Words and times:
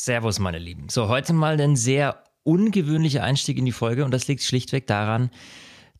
Servus, 0.00 0.38
meine 0.38 0.60
Lieben. 0.60 0.88
So, 0.88 1.08
heute 1.08 1.32
mal 1.32 1.60
ein 1.60 1.74
sehr 1.74 2.22
ungewöhnlicher 2.44 3.24
Einstieg 3.24 3.58
in 3.58 3.64
die 3.64 3.72
Folge 3.72 4.04
und 4.04 4.12
das 4.12 4.28
liegt 4.28 4.44
schlichtweg 4.44 4.86
daran, 4.86 5.28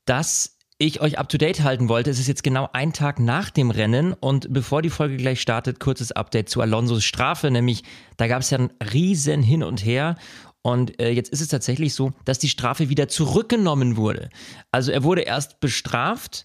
dass 0.04 0.56
ich 0.78 1.00
euch 1.00 1.18
up 1.18 1.28
to 1.28 1.36
date 1.36 1.64
halten 1.64 1.88
wollte. 1.88 2.08
Es 2.08 2.20
ist 2.20 2.28
jetzt 2.28 2.44
genau 2.44 2.68
ein 2.72 2.92
Tag 2.92 3.18
nach 3.18 3.50
dem 3.50 3.72
Rennen 3.72 4.12
und 4.12 4.52
bevor 4.52 4.82
die 4.82 4.90
Folge 4.90 5.16
gleich 5.16 5.40
startet, 5.40 5.80
kurzes 5.80 6.12
Update 6.12 6.48
zu 6.48 6.60
Alonsos 6.60 7.02
Strafe, 7.02 7.50
nämlich 7.50 7.82
da 8.16 8.28
gab 8.28 8.42
es 8.42 8.50
ja 8.50 8.58
ein 8.58 8.70
riesen 8.92 9.42
Hin 9.42 9.64
und 9.64 9.84
Her 9.84 10.14
und 10.62 11.00
äh, 11.00 11.10
jetzt 11.10 11.32
ist 11.32 11.40
es 11.40 11.48
tatsächlich 11.48 11.92
so, 11.92 12.12
dass 12.24 12.38
die 12.38 12.48
Strafe 12.48 12.90
wieder 12.90 13.08
zurückgenommen 13.08 13.96
wurde. 13.96 14.28
Also 14.70 14.92
er 14.92 15.02
wurde 15.02 15.22
erst 15.22 15.58
bestraft, 15.58 16.44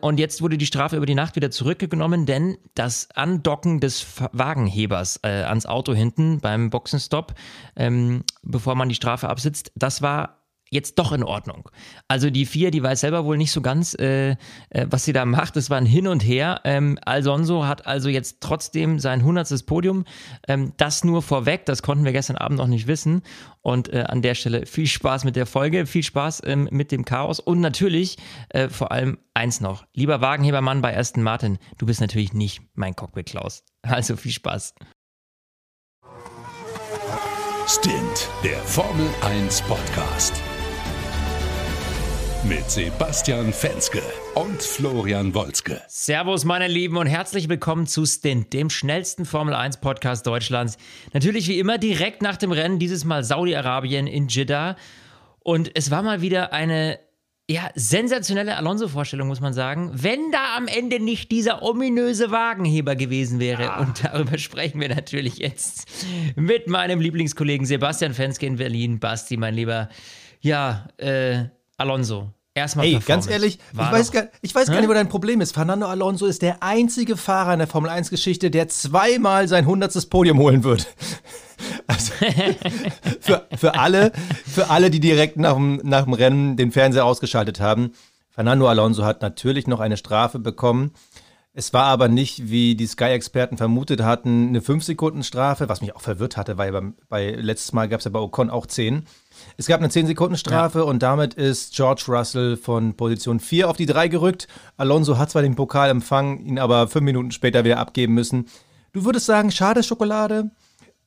und 0.00 0.18
jetzt 0.18 0.42
wurde 0.42 0.58
die 0.58 0.66
Strafe 0.66 0.96
über 0.96 1.06
die 1.06 1.14
Nacht 1.14 1.36
wieder 1.36 1.50
zurückgenommen, 1.50 2.26
denn 2.26 2.56
das 2.74 3.08
Andocken 3.14 3.80
des 3.80 4.04
Wagenhebers 4.32 5.20
äh, 5.22 5.28
ans 5.28 5.66
Auto 5.66 5.94
hinten 5.94 6.40
beim 6.40 6.70
Boxenstopp, 6.70 7.34
ähm, 7.76 8.24
bevor 8.42 8.74
man 8.74 8.88
die 8.88 8.94
Strafe 8.94 9.28
absitzt, 9.28 9.70
das 9.76 10.02
war 10.02 10.39
jetzt 10.70 10.98
doch 10.98 11.12
in 11.12 11.24
Ordnung. 11.24 11.68
Also 12.08 12.30
die 12.30 12.46
vier, 12.46 12.70
die 12.70 12.82
weiß 12.82 13.00
selber 13.00 13.24
wohl 13.24 13.36
nicht 13.36 13.52
so 13.52 13.60
ganz, 13.60 13.94
äh, 13.94 14.30
äh, 14.30 14.36
was 14.88 15.04
sie 15.04 15.12
da 15.12 15.24
macht. 15.24 15.56
Es 15.56 15.68
war 15.68 15.76
ein 15.76 15.86
Hin 15.86 16.06
und 16.06 16.20
Her. 16.20 16.60
Ähm, 16.64 16.98
Alonso 17.04 17.66
hat 17.66 17.86
also 17.86 18.08
jetzt 18.08 18.40
trotzdem 18.40 18.98
sein 18.98 19.24
hundertstes 19.24 19.64
Podium. 19.64 20.04
Ähm, 20.46 20.72
das 20.76 21.04
nur 21.04 21.22
vorweg, 21.22 21.66
das 21.66 21.82
konnten 21.82 22.04
wir 22.04 22.12
gestern 22.12 22.36
Abend 22.36 22.58
noch 22.58 22.68
nicht 22.68 22.86
wissen. 22.86 23.22
Und 23.62 23.92
äh, 23.92 24.04
an 24.08 24.22
der 24.22 24.34
Stelle 24.34 24.64
viel 24.64 24.86
Spaß 24.86 25.24
mit 25.24 25.36
der 25.36 25.46
Folge, 25.46 25.86
viel 25.86 26.04
Spaß 26.04 26.42
ähm, 26.46 26.68
mit 26.70 26.92
dem 26.92 27.04
Chaos 27.04 27.40
und 27.40 27.60
natürlich 27.60 28.16
äh, 28.50 28.68
vor 28.68 28.92
allem 28.92 29.18
eins 29.34 29.60
noch. 29.60 29.84
Lieber 29.92 30.20
Wagenhebermann 30.20 30.80
bei 30.82 30.96
Aston 30.96 31.22
Martin, 31.22 31.58
du 31.78 31.86
bist 31.86 32.00
natürlich 32.00 32.32
nicht 32.32 32.62
mein 32.74 32.94
Cockpit 32.94 33.26
Klaus. 33.26 33.64
Also 33.82 34.16
viel 34.16 34.32
Spaß. 34.32 34.74
Stint, 37.66 38.28
der 38.42 38.58
Formel 38.58 39.08
1 39.22 39.62
Podcast 39.62 40.42
mit 42.44 42.70
Sebastian 42.70 43.52
Fenske 43.52 44.00
und 44.34 44.62
Florian 44.62 45.34
Wolzke. 45.34 45.82
Servus, 45.88 46.44
meine 46.44 46.68
Lieben, 46.68 46.96
und 46.96 47.06
herzlich 47.06 47.48
willkommen 47.48 47.86
zu 47.86 48.06
Stint, 48.06 48.52
dem 48.52 48.70
schnellsten 48.70 49.26
Formel 49.26 49.52
1 49.54 49.78
Podcast 49.78 50.26
Deutschlands. 50.26 50.78
Natürlich 51.12 51.48
wie 51.48 51.58
immer 51.58 51.76
direkt 51.76 52.22
nach 52.22 52.36
dem 52.36 52.52
Rennen, 52.52 52.78
dieses 52.78 53.04
Mal 53.04 53.24
Saudi-Arabien 53.24 54.06
in 54.06 54.28
Jeddah. 54.28 54.76
Und 55.40 55.70
es 55.74 55.90
war 55.90 56.02
mal 56.02 56.22
wieder 56.22 56.52
eine 56.52 56.98
ja, 57.48 57.70
sensationelle 57.74 58.56
Alonso-Vorstellung, 58.56 59.28
muss 59.28 59.40
man 59.40 59.52
sagen. 59.52 59.90
Wenn 59.92 60.30
da 60.32 60.56
am 60.56 60.66
Ende 60.66 60.98
nicht 60.98 61.30
dieser 61.30 61.62
ominöse 61.62 62.30
Wagenheber 62.30 62.96
gewesen 62.96 63.38
wäre. 63.38 63.64
Ja. 63.64 63.80
Und 63.80 64.04
darüber 64.04 64.38
sprechen 64.38 64.80
wir 64.80 64.88
natürlich 64.88 65.38
jetzt 65.38 65.88
mit 66.36 66.68
meinem 66.68 67.00
Lieblingskollegen 67.00 67.66
Sebastian 67.66 68.14
Fenske 68.14 68.46
in 68.46 68.56
Berlin. 68.56 68.98
Basti, 68.98 69.36
mein 69.36 69.54
Lieber. 69.54 69.90
Ja, 70.40 70.88
äh, 70.96 71.46
Alonso. 71.80 72.28
Erstmal 72.52 72.84
Ey, 72.84 72.98
ganz 72.98 73.28
ehrlich, 73.28 73.58
ich 73.72 73.78
weiß, 73.78 74.10
gar, 74.10 74.24
ich 74.42 74.54
weiß 74.54 74.68
gar 74.68 74.80
nicht, 74.80 74.88
wo 74.88 74.92
dein 74.92 75.08
Problem 75.08 75.40
ist. 75.40 75.52
Fernando 75.52 75.86
Alonso 75.86 76.26
ist 76.26 76.42
der 76.42 76.62
einzige 76.62 77.16
Fahrer 77.16 77.52
in 77.52 77.60
der 77.60 77.68
Formel 77.68 77.90
1-Geschichte, 77.90 78.50
der 78.50 78.68
zweimal 78.68 79.46
sein 79.46 79.66
hundertstes 79.66 80.06
Podium 80.06 80.38
holen 80.38 80.64
wird. 80.64 80.86
Also, 81.86 82.14
für, 83.20 83.46
für, 83.54 83.74
alle, 83.74 84.12
für 84.46 84.70
alle, 84.70 84.88
die 84.88 84.98
direkt 84.98 85.36
nach 85.36 85.52
dem, 85.52 85.78
nach 85.84 86.04
dem 86.04 86.14
Rennen 86.14 86.56
den 86.56 86.72
Fernseher 86.72 87.04
ausgeschaltet 87.04 87.60
haben. 87.60 87.92
Fernando 88.30 88.66
Alonso 88.66 89.04
hat 89.04 89.20
natürlich 89.20 89.66
noch 89.66 89.80
eine 89.80 89.98
Strafe 89.98 90.38
bekommen. 90.38 90.92
Es 91.52 91.74
war 91.74 91.84
aber 91.84 92.08
nicht, 92.08 92.48
wie 92.48 92.76
die 92.76 92.86
Sky-Experten 92.86 93.58
vermutet 93.58 94.00
hatten, 94.00 94.48
eine 94.48 94.60
5-Sekunden-Strafe, 94.60 95.68
was 95.68 95.82
mich 95.82 95.94
auch 95.94 96.00
verwirrt 96.00 96.38
hatte, 96.38 96.56
weil 96.56 96.72
bei, 96.72 96.80
bei 97.10 97.30
letztes 97.32 97.74
Mal 97.74 97.90
gab 97.90 97.98
es 97.98 98.06
ja 98.06 98.10
bei 98.10 98.20
Ocon 98.20 98.48
auch 98.48 98.64
10. 98.64 99.04
Es 99.56 99.66
gab 99.66 99.80
eine 99.80 99.88
10-Sekunden-Strafe 99.88 100.78
ja. 100.80 100.84
und 100.84 101.02
damit 101.02 101.34
ist 101.34 101.74
George 101.74 102.04
Russell 102.08 102.56
von 102.56 102.94
Position 102.94 103.40
4 103.40 103.68
auf 103.68 103.76
die 103.76 103.86
3 103.86 104.08
gerückt. 104.08 104.48
Alonso 104.76 105.18
hat 105.18 105.30
zwar 105.30 105.42
den 105.42 105.56
Pokal 105.56 105.90
empfangen, 105.90 106.44
ihn 106.44 106.58
aber 106.58 106.88
fünf 106.88 107.04
Minuten 107.04 107.30
später 107.30 107.64
wieder 107.64 107.78
abgeben 107.78 108.14
müssen. 108.14 108.46
Du 108.92 109.04
würdest 109.04 109.26
sagen, 109.26 109.50
schade 109.50 109.82
Schokolade? 109.82 110.50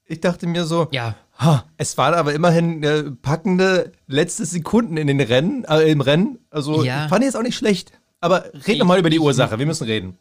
Ich 0.05 0.21
dachte 0.21 0.47
mir 0.47 0.65
so, 0.65 0.87
ja. 0.91 1.15
Ha, 1.39 1.65
es 1.77 1.97
waren 1.97 2.13
aber 2.13 2.33
immerhin 2.33 2.83
äh, 2.83 3.03
packende 3.03 3.91
letzte 4.07 4.45
Sekunden 4.45 4.97
in 4.97 5.07
den 5.07 5.19
Rennen, 5.19 5.65
äh, 5.65 5.91
im 5.91 6.01
Rennen. 6.01 6.39
Also 6.51 6.83
ja. 6.83 7.07
fand 7.07 7.23
ich 7.23 7.27
jetzt 7.27 7.35
auch 7.35 7.41
nicht 7.41 7.57
schlecht. 7.57 7.91
Aber 8.21 8.45
red 8.67 8.79
doch 8.79 8.85
mal 8.85 8.99
über 8.99 9.09
die 9.09 9.19
Ursache, 9.19 9.57
wir 9.59 9.65
müssen 9.65 9.85
reden. 9.85 10.17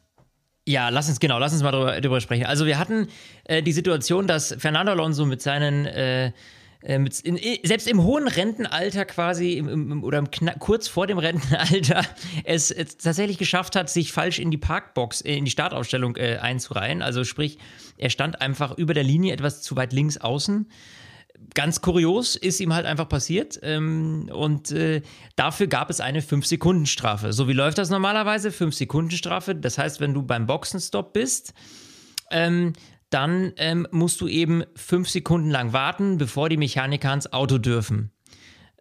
Ja, 0.67 0.89
lass 0.89 1.09
uns, 1.09 1.21
genau, 1.21 1.39
lass 1.39 1.53
uns 1.53 1.63
mal 1.63 1.73
drüber, 1.73 2.01
drüber 2.01 2.21
sprechen. 2.21 2.47
Also 2.47 2.67
wir 2.67 2.79
hatten 2.79 3.09
äh, 3.45 3.63
die 3.63 3.73
Situation, 3.73 4.27
dass 4.27 4.55
Fernando 4.59 4.93
Alonso 4.93 5.27
mit 5.27 5.43
seinen 5.43 5.87
äh, 5.87 6.33
mit, 6.99 7.21
in, 7.21 7.39
selbst 7.63 7.87
im 7.87 8.03
hohen 8.03 8.27
Rentenalter 8.27 9.05
quasi 9.05 9.53
im, 9.53 9.69
im, 9.69 10.05
oder 10.05 10.19
im 10.19 10.29
kurz 10.59 10.89
vor 10.89 11.07
dem 11.07 11.19
Rentenalter 11.19 12.03
es, 12.45 12.71
es, 12.71 12.97
tatsächlich 12.97 13.39
geschafft 13.39 13.77
hat, 13.77 13.89
sich 13.89 14.13
falsch 14.13 14.39
in 14.39 14.51
die 14.51 14.59
Parkbox, 14.59 15.21
äh, 15.21 15.37
in 15.37 15.45
die 15.45 15.51
Startaufstellung 15.51 16.17
äh, 16.17 16.39
einzureihen. 16.39 17.03
Also 17.03 17.25
sprich, 17.25 17.59
er 17.99 18.11
stand 18.11 18.41
einfach 18.41 18.77
über 18.77 18.95
der 18.95 19.05
Linie 19.05 19.33
etwas 19.33 19.63
zu 19.63 19.77
weit 19.77 19.93
links 19.93 20.19
außen. 20.19 20.69
Ganz 21.55 21.81
kurios 21.81 22.37
ist 22.37 22.61
ihm 22.61 22.73
halt 22.73 22.87
einfach 22.87 23.09
passiert 23.09 23.59
ähm, 23.63 24.31
und 24.33 24.71
äh, 24.71 25.03
dafür 25.37 25.67
gab 25.67 25.91
es 25.91 26.01
eine 26.01 26.21
5-Sekunden-Strafe. 26.21 27.33
So 27.33 27.49
wie 27.49 27.53
läuft 27.53 27.79
das 27.79 27.91
normalerweise? 27.91 28.51
5-Sekunden-Strafe. 28.51 29.55
Das 29.55 29.77
heißt, 29.77 30.01
wenn 30.01 30.15
du 30.15 30.23
beim 30.23 30.47
Boxenstopp 30.47 31.13
bist, 31.13 31.53
ähm, 32.31 32.73
dann 33.13 33.53
ähm, 33.57 33.87
musst 33.91 34.21
du 34.21 34.29
eben 34.29 34.65
fünf 34.75 35.09
Sekunden 35.09 35.51
lang 35.51 35.73
warten, 35.73 36.19
bevor 36.19 36.49
die 36.49 36.57
Mechaniker 36.57 37.11
ans 37.11 37.33
Auto 37.33 37.59
dürfen. 37.59 38.13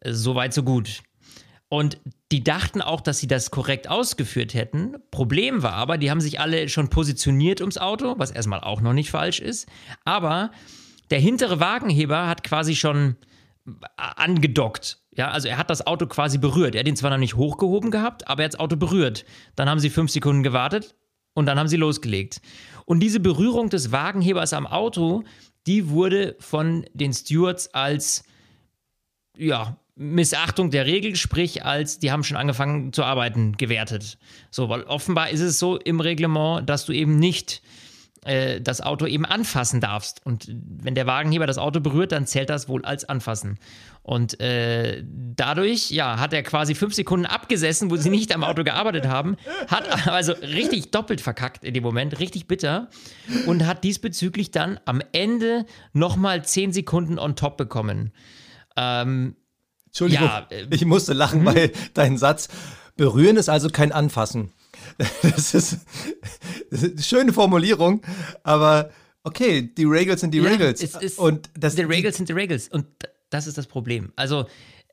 Soweit, 0.03 0.53
so 0.53 0.63
gut. 0.63 1.03
Und 1.69 2.01
die 2.31 2.43
dachten 2.43 2.81
auch, 2.81 2.99
dass 2.99 3.19
sie 3.19 3.27
das 3.27 3.49
korrekt 3.49 3.89
ausgeführt 3.89 4.53
hätten. 4.53 4.95
Problem 5.09 5.63
war 5.63 5.73
aber, 5.73 5.97
die 5.97 6.11
haben 6.11 6.19
sich 6.19 6.39
alle 6.39 6.67
schon 6.67 6.89
positioniert 6.89 7.61
ums 7.61 7.77
Auto, 7.77 8.15
was 8.17 8.31
erstmal 8.31 8.59
auch 8.59 8.81
noch 8.81 8.93
nicht 8.93 9.09
falsch 9.09 9.39
ist. 9.39 9.69
Aber 10.03 10.51
der 11.11 11.19
hintere 11.19 11.59
Wagenheber 11.59 12.27
hat 12.27 12.43
quasi 12.43 12.75
schon 12.75 13.15
angedockt. 13.95 14.99
Ja, 15.15 15.29
also 15.29 15.47
er 15.47 15.57
hat 15.57 15.69
das 15.69 15.85
Auto 15.85 16.07
quasi 16.07 16.37
berührt. 16.37 16.75
Er 16.75 16.79
hat 16.79 16.87
ihn 16.87 16.95
zwar 16.95 17.11
noch 17.11 17.17
nicht 17.17 17.35
hochgehoben 17.35 17.91
gehabt, 17.91 18.27
aber 18.27 18.41
er 18.41 18.45
hat 18.45 18.53
das 18.53 18.59
Auto 18.59 18.75
berührt. 18.75 19.25
Dann 19.55 19.69
haben 19.69 19.79
sie 19.79 19.89
fünf 19.89 20.11
Sekunden 20.11 20.43
gewartet 20.43 20.95
und 21.33 21.45
dann 21.45 21.59
haben 21.59 21.67
sie 21.67 21.77
losgelegt. 21.77 22.41
Und 22.91 22.99
diese 22.99 23.21
Berührung 23.21 23.69
des 23.69 23.93
Wagenhebers 23.93 24.51
am 24.51 24.67
Auto, 24.67 25.23
die 25.65 25.87
wurde 25.87 26.35
von 26.39 26.85
den 26.93 27.13
Stewards 27.13 27.73
als 27.73 28.25
ja, 29.37 29.77
Missachtung 29.95 30.71
der 30.71 30.85
Regel, 30.85 31.15
sprich 31.15 31.63
als 31.63 31.99
die 31.99 32.11
haben 32.11 32.25
schon 32.25 32.35
angefangen 32.35 32.91
zu 32.91 33.05
arbeiten, 33.05 33.55
gewertet. 33.55 34.17
So, 34.49 34.67
weil 34.67 34.83
offenbar 34.83 35.29
ist 35.29 35.39
es 35.39 35.57
so 35.57 35.77
im 35.77 36.01
Reglement, 36.01 36.69
dass 36.69 36.85
du 36.85 36.91
eben 36.91 37.17
nicht 37.17 37.61
äh, 38.25 38.61
das 38.61 38.81
Auto 38.81 39.05
eben 39.05 39.25
anfassen 39.25 39.81
darfst. 39.81 40.25
Und 40.25 40.47
wenn 40.47 40.95
der 40.95 41.07
Wagenheber 41.07 41.47
das 41.47 41.57
Auto 41.57 41.79
berührt, 41.79 42.11
dann 42.11 42.27
zählt 42.27 42.49
das 42.49 42.69
wohl 42.69 42.85
als 42.85 43.05
Anfassen. 43.05 43.57
Und 44.03 44.39
äh, 44.39 45.03
dadurch, 45.05 45.91
ja, 45.91 46.19
hat 46.19 46.33
er 46.33 46.43
quasi 46.43 46.75
fünf 46.75 46.93
Sekunden 46.93 47.25
abgesessen, 47.25 47.91
wo 47.91 47.95
sie 47.95 48.09
nicht 48.09 48.33
am 48.33 48.43
Auto 48.43 48.63
gearbeitet 48.63 49.07
haben, 49.07 49.37
hat 49.67 50.07
also 50.07 50.33
richtig 50.33 50.91
doppelt 50.91 51.21
verkackt 51.21 51.63
in 51.63 51.73
dem 51.73 51.83
Moment, 51.83 52.19
richtig 52.19 52.47
bitter 52.47 52.89
und 53.45 53.65
hat 53.65 53.83
diesbezüglich 53.83 54.51
dann 54.51 54.79
am 54.85 55.01
Ende 55.11 55.65
nochmal 55.93 56.43
zehn 56.43 56.73
Sekunden 56.73 57.19
on 57.19 57.35
top 57.35 57.57
bekommen. 57.57 58.11
Ähm, 58.77 59.35
Entschuldigung, 59.87 60.27
ja, 60.27 60.47
äh, 60.49 60.67
ich 60.71 60.85
musste 60.85 61.13
lachen, 61.13 61.43
bei 61.43 61.67
mhm. 61.67 61.93
deinem 61.93 62.17
Satz. 62.17 62.49
Berühren 62.95 63.37
ist 63.37 63.49
also 63.49 63.69
kein 63.69 63.91
Anfassen. 63.91 64.51
Das 65.21 65.53
ist, 65.53 65.77
das 66.69 66.83
ist 66.83 66.91
eine 66.93 67.01
schöne 67.01 67.33
Formulierung, 67.33 68.01
aber 68.43 68.91
okay, 69.23 69.61
die 69.61 69.85
Regels 69.85 70.21
sind 70.21 70.33
die 70.33 70.39
ja, 70.39 70.49
Regels. 70.49 70.81
Ist, 70.81 71.19
und 71.19 71.49
das, 71.57 71.75
die 71.75 71.83
Regels 71.83 72.17
sind 72.17 72.29
die 72.29 72.33
Regels. 72.33 72.67
Und 72.69 72.85
das 73.29 73.47
ist 73.47 73.57
das 73.57 73.67
Problem. 73.67 74.11
Also, 74.15 74.45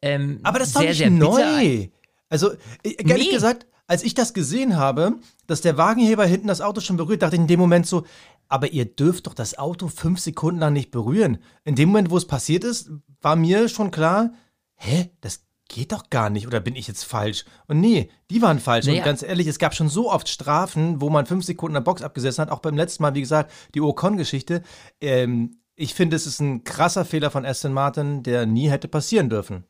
ähm, 0.02 0.40
aber 0.42 0.58
das 0.58 0.74
war 0.74 0.82
sehr, 0.82 0.90
nicht 0.90 0.98
sehr 0.98 1.10
neu. 1.10 1.88
Also, 2.28 2.52
ehrlich 2.82 3.28
nee. 3.28 3.32
gesagt, 3.32 3.66
als 3.86 4.02
ich 4.02 4.14
das 4.14 4.34
gesehen 4.34 4.76
habe, 4.76 5.16
dass 5.46 5.62
der 5.62 5.78
Wagenheber 5.78 6.26
hinten 6.26 6.48
das 6.48 6.60
Auto 6.60 6.80
schon 6.80 6.98
berührt, 6.98 7.22
dachte 7.22 7.36
ich 7.36 7.40
in 7.40 7.48
dem 7.48 7.58
Moment 7.58 7.86
so, 7.86 8.04
aber 8.48 8.72
ihr 8.72 8.84
dürft 8.84 9.26
doch 9.26 9.34
das 9.34 9.58
Auto 9.58 9.88
fünf 9.88 10.20
Sekunden 10.20 10.60
lang 10.60 10.74
nicht 10.74 10.90
berühren. 10.90 11.38
In 11.64 11.74
dem 11.74 11.88
Moment, 11.88 12.10
wo 12.10 12.16
es 12.16 12.26
passiert 12.26 12.64
ist, 12.64 12.90
war 13.20 13.36
mir 13.36 13.68
schon 13.68 13.90
klar, 13.90 14.32
hä, 14.76 15.10
das 15.20 15.47
geht 15.68 15.92
doch 15.92 16.10
gar 16.10 16.30
nicht 16.30 16.46
oder 16.46 16.60
bin 16.60 16.74
ich 16.74 16.88
jetzt 16.88 17.04
falsch? 17.04 17.44
Und 17.66 17.80
nee, 17.80 18.10
die 18.30 18.42
waren 18.42 18.58
falsch. 18.58 18.86
Naja. 18.86 18.98
Und 18.98 19.04
ganz 19.04 19.22
ehrlich, 19.22 19.46
es 19.46 19.58
gab 19.58 19.74
schon 19.74 19.88
so 19.88 20.10
oft 20.10 20.28
Strafen, 20.28 21.00
wo 21.00 21.10
man 21.10 21.26
fünf 21.26 21.44
Sekunden 21.44 21.76
in 21.76 21.82
der 21.82 21.90
Box 21.90 22.02
abgesessen 22.02 22.42
hat. 22.42 22.50
Auch 22.50 22.60
beim 22.60 22.76
letzten 22.76 23.02
Mal, 23.02 23.14
wie 23.14 23.20
gesagt, 23.20 23.52
die 23.74 23.80
Ocon-Geschichte. 23.80 24.62
Ähm, 25.00 25.58
ich 25.76 25.94
finde, 25.94 26.16
es 26.16 26.26
ist 26.26 26.40
ein 26.40 26.64
krasser 26.64 27.04
Fehler 27.04 27.30
von 27.30 27.44
Aston 27.44 27.72
Martin, 27.72 28.22
der 28.22 28.46
nie 28.46 28.68
hätte 28.68 28.88
passieren 28.88 29.28
dürfen. 29.28 29.64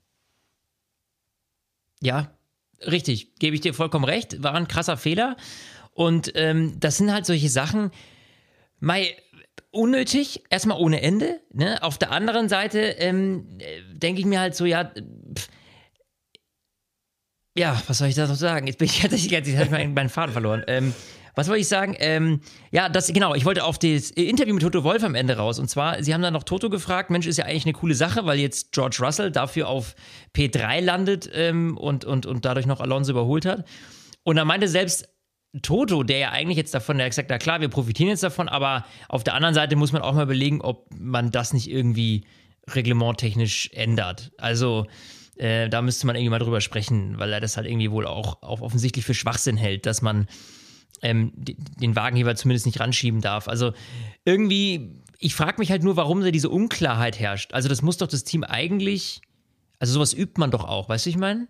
Ja, 2.00 2.30
richtig. 2.86 3.34
Gebe 3.36 3.56
ich 3.56 3.60
dir 3.60 3.74
vollkommen 3.74 4.04
recht. 4.04 4.42
War 4.42 4.54
ein 4.54 4.68
krasser 4.68 4.96
Fehler. 4.96 5.36
Und 5.92 6.32
ähm, 6.36 6.78
das 6.78 6.96
sind 6.96 7.12
halt 7.12 7.26
solche 7.26 7.50
Sachen. 7.50 7.90
Mai, 8.78 9.16
unnötig, 9.70 10.44
erstmal 10.48 10.78
ohne 10.78 11.02
Ende. 11.02 11.40
Ne? 11.52 11.82
Auf 11.82 11.98
der 11.98 12.12
anderen 12.12 12.48
Seite 12.48 12.78
ähm, 12.78 13.58
denke 13.92 14.20
ich 14.20 14.26
mir 14.26 14.40
halt 14.40 14.54
so, 14.54 14.64
ja, 14.64 14.84
pff, 14.84 15.48
ja, 17.58 17.82
was 17.86 17.98
soll 17.98 18.08
ich 18.08 18.14
da 18.14 18.26
noch 18.26 18.36
sagen? 18.36 18.66
Jetzt 18.66 18.78
bin 18.78 18.86
ich 18.86 18.98
tatsächlich 19.00 19.30
jetzt 19.30 19.52
habe 19.54 19.64
ich 19.64 19.70
meinen, 19.70 19.94
meinen 19.94 20.08
Faden 20.08 20.32
verloren. 20.32 20.64
Ähm, 20.68 20.94
was 21.34 21.48
wollte 21.48 21.60
ich 21.60 21.68
sagen? 21.68 21.94
Ähm, 22.00 22.40
ja, 22.72 22.88
das, 22.88 23.12
genau, 23.12 23.34
ich 23.34 23.44
wollte 23.44 23.62
auf 23.62 23.78
das 23.78 24.10
Interview 24.10 24.54
mit 24.54 24.62
Toto 24.62 24.82
Wolf 24.82 25.04
am 25.04 25.14
Ende 25.14 25.36
raus. 25.36 25.60
Und 25.60 25.68
zwar, 25.68 26.02
sie 26.02 26.12
haben 26.12 26.22
dann 26.22 26.32
noch 26.32 26.42
Toto 26.42 26.68
gefragt, 26.68 27.10
Mensch, 27.10 27.26
ist 27.26 27.36
ja 27.36 27.44
eigentlich 27.44 27.64
eine 27.64 27.74
coole 27.74 27.94
Sache, 27.94 28.26
weil 28.26 28.38
jetzt 28.38 28.72
George 28.72 28.98
Russell 29.00 29.30
dafür 29.30 29.68
auf 29.68 29.94
P3 30.34 30.80
landet 30.80 31.30
ähm, 31.32 31.76
und, 31.76 32.04
und, 32.04 32.26
und 32.26 32.44
dadurch 32.44 32.66
noch 32.66 32.80
Alonso 32.80 33.12
überholt 33.12 33.44
hat. 33.44 33.64
Und 34.24 34.36
dann 34.36 34.48
meinte 34.48 34.66
selbst 34.66 35.08
Toto, 35.62 36.02
der 36.02 36.18
ja 36.18 36.30
eigentlich 36.30 36.56
jetzt 36.56 36.74
davon, 36.74 36.98
der 36.98 37.06
hat 37.06 37.12
gesagt, 37.12 37.30
na 37.30 37.38
klar, 37.38 37.60
wir 37.60 37.68
profitieren 37.68 38.10
jetzt 38.10 38.22
davon, 38.22 38.48
aber 38.48 38.84
auf 39.08 39.22
der 39.22 39.34
anderen 39.34 39.54
Seite 39.54 39.76
muss 39.76 39.92
man 39.92 40.02
auch 40.02 40.14
mal 40.14 40.24
überlegen, 40.24 40.60
ob 40.60 40.88
man 40.92 41.30
das 41.30 41.52
nicht 41.52 41.70
irgendwie 41.70 42.24
reglementtechnisch 42.68 43.70
ändert. 43.72 44.32
Also, 44.38 44.86
äh, 45.38 45.68
da 45.68 45.82
müsste 45.82 46.06
man 46.06 46.16
irgendwie 46.16 46.30
mal 46.30 46.38
drüber 46.38 46.60
sprechen, 46.60 47.18
weil 47.18 47.32
er 47.32 47.40
das 47.40 47.56
halt 47.56 47.66
irgendwie 47.66 47.90
wohl 47.90 48.06
auch, 48.06 48.42
auch 48.42 48.60
offensichtlich 48.60 49.04
für 49.04 49.14
Schwachsinn 49.14 49.56
hält, 49.56 49.86
dass 49.86 50.02
man 50.02 50.26
ähm, 51.02 51.32
den 51.36 51.96
Wagenheber 51.96 52.34
zumindest 52.34 52.66
nicht 52.66 52.80
ranschieben 52.80 53.20
darf. 53.20 53.48
Also 53.48 53.72
irgendwie, 54.24 55.00
ich 55.18 55.34
frage 55.34 55.58
mich 55.58 55.70
halt 55.70 55.82
nur, 55.82 55.96
warum 55.96 56.22
da 56.22 56.30
diese 56.30 56.50
Unklarheit 56.50 57.18
herrscht. 57.18 57.54
Also 57.54 57.68
das 57.68 57.82
muss 57.82 57.98
doch 57.98 58.08
das 58.08 58.24
Team 58.24 58.42
eigentlich, 58.44 59.20
also 59.78 59.94
sowas 59.94 60.12
übt 60.12 60.34
man 60.38 60.50
doch 60.50 60.64
auch, 60.64 60.88
weißt 60.88 61.06
du, 61.06 61.10
ich 61.10 61.16
meine? 61.16 61.48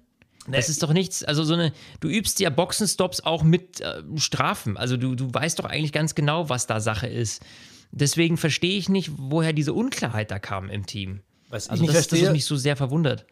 Das 0.50 0.70
ist 0.70 0.82
doch 0.82 0.94
nichts, 0.94 1.24
also 1.24 1.44
so 1.44 1.54
eine, 1.54 1.72
du 2.00 2.08
übst 2.08 2.40
ja 2.40 2.48
Boxenstops 2.48 3.20
auch 3.20 3.42
mit 3.42 3.80
äh, 3.82 4.02
Strafen. 4.16 4.78
Also 4.78 4.96
du, 4.96 5.14
du 5.14 5.32
weißt 5.32 5.58
doch 5.58 5.66
eigentlich 5.66 5.92
ganz 5.92 6.14
genau, 6.14 6.48
was 6.48 6.66
da 6.66 6.80
Sache 6.80 7.06
ist. 7.06 7.42
Deswegen 7.90 8.36
verstehe 8.36 8.78
ich 8.78 8.88
nicht, 8.88 9.10
woher 9.16 9.52
diese 9.52 9.74
Unklarheit 9.74 10.30
da 10.30 10.38
kam 10.38 10.70
im 10.70 10.86
Team. 10.86 11.20
Was 11.50 11.68
also 11.68 11.82
ich 11.82 11.88
nicht 11.88 11.96
das, 11.96 12.06
verstehe, 12.06 12.26
das 12.26 12.32
mich 12.32 12.44
so 12.44 12.56
sehr 12.56 12.76
verwundert. 12.76 13.26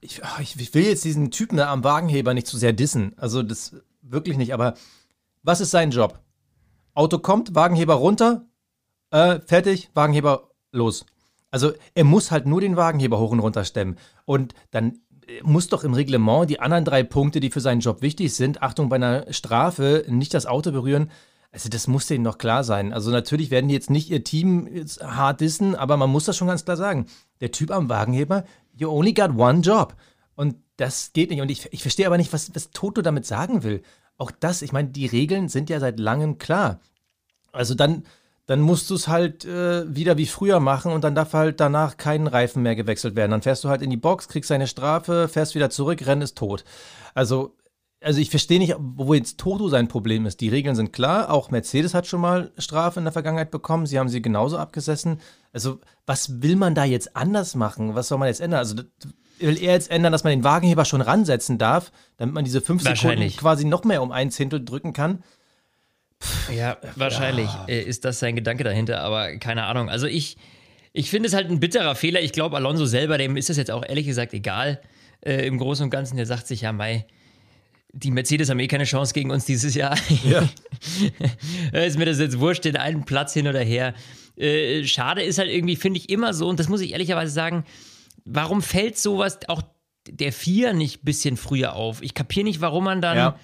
Ich, 0.00 0.22
ich, 0.40 0.74
will 0.74 0.84
jetzt 0.84 1.04
diesen 1.04 1.30
Typen 1.30 1.60
am 1.60 1.84
Wagenheber 1.84 2.34
nicht 2.34 2.46
zu 2.46 2.56
sehr 2.56 2.72
dissen. 2.72 3.14
Also 3.16 3.42
das 3.42 3.76
wirklich 4.02 4.36
nicht, 4.36 4.54
aber 4.54 4.74
was 5.42 5.60
ist 5.60 5.70
sein 5.70 5.90
Job? 5.90 6.20
Auto 6.94 7.18
kommt, 7.18 7.54
Wagenheber 7.54 7.94
runter, 7.94 8.46
äh, 9.10 9.38
fertig, 9.40 9.90
Wagenheber 9.94 10.50
los. 10.72 11.04
Also 11.50 11.72
er 11.94 12.04
muss 12.04 12.30
halt 12.30 12.46
nur 12.46 12.60
den 12.60 12.76
Wagenheber 12.76 13.18
hoch 13.18 13.30
und 13.30 13.40
runter 13.40 13.64
stemmen. 13.64 13.98
Und 14.24 14.54
dann 14.70 14.98
äh, 15.26 15.42
muss 15.42 15.68
doch 15.68 15.84
im 15.84 15.94
Reglement 15.94 16.50
die 16.50 16.60
anderen 16.60 16.84
drei 16.84 17.02
Punkte, 17.02 17.40
die 17.40 17.50
für 17.50 17.60
seinen 17.60 17.80
Job 17.80 18.02
wichtig 18.02 18.34
sind, 18.34 18.62
Achtung 18.62 18.88
bei 18.88 18.96
einer 18.96 19.32
Strafe, 19.32 20.04
nicht 20.08 20.34
das 20.34 20.46
Auto 20.46 20.72
berühren. 20.72 21.10
Also 21.52 21.68
das 21.68 21.86
muss 21.86 22.06
denen 22.06 22.24
doch 22.24 22.38
klar 22.38 22.64
sein. 22.64 22.92
Also 22.92 23.10
natürlich 23.10 23.50
werden 23.50 23.68
die 23.68 23.74
jetzt 23.74 23.88
nicht 23.88 24.10
ihr 24.10 24.24
Team 24.24 24.68
hart 25.00 25.40
dissen, 25.40 25.74
aber 25.74 25.96
man 25.96 26.10
muss 26.10 26.24
das 26.24 26.36
schon 26.36 26.48
ganz 26.48 26.64
klar 26.64 26.76
sagen. 26.76 27.06
Der 27.40 27.52
Typ 27.52 27.70
am 27.70 27.88
Wagenheber, 27.88 28.44
you 28.76 28.88
only 28.88 29.12
got 29.12 29.30
one 29.36 29.60
job. 29.60 29.96
Und 30.36 30.56
das 30.76 31.12
geht 31.12 31.30
nicht. 31.30 31.40
Und 31.40 31.50
ich, 31.50 31.72
ich 31.72 31.82
verstehe 31.82 32.06
aber 32.06 32.18
nicht, 32.18 32.32
was, 32.32 32.54
was 32.54 32.70
Toto 32.70 33.02
damit 33.02 33.26
sagen 33.26 33.62
will 33.62 33.82
auch 34.18 34.30
das, 34.30 34.62
ich 34.62 34.72
meine, 34.72 34.88
die 34.88 35.06
Regeln 35.06 35.48
sind 35.48 35.70
ja 35.70 35.80
seit 35.80 35.98
langem 35.98 36.38
klar. 36.38 36.80
Also 37.52 37.74
dann, 37.74 38.04
dann 38.46 38.60
musst 38.60 38.90
du 38.90 38.94
es 38.94 39.08
halt 39.08 39.44
äh, 39.44 39.94
wieder 39.94 40.16
wie 40.16 40.26
früher 40.26 40.60
machen 40.60 40.92
und 40.92 41.04
dann 41.04 41.14
darf 41.14 41.32
halt 41.32 41.60
danach 41.60 41.96
kein 41.96 42.26
Reifen 42.26 42.62
mehr 42.62 42.76
gewechselt 42.76 43.16
werden. 43.16 43.32
Dann 43.32 43.42
fährst 43.42 43.64
du 43.64 43.68
halt 43.68 43.82
in 43.82 43.90
die 43.90 43.96
Box, 43.96 44.28
kriegst 44.28 44.50
deine 44.50 44.66
Strafe, 44.66 45.28
fährst 45.28 45.54
wieder 45.54 45.70
zurück, 45.70 46.06
Rennen 46.06 46.22
ist 46.22 46.38
tot. 46.38 46.64
Also, 47.14 47.56
also 48.06 48.20
ich 48.20 48.30
verstehe 48.30 48.60
nicht, 48.60 48.76
wo 48.78 49.14
jetzt 49.14 49.36
Toto 49.36 49.68
sein 49.68 49.88
Problem 49.88 50.26
ist. 50.26 50.40
Die 50.40 50.48
Regeln 50.48 50.76
sind 50.76 50.92
klar, 50.92 51.28
auch 51.28 51.50
Mercedes 51.50 51.92
hat 51.92 52.06
schon 52.06 52.20
mal 52.20 52.52
Strafe 52.56 53.00
in 53.00 53.04
der 53.04 53.12
Vergangenheit 53.12 53.50
bekommen, 53.50 53.84
sie 53.84 53.98
haben 53.98 54.08
sie 54.08 54.22
genauso 54.22 54.58
abgesessen. 54.58 55.20
Also, 55.52 55.80
was 56.06 56.40
will 56.40 56.54
man 56.54 56.76
da 56.76 56.84
jetzt 56.84 57.16
anders 57.16 57.56
machen? 57.56 57.96
Was 57.96 58.06
soll 58.06 58.18
man 58.18 58.28
jetzt 58.28 58.40
ändern? 58.40 58.60
Also, 58.60 58.76
will 59.40 59.60
er 59.60 59.72
jetzt 59.72 59.90
ändern, 59.90 60.12
dass 60.12 60.22
man 60.22 60.30
den 60.30 60.44
Wagenheber 60.44 60.84
schon 60.84 61.00
ransetzen 61.00 61.58
darf, 61.58 61.90
damit 62.16 62.32
man 62.32 62.44
diese 62.44 62.60
fünf 62.60 62.84
Sekunden 62.84 63.28
quasi 63.36 63.64
noch 63.64 63.82
mehr 63.82 64.00
um 64.02 64.12
ein 64.12 64.30
Zehntel 64.30 64.64
drücken 64.64 64.92
kann. 64.92 65.24
Pff, 66.22 66.52
ja, 66.54 66.76
wahrscheinlich 66.94 67.48
ja. 67.48 67.64
Äh, 67.66 67.82
ist 67.82 68.04
das 68.04 68.20
sein 68.20 68.36
Gedanke 68.36 68.62
dahinter, 68.62 69.00
aber 69.00 69.36
keine 69.38 69.64
Ahnung. 69.64 69.90
Also 69.90 70.06
ich, 70.06 70.36
ich 70.92 71.10
finde 71.10 71.26
es 71.26 71.34
halt 71.34 71.50
ein 71.50 71.58
bitterer 71.58 71.96
Fehler. 71.96 72.20
Ich 72.20 72.30
glaube, 72.30 72.54
Alonso 72.54 72.86
selber, 72.86 73.18
dem 73.18 73.36
ist 73.36 73.48
das 73.48 73.56
jetzt 73.56 73.72
auch 73.72 73.84
ehrlich 73.84 74.06
gesagt 74.06 74.32
egal. 74.32 74.80
Äh, 75.22 75.44
Im 75.44 75.58
Großen 75.58 75.82
und 75.82 75.90
Ganzen, 75.90 76.16
der 76.16 76.26
sagt 76.26 76.46
sich 76.46 76.60
ja, 76.60 76.72
Mai, 76.72 77.04
die 77.96 78.10
Mercedes 78.10 78.50
haben 78.50 78.58
eh 78.58 78.68
keine 78.68 78.84
Chance 78.84 79.14
gegen 79.14 79.30
uns 79.30 79.46
dieses 79.46 79.74
Jahr. 79.74 79.96
Ja. 80.24 80.48
ist 81.80 81.98
mir 81.98 82.04
das 82.04 82.18
jetzt 82.18 82.38
wurscht, 82.38 82.64
den 82.64 82.76
einen 82.76 83.04
Platz 83.04 83.32
hin 83.32 83.48
oder 83.48 83.60
her. 83.60 83.94
Äh, 84.36 84.84
schade 84.84 85.22
ist 85.22 85.38
halt 85.38 85.50
irgendwie, 85.50 85.76
finde 85.76 85.98
ich 85.98 86.10
immer 86.10 86.34
so, 86.34 86.46
und 86.46 86.60
das 86.60 86.68
muss 86.68 86.82
ich 86.82 86.92
ehrlicherweise 86.92 87.32
sagen, 87.32 87.64
warum 88.24 88.60
fällt 88.60 88.98
sowas 88.98 89.38
auch 89.48 89.62
der 90.08 90.32
Vier 90.32 90.74
nicht 90.74 91.02
ein 91.02 91.04
bisschen 91.04 91.36
früher 91.36 91.74
auf? 91.74 92.02
Ich 92.02 92.12
kapiere 92.12 92.44
nicht, 92.44 92.60
warum 92.60 92.84
man 92.84 93.00
dann 93.00 93.16
ja. 93.16 93.38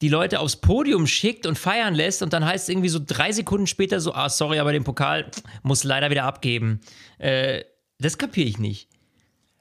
die 0.00 0.08
Leute 0.08 0.40
aufs 0.40 0.56
Podium 0.56 1.06
schickt 1.06 1.46
und 1.46 1.56
feiern 1.56 1.94
lässt 1.94 2.22
und 2.22 2.32
dann 2.32 2.44
heißt 2.44 2.64
es 2.64 2.68
irgendwie 2.68 2.88
so 2.88 3.00
drei 3.04 3.30
Sekunden 3.30 3.68
später 3.68 4.00
so, 4.00 4.14
ah, 4.14 4.28
sorry, 4.28 4.58
aber 4.58 4.72
den 4.72 4.84
Pokal 4.84 5.30
muss 5.62 5.84
leider 5.84 6.10
wieder 6.10 6.24
abgeben. 6.24 6.80
Äh, 7.18 7.62
das 8.00 8.18
kapiere 8.18 8.48
ich 8.48 8.58
nicht. 8.58 8.88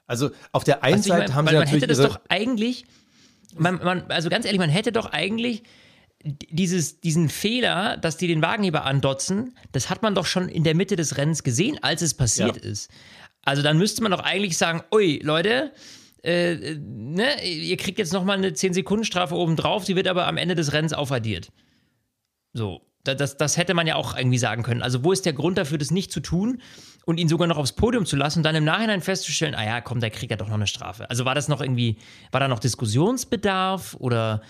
Also 0.07 0.31
auf 0.51 0.63
der 0.63 0.83
einen 0.83 1.03
Seite 1.03 1.27
mein, 1.27 1.35
haben 1.35 1.47
sie 1.47 1.53
man 1.53 1.63
natürlich 1.63 1.83
hätte 1.83 1.93
das 1.93 2.05
doch 2.05 2.19
eigentlich, 2.27 2.85
man, 3.57 3.83
man, 3.83 4.03
also 4.09 4.29
ganz 4.29 4.45
ehrlich, 4.45 4.59
man 4.59 4.69
hätte 4.69 4.91
doch 4.91 5.07
eigentlich 5.07 5.63
dieses, 6.23 6.99
diesen 6.99 7.29
Fehler, 7.29 7.97
dass 7.97 8.17
die 8.17 8.27
den 8.27 8.41
Wagenheber 8.41 8.85
andotzen, 8.85 9.55
das 9.71 9.89
hat 9.89 10.03
man 10.03 10.15
doch 10.15 10.25
schon 10.25 10.49
in 10.49 10.63
der 10.63 10.75
Mitte 10.75 10.95
des 10.95 11.17
Rennens 11.17 11.43
gesehen, 11.43 11.79
als 11.81 12.01
es 12.01 12.13
passiert 12.13 12.57
ja. 12.57 12.69
ist. 12.69 12.91
Also 13.43 13.63
dann 13.63 13.77
müsste 13.77 14.03
man 14.03 14.11
doch 14.11 14.19
eigentlich 14.19 14.57
sagen, 14.57 14.83
ui, 14.93 15.19
Leute, 15.23 15.71
äh, 16.23 16.75
ne, 16.75 17.43
ihr 17.43 17.77
kriegt 17.77 17.97
jetzt 17.97 18.13
nochmal 18.13 18.37
eine 18.37 18.49
10-Sekunden-Strafe 18.49 19.35
obendrauf, 19.35 19.85
die 19.85 19.95
wird 19.95 20.07
aber 20.07 20.27
am 20.27 20.37
Ende 20.37 20.53
des 20.53 20.73
Rennens 20.73 20.93
aufaddiert. 20.93 21.51
So, 22.53 22.81
das, 23.03 23.37
das 23.37 23.57
hätte 23.57 23.73
man 23.73 23.87
ja 23.87 23.95
auch 23.95 24.15
irgendwie 24.15 24.37
sagen 24.37 24.63
können. 24.63 24.81
Also 24.81 25.03
wo 25.03 25.11
ist 25.11 25.25
der 25.25 25.33
Grund 25.33 25.57
dafür, 25.57 25.77
das 25.77 25.91
nicht 25.91 26.11
zu 26.11 26.19
tun 26.19 26.61
und 27.05 27.19
ihn 27.19 27.27
sogar 27.27 27.47
noch 27.47 27.57
aufs 27.57 27.73
Podium 27.73 28.05
zu 28.05 28.15
lassen 28.15 28.39
und 28.39 28.43
dann 28.43 28.55
im 28.55 28.63
Nachhinein 28.63 29.01
festzustellen, 29.01 29.55
ah 29.55 29.65
ja, 29.65 29.81
komm, 29.81 29.99
der 29.99 30.11
kriegt 30.11 30.31
ja 30.31 30.37
doch 30.37 30.47
noch 30.47 30.55
eine 30.55 30.67
Strafe. 30.67 31.09
Also 31.09 31.25
war 31.25 31.35
das 31.35 31.47
noch 31.47 31.61
irgendwie, 31.61 31.97
war 32.31 32.39
da 32.39 32.47
noch 32.47 32.59
Diskussionsbedarf 32.59 33.95
oder 33.99 34.41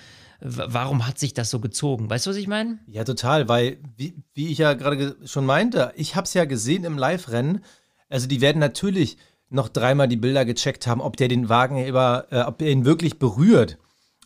warum 0.42 1.08
hat 1.08 1.20
sich 1.20 1.34
das 1.34 1.50
so 1.50 1.60
gezogen? 1.60 2.10
Weißt 2.10 2.26
du, 2.26 2.32
was 2.32 2.38
ich 2.38 2.48
meine? 2.48 2.80
Ja, 2.88 3.04
total, 3.04 3.48
weil, 3.48 3.78
wie, 3.96 4.16
wie 4.34 4.48
ich 4.52 4.58
ja 4.58 4.74
gerade 4.74 5.16
schon 5.26 5.46
meinte, 5.46 5.94
ich 5.96 6.16
habe 6.16 6.26
es 6.26 6.34
ja 6.34 6.46
gesehen 6.46 6.84
im 6.84 6.98
Live-Rennen, 6.98 7.64
also 8.10 8.28
die 8.28 8.42
werden 8.42 8.60
natürlich 8.60 9.18
noch 9.50 9.70
dreimal 9.70 10.08
die 10.08 10.18
Bilder 10.18 10.46
gecheckt 10.46 10.88
haben, 10.88 11.02
ob 11.02 11.18
der 11.18 11.28
den 11.28 11.50
Wagen 11.50 11.86
über, 11.86 12.28
äh, 12.32 12.42
ob 12.42 12.62
er 12.62 12.72
ihn 12.72 12.86
wirklich 12.86 13.20
berührt. 13.20 13.78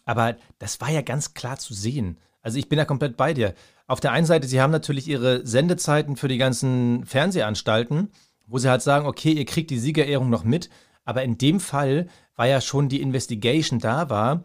Aber 0.05 0.35
das 0.59 0.79
war 0.81 0.89
ja 0.89 1.01
ganz 1.01 1.33
klar 1.33 1.57
zu 1.57 1.73
sehen. 1.73 2.19
Also 2.41 2.59
ich 2.59 2.69
bin 2.69 2.77
da 2.77 2.85
komplett 2.85 3.17
bei 3.17 3.33
dir. 3.33 3.55
Auf 3.87 3.99
der 3.99 4.11
einen 4.11 4.25
Seite, 4.25 4.47
sie 4.47 4.61
haben 4.61 4.71
natürlich 4.71 5.07
ihre 5.07 5.45
Sendezeiten 5.45 6.15
für 6.15 6.27
die 6.27 6.37
ganzen 6.37 7.05
Fernsehanstalten, 7.05 8.09
wo 8.47 8.57
sie 8.57 8.69
halt 8.69 8.81
sagen, 8.81 9.05
okay, 9.05 9.31
ihr 9.31 9.45
kriegt 9.45 9.69
die 9.69 9.79
Siegerehrung 9.79 10.29
noch 10.29 10.43
mit. 10.43 10.69
Aber 11.03 11.23
in 11.23 11.37
dem 11.37 11.59
Fall 11.59 12.07
war 12.35 12.47
ja 12.47 12.61
schon 12.61 12.89
die 12.89 13.01
Investigation 13.01 13.79
da 13.79 14.09
war. 14.09 14.43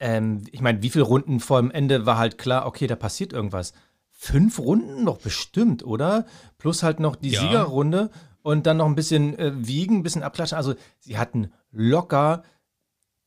Ähm, 0.00 0.44
ich 0.50 0.60
meine, 0.60 0.82
wie 0.82 0.90
viele 0.90 1.04
Runden 1.04 1.40
vor 1.40 1.60
dem 1.60 1.70
Ende 1.70 2.06
war 2.06 2.18
halt 2.18 2.38
klar, 2.38 2.66
okay, 2.66 2.86
da 2.86 2.96
passiert 2.96 3.32
irgendwas. 3.32 3.72
Fünf 4.10 4.58
Runden 4.58 5.04
noch 5.04 5.18
bestimmt, 5.18 5.84
oder? 5.84 6.26
Plus 6.58 6.82
halt 6.82 7.00
noch 7.00 7.16
die 7.16 7.30
ja. 7.30 7.40
Siegerrunde 7.40 8.10
und 8.42 8.66
dann 8.66 8.78
noch 8.78 8.86
ein 8.86 8.94
bisschen 8.94 9.38
äh, 9.38 9.52
wiegen, 9.54 9.98
ein 9.98 10.02
bisschen 10.02 10.22
abklatschen. 10.22 10.56
Also 10.56 10.74
sie 10.98 11.18
hatten 11.18 11.52
locker 11.70 12.42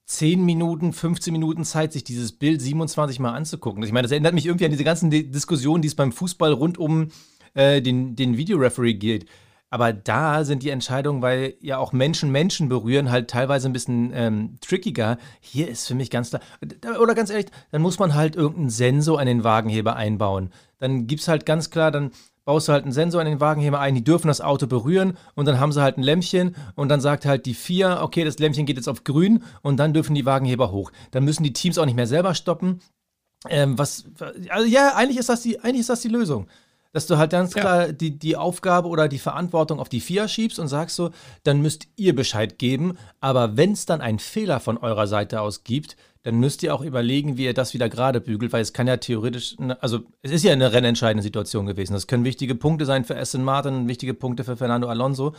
10 0.10 0.44
Minuten, 0.44 0.92
15 0.92 1.32
Minuten 1.32 1.64
Zeit, 1.64 1.94
sich 1.94 2.04
dieses 2.04 2.32
Bild 2.32 2.64
27 2.64 3.20
Mal 3.20 3.34
anzugucken. 3.34 3.84
Ich 3.84 3.92
meine, 3.92 4.04
das 4.04 4.12
erinnert 4.12 4.34
mich 4.34 4.48
irgendwie 4.48 4.66
an 4.66 4.72
diese 4.72 4.84
ganzen 4.84 5.12
Diskussionen, 5.12 5.84
die 5.84 5.88
es 5.88 5.94
beim 5.94 6.12
Fußball 6.12 6.52
rund 6.52 6.80
um 6.80 7.10
äh, 7.54 7.80
den, 7.80 8.16
den 8.16 8.36
Videoreferee 8.36 8.96
geht. 8.96 9.28
Aber 9.70 9.94
da 9.94 10.46
sind 10.46 10.64
die 10.64 10.72
Entscheidungen, 10.72 11.22
weil 11.22 11.54
ja 11.62 11.78
auch 11.78 11.94
Menschen 11.94 12.32
Menschen 12.32 12.70
berühren, 12.70 13.12
halt 13.12 13.30
teilweise 13.30 13.70
ein 13.70 13.74
bisschen 13.74 14.12
ähm, 14.16 14.56
trickiger. 14.62 15.20
Hier 15.42 15.68
ist 15.68 15.88
für 15.88 15.94
mich 15.94 16.10
ganz 16.10 16.32
klar, 16.32 16.42
oder 17.00 17.14
ganz 17.14 17.30
ehrlich, 17.30 17.46
dann 17.72 17.84
muss 17.84 18.00
man 18.00 18.16
halt 18.16 18.36
irgendeinen 18.36 18.72
Sensor 18.72 19.20
an 19.20 19.28
den 19.28 19.44
Wagenheber 19.44 19.96
einbauen. 19.96 20.50
Dann 20.80 21.06
gibt 21.06 21.22
es 21.22 21.28
halt 21.28 21.46
ganz 21.46 21.70
klar, 21.70 21.92
dann 21.92 22.10
baust 22.50 22.68
du 22.68 22.72
halt 22.72 22.84
einen 22.84 22.94
Sensor 22.94 23.22
in 23.22 23.28
den 23.28 23.40
Wagenheber 23.40 23.80
ein, 23.80 23.94
die 23.94 24.04
dürfen 24.04 24.28
das 24.28 24.42
Auto 24.42 24.66
berühren 24.66 25.16
und 25.36 25.46
dann 25.46 25.60
haben 25.60 25.72
sie 25.72 25.84
halt 25.84 26.00
ein 26.00 26.02
Lämpchen 26.02 26.56
und 26.74 26.90
dann 26.90 27.00
sagt 27.00 27.28
halt 27.28 27.46
die 27.46 27.54
vier, 27.54 28.00
okay, 28.02 28.24
das 28.24 28.40
Lämpchen 28.40 28.66
geht 28.66 28.76
jetzt 28.76 28.90
auf 28.90 29.04
grün 29.04 29.44
und 29.62 29.78
dann 29.78 29.94
dürfen 29.94 30.16
die 30.16 30.26
Wagenheber 30.26 30.72
hoch. 30.72 30.92
Dann 31.12 31.26
müssen 31.26 31.44
die 31.44 31.54
Teams 31.54 31.78
auch 31.78 31.86
nicht 31.86 31.94
mehr 31.94 32.08
selber 32.08 32.34
stoppen. 32.34 32.82
Ähm, 33.48 33.78
was, 33.78 34.06
also 34.50 34.68
ja, 34.68 34.96
eigentlich 34.96 35.20
ist 35.20 35.30
das 35.30 35.44
die, 35.44 35.60
eigentlich 35.60 35.82
ist 35.82 35.92
das 35.92 36.02
die 36.02 36.08
Lösung. 36.08 36.48
Dass 36.92 37.06
du 37.06 37.20
halt 37.20 37.30
ganz 37.30 37.54
klar 37.54 37.86
ja. 37.86 37.92
die, 37.92 38.18
die 38.18 38.36
Aufgabe 38.36 38.88
oder 38.88 39.08
die 39.08 39.20
Verantwortung 39.20 39.80
auf 39.80 39.90
die 39.90 40.02
FIA 40.02 40.28
schiebst 40.28 40.58
und 40.58 40.70
sagst 40.70 40.96
so, 40.96 41.12
dann 41.44 41.62
müsst 41.62 41.88
ihr 41.98 42.16
Bescheid 42.16 42.58
geben. 42.58 42.98
Aber 43.22 43.58
wenn 43.58 43.74
es 43.74 43.86
dann 43.86 44.02
einen 44.02 44.18
Fehler 44.18 44.60
von 44.60 44.80
eurer 44.80 45.06
Seite 45.06 45.42
aus 45.42 45.64
gibt, 45.64 45.98
dann 46.24 46.36
müsst 46.36 46.64
ihr 46.64 46.76
auch 46.76 46.82
überlegen, 46.82 47.38
wie 47.38 47.46
ihr 47.46 47.54
das 47.54 47.74
wieder 47.74 47.88
gerade 47.88 48.20
bügelt, 48.20 48.52
weil 48.52 48.62
es 48.62 48.74
kann 48.74 48.88
ja 48.88 48.98
theoretisch, 48.98 49.58
ne, 49.58 49.82
also 49.82 50.02
es 50.22 50.32
ist 50.32 50.44
ja 50.44 50.52
eine 50.52 50.74
rennentscheidende 50.74 51.24
Situation 51.24 51.66
gewesen. 51.66 51.94
Das 51.94 52.08
können 52.08 52.26
wichtige 52.26 52.56
Punkte 52.56 52.86
sein 52.86 53.06
für 53.06 53.18
Aston 53.18 53.44
Martin, 53.44 53.88
wichtige 53.88 54.14
Punkte 54.14 54.44
für 54.44 54.58
Fernando 54.58 54.88
Alonso. 54.90 55.34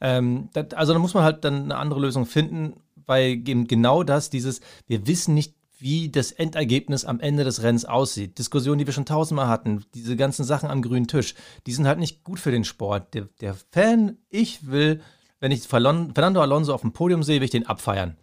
Ähm, 0.00 0.48
das, 0.52 0.72
also 0.74 0.92
da 0.92 0.98
muss 0.98 1.14
man 1.14 1.22
halt 1.22 1.44
dann 1.44 1.64
eine 1.64 1.76
andere 1.76 2.00
Lösung 2.00 2.26
finden, 2.26 2.74
weil 3.06 3.42
eben 3.46 3.66
genau 3.68 4.02
das, 4.02 4.30
dieses, 4.30 4.60
wir 4.86 5.06
wissen 5.06 5.34
nicht, 5.34 5.54
wie 5.78 6.08
das 6.10 6.32
Endergebnis 6.32 7.04
am 7.04 7.20
Ende 7.20 7.44
des 7.44 7.62
Rennens 7.62 7.84
aussieht. 7.84 8.38
Diskussionen, 8.38 8.78
die 8.78 8.86
wir 8.86 8.94
schon 8.94 9.04
tausendmal 9.04 9.48
hatten, 9.48 9.84
diese 9.94 10.16
ganzen 10.16 10.44
Sachen 10.44 10.70
am 10.70 10.82
grünen 10.82 11.06
Tisch, 11.06 11.34
die 11.66 11.72
sind 11.72 11.86
halt 11.86 11.98
nicht 11.98 12.24
gut 12.24 12.40
für 12.40 12.50
den 12.50 12.64
Sport. 12.64 13.14
Der, 13.14 13.28
der 13.40 13.54
Fan, 13.72 14.16
ich 14.30 14.66
will, 14.66 15.02
wenn 15.38 15.52
ich 15.52 15.62
Fernando 15.62 16.40
Alonso 16.40 16.72
auf 16.72 16.80
dem 16.80 16.92
Podium 16.92 17.22
sehe, 17.22 17.40
will 17.40 17.44
ich 17.44 17.50
den 17.50 17.66
abfeiern. 17.66 18.16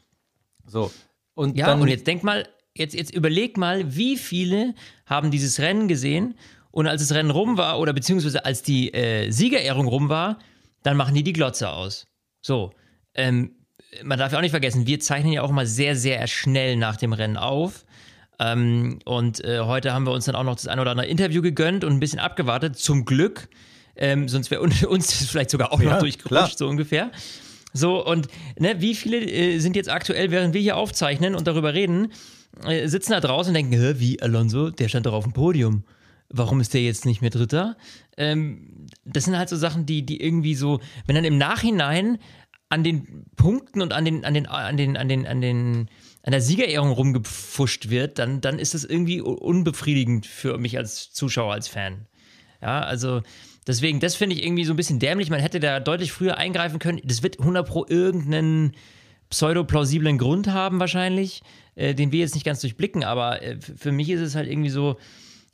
So. 0.66 0.92
Und 1.36 1.58
ja, 1.58 1.68
dann, 1.68 1.82
und 1.82 1.88
jetzt 1.88 2.08
denk 2.08 2.24
mal, 2.24 2.48
jetzt, 2.76 2.94
jetzt 2.94 3.14
überleg 3.14 3.58
mal, 3.58 3.96
wie 3.96 4.18
viele 4.18 4.76
haben 5.06 5.32
dieses 5.32 5.60
Rennen 5.60 5.88
gesehen 5.88 6.36
und 6.72 6.88
als 6.88 7.02
das 7.02 7.16
Rennen 7.16 7.32
rum 7.32 7.58
war 7.58 7.80
oder 7.80 7.94
beziehungsweise 7.94 8.46
als 8.46 8.62
die 8.64 8.94
äh, 8.94 9.32
Siegerehrung 9.32 9.88
rum 9.88 10.10
war, 10.10 10.40
dann 10.82 10.98
machen 10.98 11.16
die 11.16 11.24
die 11.24 11.34
Glotze 11.34 11.70
aus. 11.70 12.08
So. 12.42 12.72
Ähm, 13.14 13.56
man 14.04 14.18
darf 14.18 14.32
ja 14.32 14.40
auch 14.40 14.42
nicht 14.42 14.52
vergessen, 14.52 14.88
wir 14.88 15.00
zeichnen 15.00 15.34
ja 15.34 15.44
auch 15.44 15.52
immer 15.52 15.66
sehr, 15.66 15.96
sehr 15.96 16.26
schnell 16.28 16.76
nach 16.78 16.98
dem 16.98 17.14
Rennen 17.14 17.38
auf. 17.38 17.86
Ähm, 18.40 19.00
und 19.06 19.44
äh, 19.44 19.60
heute 19.62 19.94
haben 19.94 20.06
wir 20.06 20.12
uns 20.12 20.26
dann 20.26 20.36
auch 20.36 20.44
noch 20.44 20.56
das 20.56 20.68
ein 20.68 20.80
oder 20.80 20.92
andere 20.92 21.08
Interview 21.08 21.42
gegönnt 21.42 21.84
und 21.84 21.94
ein 21.94 22.00
bisschen 22.00 22.20
abgewartet. 22.20 22.78
Zum 22.78 23.06
Glück. 23.06 23.50
Ähm, 23.96 24.28
sonst 24.28 24.50
wäre 24.50 24.62
uns 24.90 25.14
vielleicht 25.30 25.52
sogar 25.52 25.72
auch 25.72 25.80
ja, 25.80 25.92
noch 25.92 26.00
durchgerutscht, 26.00 26.30
klar. 26.32 26.58
so 26.58 26.68
ungefähr. 26.68 27.12
So, 27.74 28.06
und 28.06 28.28
ne, 28.60 28.80
wie 28.80 28.96
viele 28.96 29.20
äh, 29.20 29.60
sind 29.60 29.76
jetzt 29.76 29.90
aktuell, 29.90 30.32
während 30.32 30.54
wir 30.54 30.62
hier 30.62 30.78
aufzeichnen 30.78 31.36
und 31.36 31.48
darüber 31.48 31.74
reden, 31.74 32.14
äh, 32.66 32.88
sitzen 32.88 33.12
da 33.12 33.20
draußen 33.20 33.50
und 33.50 33.56
denken, 33.56 34.00
wie 34.00 34.22
Alonso, 34.22 34.70
der 34.70 34.88
stand 34.88 35.08
doch 35.08 35.14
auf 35.14 35.24
dem 35.24 35.34
Podium. 35.34 35.84
Warum 36.30 36.62
ist 36.62 36.74
der 36.74 36.82
jetzt 36.82 37.06
nicht 37.06 37.22
mehr 37.22 37.30
Dritter? 37.30 37.78
Ähm, 38.18 38.88
das 39.06 39.26
sind 39.26 39.38
halt 39.38 39.50
so 39.50 39.56
Sachen, 39.56 39.86
die, 39.86 40.06
die 40.06 40.22
irgendwie 40.22 40.56
so, 40.56 40.80
wenn 41.06 41.16
dann 41.16 41.26
im 41.26 41.38
Nachhinein 41.38 42.20
an 42.70 42.84
den 42.84 43.26
Punkten 43.36 43.82
und 43.82 43.94
an 43.94 44.06
den, 44.06 44.26
an 44.26 44.34
den, 44.34 44.48
an 44.48 44.78
den, 44.78 44.98
an 44.98 45.08
den, 45.08 45.28
an 45.28 45.42
den, 45.42 45.90
an 46.24 46.32
der 46.32 46.42
Siegerehrung 46.42 46.92
rumgepfuscht 46.92 47.90
wird, 47.90 48.18
dann, 48.18 48.42
dann 48.42 48.58
ist 48.58 48.74
das 48.74 48.84
irgendwie 48.84 49.22
unbefriedigend 49.22 50.26
für 50.26 50.58
mich 50.58 50.78
als 50.78 51.12
Zuschauer, 51.12 51.54
als 51.54 51.68
Fan. 51.68 52.08
Ja, 52.62 52.82
also 52.82 53.22
deswegen, 53.68 54.00
das 54.00 54.16
finde 54.16 54.36
ich 54.36 54.44
irgendwie 54.44 54.66
so 54.66 54.74
ein 54.74 54.78
bisschen 54.78 55.00
dämlich. 55.00 55.30
Man 55.30 55.40
hätte 55.40 55.60
da 55.60 55.80
deutlich 55.80 56.12
früher 56.12 56.38
eingreifen 56.38 56.80
können. 56.80 57.02
Das 57.04 57.24
wird 57.24 57.40
100 57.40 57.68
pro 57.68 57.86
irgendeinen 57.88 58.74
pseudo-plausiblen 59.30 60.18
Grund 60.18 60.48
haben 60.48 60.80
wahrscheinlich, 60.80 61.42
äh, 61.76 61.96
den 61.96 62.12
wir 62.12 62.20
jetzt 62.20 62.36
nicht 62.36 62.46
ganz 62.46 62.62
durchblicken, 62.62 63.04
aber 63.04 63.42
äh, 63.42 63.58
für 63.60 63.92
mich 63.92 64.10
ist 64.10 64.22
es 64.22 64.36
halt 64.36 64.48
irgendwie 64.48 64.70
so, 64.70 64.98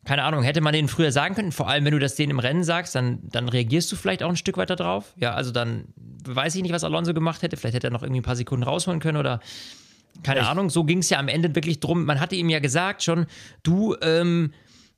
keine 0.03 0.23
Ahnung, 0.23 0.43
hätte 0.43 0.59
man 0.59 0.73
denen 0.73 0.89
früher 0.89 1.11
sagen 1.11 1.35
können, 1.35 1.51
vor 1.53 1.69
allem 1.69 1.85
wenn 1.85 1.93
du 1.93 1.99
das 1.99 2.15
denen 2.15 2.31
im 2.31 2.39
Rennen 2.39 2.63
sagst, 2.63 2.95
dann, 2.95 3.19
dann 3.23 3.47
reagierst 3.47 3.91
du 3.91 3.95
vielleicht 3.95 4.21
auch 4.21 4.29
ein 4.29 4.35
Stück 4.35 4.57
weiter 4.57 4.75
drauf. 4.75 5.13
Ja, 5.15 5.33
also 5.33 5.51
dann 5.51 5.85
weiß 6.25 6.55
ich 6.55 6.61
nicht, 6.61 6.73
was 6.73 6.83
Alonso 6.83 7.13
gemacht 7.13 7.41
hätte. 7.41 7.55
Vielleicht 7.55 7.75
hätte 7.75 7.87
er 7.87 7.91
noch 7.91 8.03
irgendwie 8.03 8.19
ein 8.19 8.23
paar 8.23 8.35
Sekunden 8.35 8.63
rausholen 8.63 8.99
können 8.99 9.17
oder 9.17 9.39
keine 10.23 10.41
Echt? 10.41 10.49
Ahnung. 10.49 10.69
So 10.69 10.83
ging 10.83 10.99
es 10.99 11.09
ja 11.09 11.19
am 11.19 11.27
Ende 11.27 11.55
wirklich 11.55 11.79
drum. 11.79 12.05
Man 12.05 12.19
hatte 12.19 12.35
ihm 12.35 12.49
ja 12.49 12.59
gesagt 12.59 13.03
schon, 13.03 13.27
du, 13.63 13.95
ähm, 14.01 14.51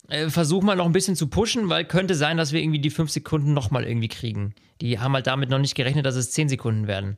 äh, 0.08 0.30
versuch 0.30 0.64
mal 0.64 0.76
noch 0.76 0.86
ein 0.86 0.92
bisschen 0.92 1.16
zu 1.16 1.28
pushen, 1.28 1.70
weil 1.70 1.86
könnte 1.86 2.16
sein, 2.16 2.38
dass 2.38 2.52
wir 2.52 2.62
irgendwie 2.62 2.80
die 2.80 2.90
fünf 2.90 3.12
Sekunden 3.12 3.54
nochmal 3.54 3.86
irgendwie 3.86 4.08
kriegen. 4.08 4.54
Die 4.82 5.00
haben 5.00 5.14
halt 5.14 5.28
damit 5.28 5.50
noch 5.50 5.60
nicht 5.60 5.76
gerechnet, 5.76 6.06
dass 6.06 6.16
es 6.16 6.32
zehn 6.32 6.50
Sekunden 6.50 6.88
werden. 6.88 7.18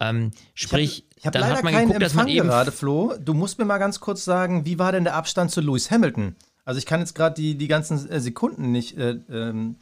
Ähm, 0.00 0.30
sprich, 0.54 1.06
ich 1.16 1.26
habe 1.26 1.38
hab 1.38 1.44
leider 1.44 1.56
hat 1.58 1.64
man 1.64 1.74
geguckt, 1.74 2.02
dass 2.02 2.14
man 2.14 2.28
eben 2.28 2.48
gerade, 2.48 2.72
Flo. 2.72 3.14
Du 3.20 3.34
musst 3.34 3.58
mir 3.58 3.64
mal 3.64 3.78
ganz 3.78 4.00
kurz 4.00 4.24
sagen, 4.24 4.64
wie 4.64 4.78
war 4.78 4.92
denn 4.92 5.04
der 5.04 5.14
Abstand 5.14 5.50
zu 5.50 5.60
Lewis 5.60 5.90
Hamilton? 5.90 6.36
Also 6.64 6.78
ich 6.78 6.86
kann 6.86 7.00
jetzt 7.00 7.14
gerade 7.14 7.34
die, 7.34 7.56
die 7.56 7.68
ganzen 7.68 8.08
äh, 8.08 8.20
Sekunden 8.20 8.72
nicht 8.72 8.96
äh, 8.96 9.18
ähm, 9.30 9.76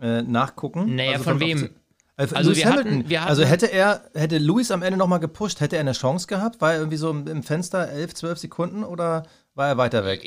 äh, 0.00 0.22
nachgucken. 0.22 0.94
Naja, 0.94 1.12
also 1.12 1.24
von, 1.24 1.38
von 1.38 1.40
wem? 1.40 1.70
Also, 2.16 2.54
wir 2.54 2.66
hatten, 2.66 3.08
wir 3.08 3.22
hatten, 3.22 3.30
also 3.30 3.44
hätte 3.44 3.72
er, 3.72 4.02
hätte 4.12 4.36
Lewis 4.36 4.70
am 4.70 4.82
Ende 4.82 4.98
nochmal 4.98 5.20
gepusht, 5.20 5.60
hätte 5.60 5.76
er 5.76 5.80
eine 5.80 5.92
Chance 5.92 6.26
gehabt? 6.26 6.60
War 6.60 6.72
er 6.72 6.78
irgendwie 6.80 6.98
so 6.98 7.10
im 7.10 7.42
Fenster 7.42 7.88
11, 7.88 8.14
12 8.14 8.38
Sekunden 8.38 8.84
oder 8.84 9.22
war 9.54 9.68
er 9.68 9.78
weiter 9.78 10.04
weg? 10.04 10.20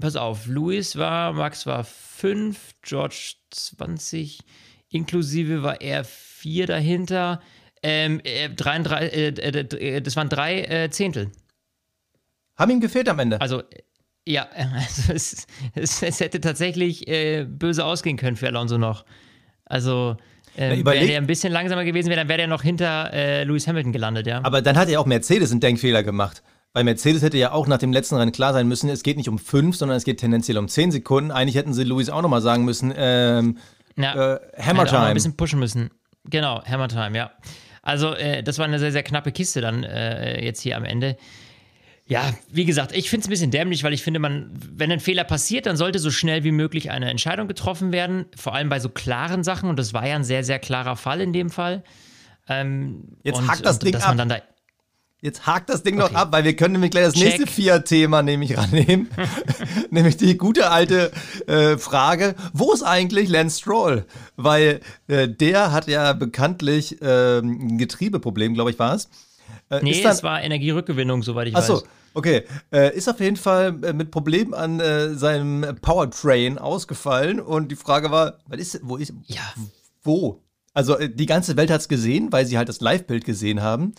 Pass 0.00 0.16
auf, 0.16 0.46
Lewis 0.46 0.96
war, 0.96 1.32
Max 1.32 1.66
war 1.66 1.84
5, 1.84 2.74
George 2.82 3.34
20, 3.50 4.40
inklusive 4.88 5.62
war 5.62 5.80
er 5.80 6.04
4 6.04 6.66
dahinter. 6.66 7.40
Ähm, 7.82 8.20
33, 8.56 9.12
äh, 9.12 9.28
äh, 9.28 9.96
äh, 9.96 10.00
das 10.02 10.16
waren 10.16 10.28
drei 10.28 10.62
äh, 10.62 10.90
Zehntel. 10.90 11.30
Haben 12.56 12.72
ihm 12.72 12.80
gefehlt 12.80 13.08
am 13.08 13.18
Ende? 13.18 13.40
Also 13.40 13.62
ja, 14.26 14.48
also 14.74 15.12
es, 15.12 15.46
es, 15.74 16.02
es 16.02 16.20
hätte 16.20 16.40
tatsächlich 16.40 17.08
äh, 17.08 17.44
böse 17.44 17.84
ausgehen 17.84 18.16
können 18.16 18.36
für 18.36 18.46
Alonso 18.46 18.78
noch. 18.78 19.04
Also, 19.64 20.16
äh, 20.56 20.84
wenn 20.84 21.08
er 21.08 21.18
ein 21.18 21.26
bisschen 21.26 21.52
langsamer 21.52 21.84
gewesen 21.84 22.08
wäre, 22.08 22.20
dann 22.20 22.28
wäre 22.28 22.42
er 22.42 22.48
noch 22.48 22.62
hinter 22.62 23.12
äh, 23.12 23.44
Lewis 23.44 23.66
Hamilton 23.66 23.92
gelandet, 23.92 24.26
ja. 24.26 24.40
Aber 24.42 24.62
dann 24.62 24.76
hat 24.76 24.88
er 24.88 25.00
auch 25.00 25.06
Mercedes 25.06 25.52
einen 25.52 25.60
Denkfehler 25.60 26.02
gemacht. 26.02 26.42
Bei 26.72 26.84
Mercedes 26.84 27.22
hätte 27.22 27.36
ja 27.36 27.52
auch 27.52 27.66
nach 27.66 27.78
dem 27.78 27.92
letzten 27.92 28.14
Rennen 28.16 28.32
klar 28.32 28.52
sein 28.52 28.68
müssen, 28.68 28.88
es 28.88 29.02
geht 29.02 29.16
nicht 29.16 29.28
um 29.28 29.38
fünf, 29.38 29.76
sondern 29.76 29.96
es 29.96 30.04
geht 30.04 30.20
tendenziell 30.20 30.56
um 30.58 30.68
zehn 30.68 30.92
Sekunden. 30.92 31.32
Eigentlich 31.32 31.56
hätten 31.56 31.74
sie 31.74 31.82
Lewis 31.82 32.10
auch 32.10 32.22
nochmal 32.22 32.42
sagen 32.42 32.64
müssen, 32.64 32.92
ähm, 32.96 33.58
ja, 33.96 34.34
äh, 34.34 34.40
Hammer 34.62 34.86
Time. 34.86 35.02
ein 35.02 35.14
bisschen 35.14 35.36
pushen 35.36 35.58
müssen. 35.58 35.90
Genau, 36.24 36.62
Hammer 36.64 36.88
Time, 36.88 37.16
ja. 37.16 37.32
Also, 37.82 38.14
äh, 38.14 38.42
das 38.42 38.58
war 38.58 38.66
eine 38.66 38.78
sehr, 38.78 38.92
sehr 38.92 39.02
knappe 39.02 39.32
Kiste 39.32 39.60
dann 39.60 39.82
äh, 39.82 40.44
jetzt 40.44 40.60
hier 40.60 40.76
am 40.76 40.84
Ende. 40.84 41.16
Ja, 42.06 42.34
wie 42.50 42.64
gesagt, 42.64 42.90
ich 42.90 43.08
finde 43.08 43.22
es 43.22 43.28
ein 43.28 43.30
bisschen 43.30 43.50
dämlich, 43.52 43.84
weil 43.84 43.92
ich 43.92 44.02
finde, 44.02 44.18
man, 44.18 44.50
wenn 44.72 44.90
ein 44.90 44.98
Fehler 44.98 45.22
passiert, 45.22 45.66
dann 45.66 45.76
sollte 45.76 46.00
so 46.00 46.10
schnell 46.10 46.42
wie 46.42 46.50
möglich 46.50 46.90
eine 46.90 47.08
Entscheidung 47.08 47.46
getroffen 47.46 47.92
werden. 47.92 48.26
Vor 48.36 48.52
allem 48.52 48.68
bei 48.68 48.80
so 48.80 48.88
klaren 48.88 49.44
Sachen. 49.44 49.70
Und 49.70 49.78
das 49.78 49.94
war 49.94 50.06
ja 50.06 50.16
ein 50.16 50.24
sehr, 50.24 50.42
sehr 50.42 50.58
klarer 50.58 50.96
Fall 50.96 51.20
in 51.20 51.32
dem 51.32 51.50
Fall. 51.50 51.84
Ähm, 52.48 53.16
Jetzt 53.22 53.38
und, 53.38 53.48
hakt 53.48 53.64
das 53.64 53.78
Ding 53.78 53.94
ab. 53.94 54.16
Da 54.16 54.40
Jetzt 55.22 55.46
hakt 55.46 55.68
das 55.68 55.82
Ding 55.82 56.00
okay. 56.00 56.12
noch 56.12 56.18
ab, 56.18 56.32
weil 56.32 56.44
wir 56.44 56.56
können 56.56 56.72
nämlich 56.72 56.92
gleich 56.92 57.04
das 57.04 57.14
Check. 57.14 57.38
nächste 57.38 57.46
Fiat-Thema 57.46 58.22
nämlich 58.22 58.56
rannehmen. 58.56 59.10
nämlich 59.90 60.16
die 60.16 60.38
gute 60.38 60.70
alte 60.70 61.12
äh, 61.46 61.76
Frage, 61.76 62.34
wo 62.54 62.72
ist 62.72 62.82
eigentlich 62.82 63.28
Lance 63.28 63.60
Stroll? 63.60 64.06
Weil 64.36 64.80
äh, 65.08 65.28
der 65.28 65.72
hat 65.72 65.88
ja 65.88 66.14
bekanntlich 66.14 67.02
äh, 67.02 67.40
ein 67.40 67.76
Getriebeproblem, 67.76 68.54
glaube 68.54 68.70
ich, 68.70 68.78
war 68.78 68.94
es. 68.94 69.10
Äh, 69.68 69.80
nee, 69.82 70.02
dann, 70.02 70.12
es 70.12 70.22
war 70.22 70.42
Energierückgewinnung, 70.42 71.22
soweit 71.22 71.48
ich 71.48 71.56
Achso, 71.56 71.76
weiß. 71.76 71.84
Okay, 72.14 72.42
äh, 72.72 72.96
ist 72.96 73.08
auf 73.08 73.20
jeden 73.20 73.36
Fall 73.36 73.76
äh, 73.84 73.92
mit 73.92 74.10
Problemen 74.10 74.54
an 74.54 74.80
äh, 74.80 75.14
seinem 75.14 75.76
Powertrain 75.80 76.58
ausgefallen 76.58 77.40
und 77.40 77.70
die 77.70 77.76
Frage 77.76 78.10
war, 78.10 78.38
was 78.48 78.58
ist, 78.58 78.80
wo 78.82 78.96
ist, 78.96 79.12
ja. 79.26 79.42
wo? 80.02 80.42
Also 80.72 80.98
äh, 80.98 81.08
die 81.08 81.26
ganze 81.26 81.56
Welt 81.56 81.70
hat 81.70 81.82
es 81.82 81.88
gesehen, 81.88 82.32
weil 82.32 82.46
sie 82.46 82.58
halt 82.58 82.68
das 82.68 82.80
Live-Bild 82.80 83.24
gesehen 83.24 83.62
haben. 83.62 83.94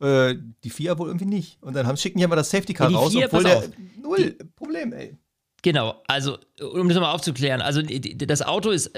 Äh, 0.00 0.36
die 0.64 0.70
FIA 0.70 0.98
wohl 0.98 1.08
irgendwie 1.08 1.26
nicht. 1.26 1.58
Und 1.62 1.74
dann 1.74 1.86
haben, 1.86 1.96
schicken 1.96 2.18
die 2.18 2.24
aber 2.24 2.36
das 2.36 2.50
Safety 2.50 2.74
Car 2.74 2.90
ja, 2.90 2.98
raus, 2.98 3.12
FIA, 3.12 3.26
obwohl 3.26 3.44
der 3.44 3.64
null 4.00 4.36
die, 4.38 4.44
Problem, 4.56 4.92
ey. 4.92 5.16
Genau, 5.62 6.02
also 6.06 6.38
um 6.72 6.88
das 6.88 6.98
mal 6.98 7.12
aufzuklären, 7.12 7.60
also 7.60 7.82
das 7.82 8.40
Auto 8.40 8.70
ist, 8.70 8.92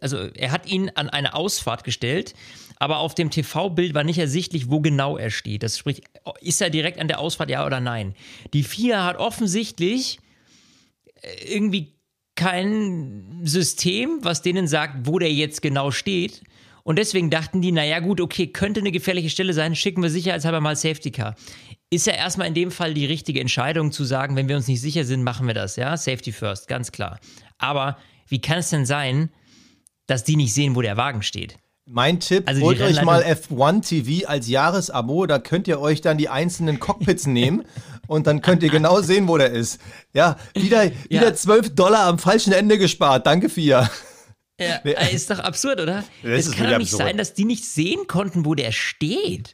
also 0.00 0.18
er 0.18 0.52
hat 0.52 0.70
ihn 0.70 0.88
an 0.94 1.08
eine 1.08 1.34
Ausfahrt 1.34 1.82
gestellt 1.82 2.32
aber 2.78 2.98
auf 2.98 3.14
dem 3.14 3.30
TV-Bild 3.30 3.94
war 3.94 4.04
nicht 4.04 4.18
ersichtlich, 4.18 4.70
wo 4.70 4.80
genau 4.80 5.16
er 5.16 5.30
steht. 5.30 5.62
Das 5.62 5.78
spricht, 5.78 6.04
ist 6.40 6.60
er 6.60 6.70
direkt 6.70 7.00
an 7.00 7.08
der 7.08 7.18
Ausfahrt, 7.18 7.50
ja 7.50 7.64
oder 7.64 7.80
nein? 7.80 8.14
Die 8.52 8.62
FIA 8.62 9.04
hat 9.04 9.16
offensichtlich 9.16 10.18
äh, 11.22 11.54
irgendwie 11.54 11.94
kein 12.34 13.40
System, 13.44 14.18
was 14.22 14.42
denen 14.42 14.68
sagt, 14.68 15.06
wo 15.06 15.18
der 15.18 15.32
jetzt 15.32 15.62
genau 15.62 15.90
steht. 15.90 16.42
Und 16.86 17.00
deswegen 17.00 17.30
dachten 17.30 17.60
die, 17.60 17.72
naja 17.72 17.98
gut, 17.98 18.20
okay, 18.20 18.46
könnte 18.46 18.78
eine 18.78 18.92
gefährliche 18.92 19.28
Stelle 19.28 19.52
sein, 19.52 19.74
schicken 19.74 20.04
wir 20.04 20.08
sicherheitshalber 20.08 20.60
mal 20.60 20.76
Safety 20.76 21.10
Car. 21.10 21.34
Ist 21.90 22.06
ja 22.06 22.12
erstmal 22.12 22.46
in 22.46 22.54
dem 22.54 22.70
Fall 22.70 22.94
die 22.94 23.06
richtige 23.06 23.40
Entscheidung 23.40 23.90
zu 23.90 24.04
sagen, 24.04 24.36
wenn 24.36 24.48
wir 24.48 24.54
uns 24.54 24.68
nicht 24.68 24.80
sicher 24.80 25.04
sind, 25.04 25.24
machen 25.24 25.48
wir 25.48 25.54
das, 25.54 25.74
ja? 25.74 25.96
Safety 25.96 26.30
first, 26.30 26.68
ganz 26.68 26.92
klar. 26.92 27.18
Aber 27.58 27.96
wie 28.28 28.40
kann 28.40 28.58
es 28.58 28.70
denn 28.70 28.86
sein, 28.86 29.30
dass 30.06 30.22
die 30.22 30.36
nicht 30.36 30.54
sehen, 30.54 30.76
wo 30.76 30.80
der 30.80 30.96
Wagen 30.96 31.22
steht? 31.22 31.56
Mein 31.86 32.20
Tipp, 32.20 32.44
also 32.46 32.62
holt 32.62 32.80
euch 32.80 33.02
mal 33.02 33.24
F1 33.24 33.88
TV 33.88 34.28
als 34.28 34.46
Jahresabo, 34.46 35.26
da 35.26 35.40
könnt 35.40 35.66
ihr 35.66 35.80
euch 35.80 36.02
dann 36.02 36.18
die 36.18 36.28
einzelnen 36.28 36.78
Cockpits 36.78 37.26
nehmen 37.26 37.64
und 38.06 38.28
dann 38.28 38.42
könnt 38.42 38.62
ihr 38.62 38.70
genau 38.70 39.00
sehen, 39.00 39.26
wo 39.26 39.36
der 39.36 39.50
ist. 39.50 39.80
Ja, 40.14 40.36
wieder, 40.54 40.84
wieder 41.08 41.30
ja. 41.30 41.34
12 41.34 41.74
Dollar 41.74 42.06
am 42.06 42.20
falschen 42.20 42.52
Ende 42.52 42.78
gespart. 42.78 43.26
Danke, 43.26 43.48
Fia. 43.48 43.90
Ja, 44.58 44.76
ist 45.12 45.30
doch 45.30 45.38
absurd, 45.38 45.80
oder? 45.80 46.04
Das 46.22 46.46
es 46.46 46.52
kann 46.52 46.70
doch 46.70 46.78
nicht 46.78 46.92
absurd. 46.92 47.08
sein, 47.08 47.16
dass 47.16 47.34
die 47.34 47.44
nicht 47.44 47.64
sehen 47.64 48.06
konnten, 48.06 48.44
wo 48.44 48.54
der 48.54 48.72
steht. 48.72 49.50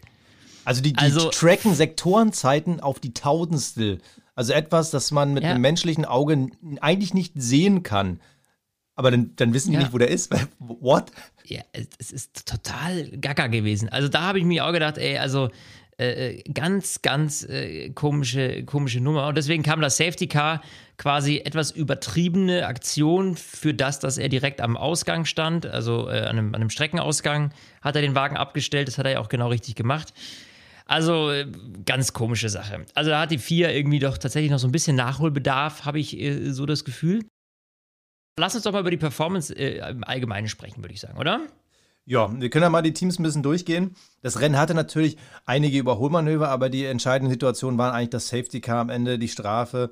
Also 0.64 0.80
die, 0.80 0.92
die 0.92 0.98
also, 0.98 1.30
tracken 1.30 1.74
Sektorenzeiten 1.74 2.80
auf 2.80 3.00
die 3.00 3.12
Tausendstel. 3.12 4.00
Also 4.34 4.52
etwas, 4.52 4.90
das 4.90 5.10
man 5.10 5.34
mit 5.34 5.42
ja. 5.42 5.50
einem 5.50 5.60
menschlichen 5.60 6.04
Auge 6.04 6.48
eigentlich 6.80 7.14
nicht 7.14 7.32
sehen 7.36 7.82
kann. 7.82 8.20
Aber 8.94 9.10
dann, 9.10 9.32
dann 9.36 9.52
wissen 9.54 9.70
die 9.70 9.74
ja. 9.74 9.80
nicht, 9.80 9.92
wo 9.92 9.98
der 9.98 10.08
ist. 10.08 10.32
What? 10.58 11.10
Ja, 11.44 11.62
es 11.98 12.12
ist 12.12 12.46
total 12.46 13.10
gaga 13.18 13.48
gewesen. 13.48 13.88
Also 13.88 14.08
da 14.08 14.22
habe 14.22 14.38
ich 14.38 14.44
mir 14.44 14.64
auch 14.64 14.72
gedacht, 14.72 14.98
ey, 14.98 15.18
also 15.18 15.50
Äh, 16.02 16.30
äh, 16.30 16.42
ganz, 16.52 17.02
ganz 17.02 17.44
äh, 17.44 17.90
komische, 17.90 18.64
komische 18.64 19.00
Nummer. 19.00 19.28
Und 19.28 19.36
deswegen 19.36 19.62
kam 19.62 19.80
das 19.80 19.98
Safety 19.98 20.26
Car 20.26 20.62
quasi 21.02 21.38
etwas 21.44 21.72
übertriebene 21.72 22.64
Aktion 22.64 23.34
für 23.34 23.74
das, 23.74 23.98
dass 23.98 24.18
er 24.18 24.28
direkt 24.28 24.60
am 24.60 24.76
Ausgang 24.76 25.24
stand, 25.24 25.66
also 25.66 26.08
äh, 26.08 26.20
an, 26.20 26.38
einem, 26.38 26.48
an, 26.50 26.60
einem, 26.60 26.70
Streckenausgang 26.70 27.52
hat 27.80 27.96
er 27.96 28.02
den 28.02 28.14
Wagen 28.14 28.36
abgestellt. 28.36 28.86
Das 28.86 28.98
hat 28.98 29.06
er 29.06 29.12
ja 29.12 29.18
auch 29.18 29.28
genau 29.28 29.48
richtig 29.48 29.74
gemacht. 29.74 30.14
Also 30.86 31.32
äh, 31.32 31.50
ganz 31.84 32.12
komische 32.12 32.48
Sache. 32.48 32.86
Also 32.94 33.10
da 33.10 33.22
hat 33.22 33.32
die 33.32 33.38
vier 33.38 33.74
irgendwie 33.74 33.98
doch 33.98 34.16
tatsächlich 34.16 34.52
noch 34.52 34.60
so 34.60 34.68
ein 34.68 34.72
bisschen 34.72 34.94
Nachholbedarf, 34.94 35.84
habe 35.84 35.98
ich 35.98 36.16
äh, 36.16 36.52
so 36.52 36.66
das 36.66 36.84
Gefühl. 36.84 37.24
Lass 38.38 38.54
uns 38.54 38.62
doch 38.62 38.72
mal 38.72 38.80
über 38.80 38.92
die 38.92 38.96
Performance 38.96 39.52
im 39.52 40.04
Allgemeinen 40.04 40.46
sprechen, 40.46 40.84
würde 40.84 40.94
ich 40.94 41.00
sagen, 41.00 41.18
oder? 41.18 41.40
Ja, 42.04 42.30
wir 42.32 42.48
können 42.48 42.62
ja 42.62 42.70
mal 42.70 42.82
die 42.82 42.92
Teams 42.92 43.18
ein 43.18 43.24
bisschen 43.24 43.42
durchgehen. 43.42 43.96
Das 44.20 44.40
Rennen 44.40 44.56
hatte 44.56 44.74
natürlich 44.74 45.16
einige 45.46 45.78
Überholmanöver, 45.78 46.48
aber 46.48 46.68
die 46.68 46.84
entscheidenden 46.84 47.32
Situationen 47.32 47.76
waren 47.76 47.92
eigentlich 47.92 48.10
das 48.10 48.28
Safety 48.28 48.60
Car 48.60 48.78
am 48.78 48.88
Ende, 48.88 49.18
die 49.18 49.28
Strafe. 49.28 49.90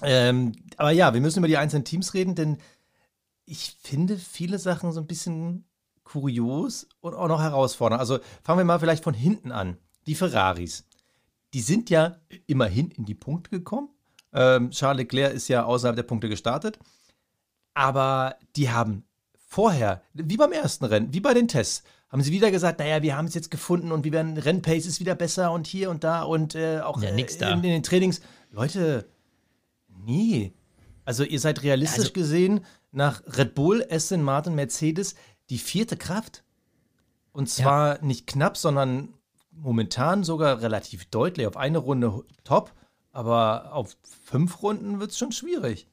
Ähm, 0.00 0.52
aber 0.76 0.90
ja, 0.90 1.12
wir 1.12 1.20
müssen 1.20 1.40
über 1.40 1.48
die 1.48 1.58
einzelnen 1.58 1.84
Teams 1.84 2.14
reden, 2.14 2.34
denn 2.34 2.58
ich 3.44 3.76
finde 3.82 4.16
viele 4.16 4.58
Sachen 4.58 4.92
so 4.92 5.00
ein 5.00 5.06
bisschen 5.06 5.64
kurios 6.04 6.88
und 7.00 7.14
auch 7.14 7.28
noch 7.28 7.40
herausfordernd. 7.40 8.00
Also 8.00 8.18
fangen 8.42 8.60
wir 8.60 8.64
mal 8.64 8.78
vielleicht 8.78 9.04
von 9.04 9.14
hinten 9.14 9.52
an. 9.52 9.76
Die 10.06 10.14
Ferraris. 10.14 10.84
Die 11.54 11.60
sind 11.60 11.90
ja 11.90 12.16
immerhin 12.46 12.90
in 12.90 13.04
die 13.04 13.14
Punkte 13.14 13.50
gekommen. 13.50 13.88
Ähm, 14.32 14.70
Charles 14.70 14.98
Leclerc 14.98 15.34
ist 15.34 15.48
ja 15.48 15.64
außerhalb 15.64 15.96
der 15.96 16.02
Punkte 16.02 16.28
gestartet. 16.28 16.78
Aber 17.74 18.36
die 18.56 18.70
haben 18.70 19.04
vorher, 19.34 20.02
wie 20.14 20.36
beim 20.36 20.52
ersten 20.52 20.84
Rennen, 20.84 21.12
wie 21.12 21.20
bei 21.20 21.34
den 21.34 21.48
Tests, 21.48 21.84
haben 22.10 22.22
sie 22.22 22.32
wieder 22.32 22.50
gesagt, 22.50 22.78
naja, 22.78 23.02
wir 23.02 23.16
haben 23.16 23.26
es 23.26 23.34
jetzt 23.34 23.50
gefunden 23.50 23.90
und 23.90 24.04
wir 24.04 24.12
werden, 24.12 24.36
Rennpace 24.36 24.86
ist 24.86 25.00
wieder 25.00 25.14
besser 25.14 25.52
und 25.52 25.66
hier 25.66 25.90
und 25.90 26.04
da 26.04 26.22
und 26.22 26.54
äh, 26.54 26.80
auch 26.80 27.02
ja, 27.02 27.08
äh, 27.08 27.20
in, 27.20 27.54
in, 27.54 27.62
den 27.62 27.82
Trainings. 27.82 28.20
Leute, 28.50 29.08
nee. 30.04 30.52
Also 31.04 31.24
ihr 31.24 31.40
seid 31.40 31.62
realistisch 31.62 32.00
also, 32.00 32.12
gesehen 32.12 32.64
nach 32.92 33.22
Red 33.26 33.54
Bull, 33.54 33.84
Aston 33.90 34.22
Martin, 34.22 34.54
Mercedes 34.54 35.14
die 35.50 35.58
vierte 35.58 35.96
Kraft. 35.96 36.44
Und 37.32 37.48
zwar 37.48 37.96
ja. 37.96 38.04
nicht 38.04 38.26
knapp, 38.26 38.56
sondern 38.56 39.14
momentan 39.50 40.24
sogar 40.24 40.60
relativ 40.60 41.06
deutlich. 41.06 41.46
Auf 41.46 41.56
eine 41.56 41.78
Runde 41.78 42.24
top, 42.44 42.72
aber 43.10 43.72
auf 43.72 43.96
fünf 44.24 44.62
Runden 44.62 45.00
wird 45.00 45.10
es 45.10 45.18
schon 45.18 45.32
schwierig. 45.32 45.86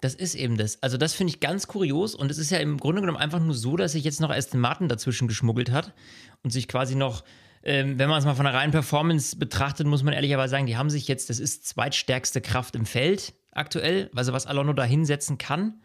Das 0.00 0.14
ist 0.14 0.34
eben 0.34 0.56
das. 0.56 0.82
Also, 0.82 0.98
das 0.98 1.14
finde 1.14 1.32
ich 1.32 1.40
ganz 1.40 1.68
kurios. 1.68 2.14
Und 2.14 2.30
es 2.30 2.38
ist 2.38 2.50
ja 2.50 2.58
im 2.58 2.78
Grunde 2.78 3.00
genommen 3.00 3.18
einfach 3.18 3.38
nur 3.38 3.54
so, 3.54 3.76
dass 3.76 3.92
sich 3.92 4.04
jetzt 4.04 4.20
noch 4.20 4.30
Aston 4.30 4.60
Martin 4.60 4.88
dazwischen 4.88 5.28
geschmuggelt 5.28 5.70
hat 5.70 5.94
und 6.42 6.50
sich 6.50 6.66
quasi 6.66 6.96
noch, 6.96 7.22
ähm, 7.64 7.98
wenn 7.98 8.08
man 8.08 8.18
es 8.18 8.24
mal 8.24 8.34
von 8.34 8.44
der 8.44 8.54
reinen 8.54 8.72
Performance 8.72 9.36
betrachtet, 9.36 9.86
muss 9.86 10.02
man 10.02 10.14
ehrlicherweise 10.14 10.50
sagen, 10.50 10.66
die 10.66 10.76
haben 10.76 10.90
sich 10.90 11.08
jetzt, 11.08 11.30
das 11.30 11.38
ist 11.38 11.66
zweitstärkste 11.66 12.40
Kraft 12.40 12.74
im 12.74 12.86
Feld 12.86 13.34
aktuell, 13.52 14.10
also 14.14 14.32
was 14.32 14.46
Alonso 14.46 14.72
da 14.72 14.84
hinsetzen 14.84 15.38
kann 15.38 15.80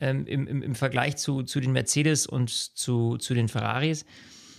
ähm, 0.00 0.26
im, 0.26 0.62
im, 0.62 0.74
Vergleich 0.74 1.16
zu, 1.16 1.42
zu 1.42 1.60
den 1.60 1.72
Mercedes 1.72 2.26
und 2.26 2.50
zu, 2.50 3.16
zu 3.18 3.34
den 3.34 3.48
Ferraris. 3.48 4.04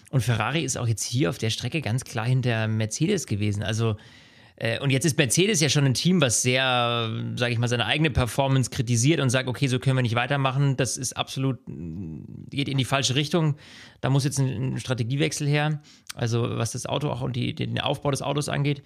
Und 0.10 0.22
Ferrari 0.22 0.64
ist 0.64 0.78
auch 0.78 0.88
jetzt 0.88 1.04
hier 1.04 1.30
auf 1.30 1.38
der 1.38 1.50
Strecke 1.50 1.82
ganz 1.82 2.04
klar 2.04 2.26
hinter 2.26 2.68
Mercedes 2.68 3.28
gewesen. 3.28 3.64
Also 3.64 3.96
und 4.80 4.92
jetzt 4.92 5.06
ist 5.06 5.18
Mercedes 5.18 5.60
ja 5.60 5.70
schon 5.70 5.86
ein 5.86 5.96
Team, 5.96 6.22
was 6.22 6.44
sehr, 6.44 7.10
sage 7.36 7.52
ich 7.52 7.58
mal, 7.58 7.68
seine 7.68 7.88
eigene 7.88 8.12
Performance 8.12 8.70
kritisiert 8.70 9.20
und 9.20 9.32
sagt, 9.32 9.50
okay, 9.50 9.66
so 9.66 9.80
können 9.80 9.96
wir 9.96 10.04
nicht 10.04 10.14
weitermachen. 10.14 10.78
Das 10.78 10.98
ist 10.98 11.18
absolut, 11.18 11.58
geht 11.66 12.70
in 12.70 12.78
die 12.78 12.86
falsche 12.86 13.16
Richtung. 13.16 13.56
Da 14.02 14.12
muss 14.12 14.24
jetzt 14.24 14.38
ein, 14.40 14.80
Strategiewechsel 14.80 15.48
her. 15.48 15.82
Also 16.14 16.58
was 16.58 16.74
das 16.74 16.86
Auto 16.86 17.10
auch 17.10 17.22
und 17.22 17.36
die, 17.36 17.56
den 17.56 17.80
Aufbau 17.80 18.12
des 18.12 18.22
Autos 18.22 18.50
angeht. 18.50 18.84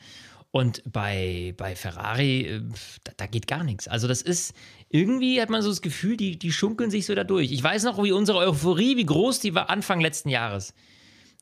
Und 0.52 0.82
bei, 0.90 1.54
bei 1.58 1.76
Ferrari, 1.76 2.42
äh, 2.44 2.62
da, 3.04 3.12
da, 3.18 3.26
geht 3.26 3.46
gar 3.46 3.66
nichts. 3.66 3.90
Also 3.90 4.08
das 4.08 4.22
ist, 4.22 4.54
irgendwie 4.88 5.42
hat 5.42 5.50
man 5.50 5.62
so 5.62 5.68
das 5.68 5.82
Gefühl, 5.82 6.16
die, 6.16 6.40
die 6.40 6.54
schunkeln 6.54 6.90
sich 6.90 7.06
so 7.06 7.14
da 7.14 7.26
durch. 7.26 7.52
Ich 7.52 7.62
weiß 7.62 7.84
noch, 7.84 8.02
wie 8.02 8.14
unsere 8.14 8.38
Euphorie, 8.38 8.96
wie 8.96 9.06
groß 9.06 9.42
die 9.42 9.54
war 9.54 9.70
Anfang 9.70 10.00
letzten 10.00 10.30
Jahres 10.30 10.74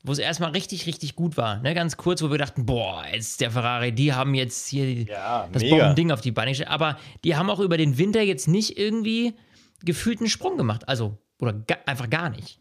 wo 0.04 0.12
es 0.12 0.20
erstmal 0.20 0.52
richtig, 0.52 0.86
richtig 0.86 1.16
gut 1.16 1.38
war. 1.38 1.60
Ne? 1.62 1.74
Ganz 1.74 1.96
kurz, 1.96 2.22
wo 2.22 2.30
wir 2.30 2.38
dachten, 2.38 2.66
boah, 2.66 3.06
jetzt 3.12 3.40
der 3.40 3.52
Ferrari, 3.52 3.94
die 3.94 4.14
haben 4.14 4.36
jetzt 4.36 4.68
hier 4.68 5.04
ja, 5.04 5.48
das 5.52 5.64
Bombending 5.64 6.12
auf 6.12 6.20
die 6.20 6.32
Beine 6.32 6.52
gestellt. 6.52 6.70
Aber 6.70 6.98
die 7.24 7.38
haben 7.38 7.50
auch 7.50 7.62
über 7.62 7.78
den 7.78 7.98
Winter 7.98 8.22
jetzt 8.22 8.50
nicht 8.50 8.78
irgendwie 8.78 9.34
gefühlt 9.82 10.20
einen 10.20 10.30
Sprung 10.30 10.58
gemacht. 10.58 10.90
Also, 10.90 11.18
oder 11.40 11.54
ga, 11.54 11.78
einfach 11.86 12.10
gar 12.10 12.30
nicht. 12.30 12.60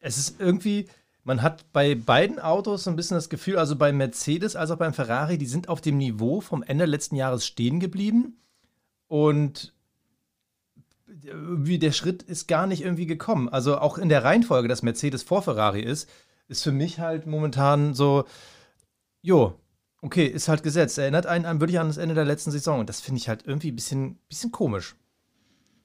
Es 0.00 0.16
ist 0.16 0.40
irgendwie, 0.40 0.88
man 1.24 1.42
hat 1.42 1.70
bei 1.72 1.94
beiden 1.94 2.38
Autos 2.38 2.84
so 2.84 2.90
ein 2.90 2.96
bisschen 2.96 3.16
das 3.16 3.28
Gefühl, 3.28 3.58
also 3.58 3.76
bei 3.76 3.92
Mercedes 3.92 4.56
als 4.56 4.70
auch 4.70 4.78
beim 4.78 4.94
Ferrari, 4.94 5.36
die 5.36 5.46
sind 5.46 5.68
auf 5.68 5.82
dem 5.82 5.98
Niveau 5.98 6.40
vom 6.40 6.62
Ende 6.62 6.86
letzten 6.86 7.16
Jahres 7.16 7.46
stehen 7.46 7.80
geblieben. 7.80 8.38
Und 9.08 9.74
wie 11.22 11.78
der 11.78 11.92
Schritt 11.92 12.22
ist 12.22 12.48
gar 12.48 12.66
nicht 12.66 12.82
irgendwie 12.82 13.06
gekommen. 13.06 13.48
Also 13.48 13.78
auch 13.78 13.98
in 13.98 14.08
der 14.08 14.24
Reihenfolge, 14.24 14.68
dass 14.68 14.82
Mercedes 14.82 15.22
vor 15.22 15.42
Ferrari 15.42 15.82
ist, 15.82 16.08
ist 16.48 16.62
für 16.62 16.72
mich 16.72 16.98
halt 16.98 17.26
momentan 17.26 17.94
so, 17.94 18.24
jo, 19.22 19.58
okay, 20.02 20.26
ist 20.26 20.48
halt 20.48 20.62
gesetzt. 20.62 20.98
Erinnert 20.98 21.26
einen 21.26 21.44
an, 21.46 21.60
wirklich 21.60 21.78
an 21.78 21.88
das 21.88 21.96
Ende 21.96 22.14
der 22.14 22.24
letzten 22.24 22.50
Saison. 22.50 22.80
Und 22.80 22.88
das 22.88 23.00
finde 23.00 23.20
ich 23.20 23.28
halt 23.28 23.46
irgendwie 23.46 23.70
ein 23.70 23.76
bisschen, 23.76 24.18
bisschen 24.28 24.52
komisch. 24.52 24.96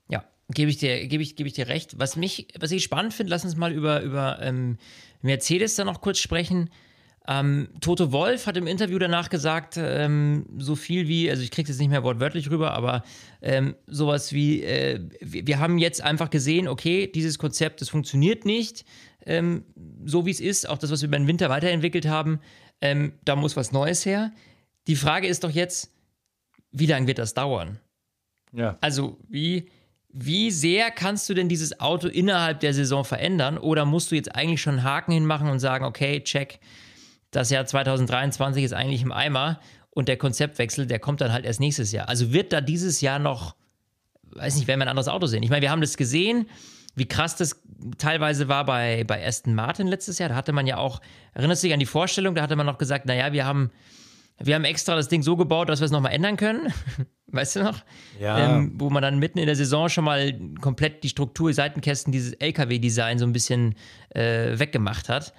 Ja, 0.09 0.25
gebe 0.49 0.69
ich 0.69 0.77
dir, 0.77 1.07
gebe 1.07 1.23
ich, 1.23 1.35
gebe 1.35 1.47
ich 1.47 1.53
dir 1.53 1.67
recht. 1.67 1.99
Was 1.99 2.15
mich, 2.15 2.47
was 2.59 2.71
ich 2.71 2.83
spannend 2.83 3.13
finde, 3.13 3.29
lass 3.29 3.45
uns 3.45 3.55
mal 3.55 3.71
über, 3.71 4.01
über 4.01 4.39
ähm, 4.41 4.77
Mercedes 5.21 5.75
da 5.75 5.85
noch 5.85 6.01
kurz 6.01 6.17
sprechen. 6.17 6.69
Ähm, 7.29 7.67
Toto 7.81 8.13
Wolf 8.13 8.47
hat 8.47 8.55
im 8.55 8.67
Interview 8.67 8.97
danach 8.99 9.29
gesagt, 9.29 9.75
ähm, 9.77 10.45
so 10.57 10.75
viel 10.75 11.09
wie, 11.09 11.29
also 11.29 11.43
ich 11.43 11.51
kriege 11.51 11.63
es 11.63 11.75
jetzt 11.75 11.79
nicht 11.79 11.89
mehr 11.89 12.03
wortwörtlich 12.03 12.49
rüber, 12.49 12.71
aber 12.73 13.03
ähm, 13.41 13.75
sowas 13.85 14.31
wie, 14.31 14.63
äh, 14.63 15.01
wir, 15.19 15.59
haben 15.59 15.77
jetzt 15.77 16.01
einfach 16.01 16.29
gesehen, 16.29 16.69
okay, 16.69 17.05
dieses 17.07 17.37
Konzept, 17.37 17.81
das 17.81 17.89
funktioniert 17.89 18.45
nicht, 18.45 18.85
ähm, 19.25 19.65
so 20.05 20.25
wie 20.25 20.31
es 20.31 20.39
ist, 20.39 20.69
auch 20.69 20.77
das, 20.77 20.89
was 20.89 21.01
wir 21.01 21.09
über 21.09 21.17
den 21.17 21.27
Winter 21.27 21.49
weiterentwickelt 21.49 22.07
haben, 22.07 22.39
ähm, 22.79 23.13
da 23.25 23.35
muss 23.35 23.57
was 23.57 23.73
Neues 23.73 24.05
her. 24.05 24.31
Die 24.87 24.95
Frage 24.95 25.27
ist 25.27 25.43
doch 25.43 25.51
jetzt, 25.51 25.91
wie 26.71 26.85
lange 26.85 27.07
wird 27.07 27.19
das 27.19 27.33
dauern? 27.33 27.79
Ja. 28.53 28.77
Also, 28.79 29.17
wie, 29.27 29.69
wie 30.09 30.51
sehr 30.51 30.91
kannst 30.91 31.27
du 31.29 31.33
denn 31.33 31.49
dieses 31.49 31.81
Auto 31.81 32.07
innerhalb 32.07 32.61
der 32.61 32.73
Saison 32.73 33.03
verändern? 33.03 33.57
Oder 33.57 33.83
musst 33.83 34.11
du 34.11 34.15
jetzt 34.15 34.33
eigentlich 34.33 34.61
schon 34.61 34.75
einen 34.75 34.83
Haken 34.83 35.11
hinmachen 35.11 35.49
und 35.49 35.59
sagen, 35.59 35.83
okay, 35.83 36.23
check, 36.23 36.59
das 37.31 37.49
Jahr 37.49 37.65
2023 37.65 38.63
ist 38.63 38.73
eigentlich 38.73 39.01
im 39.01 39.11
Eimer 39.11 39.59
und 39.89 40.07
der 40.07 40.17
Konzeptwechsel, 40.17 40.85
der 40.85 40.99
kommt 40.99 41.21
dann 41.21 41.33
halt 41.33 41.45
erst 41.45 41.59
nächstes 41.59 41.91
Jahr. 41.91 42.07
Also 42.07 42.31
wird 42.31 42.53
da 42.53 42.61
dieses 42.61 43.01
Jahr 43.01 43.19
noch, 43.19 43.55
weiß 44.31 44.55
nicht, 44.55 44.67
werden 44.67 44.79
wir 44.79 44.85
ein 44.85 44.89
anderes 44.89 45.07
Auto 45.07 45.25
sehen. 45.25 45.43
Ich 45.43 45.49
meine, 45.49 45.61
wir 45.61 45.71
haben 45.71 45.81
das 45.81 45.97
gesehen, 45.97 46.47
wie 46.95 47.07
krass 47.07 47.35
das 47.35 47.61
teilweise 47.97 48.47
war 48.47 48.65
bei, 48.65 49.03
bei 49.05 49.25
Aston 49.25 49.53
Martin 49.53 49.87
letztes 49.87 50.17
Jahr. 50.19 50.29
Da 50.29 50.35
hatte 50.35 50.51
man 50.51 50.65
ja 50.65 50.77
auch, 50.77 50.99
erinnerst 51.33 51.63
du 51.63 51.67
dich 51.67 51.73
an 51.73 51.79
die 51.79 51.85
Vorstellung, 51.85 52.35
da 52.35 52.41
hatte 52.41 52.55
man 52.55 52.65
noch 52.65 52.77
gesagt, 52.77 53.05
naja, 53.05 53.33
wir 53.33 53.45
haben, 53.45 53.71
wir 54.39 54.55
haben 54.55 54.63
extra 54.63 54.95
das 54.95 55.07
Ding 55.07 55.21
so 55.21 55.35
gebaut, 55.35 55.69
dass 55.69 55.79
wir 55.79 55.85
es 55.85 55.91
nochmal 55.91 56.13
ändern 56.13 56.37
können. 56.37 56.73
weißt 57.27 57.57
du 57.57 57.63
noch? 57.63 57.83
Ja. 58.19 58.57
Ähm, 58.57 58.73
wo 58.75 58.89
man 58.89 59.03
dann 59.03 59.19
mitten 59.19 59.37
in 59.37 59.45
der 59.45 59.55
Saison 59.55 59.89
schon 59.89 60.05
mal 60.05 60.39
komplett 60.61 61.03
die 61.03 61.09
Struktur, 61.09 61.53
Seitenkästen, 61.53 62.11
dieses 62.11 62.33
LKW-Design 62.33 63.19
so 63.19 63.25
ein 63.25 63.33
bisschen 63.33 63.75
äh, 64.09 64.57
weggemacht 64.57 65.09
hat. 65.09 65.33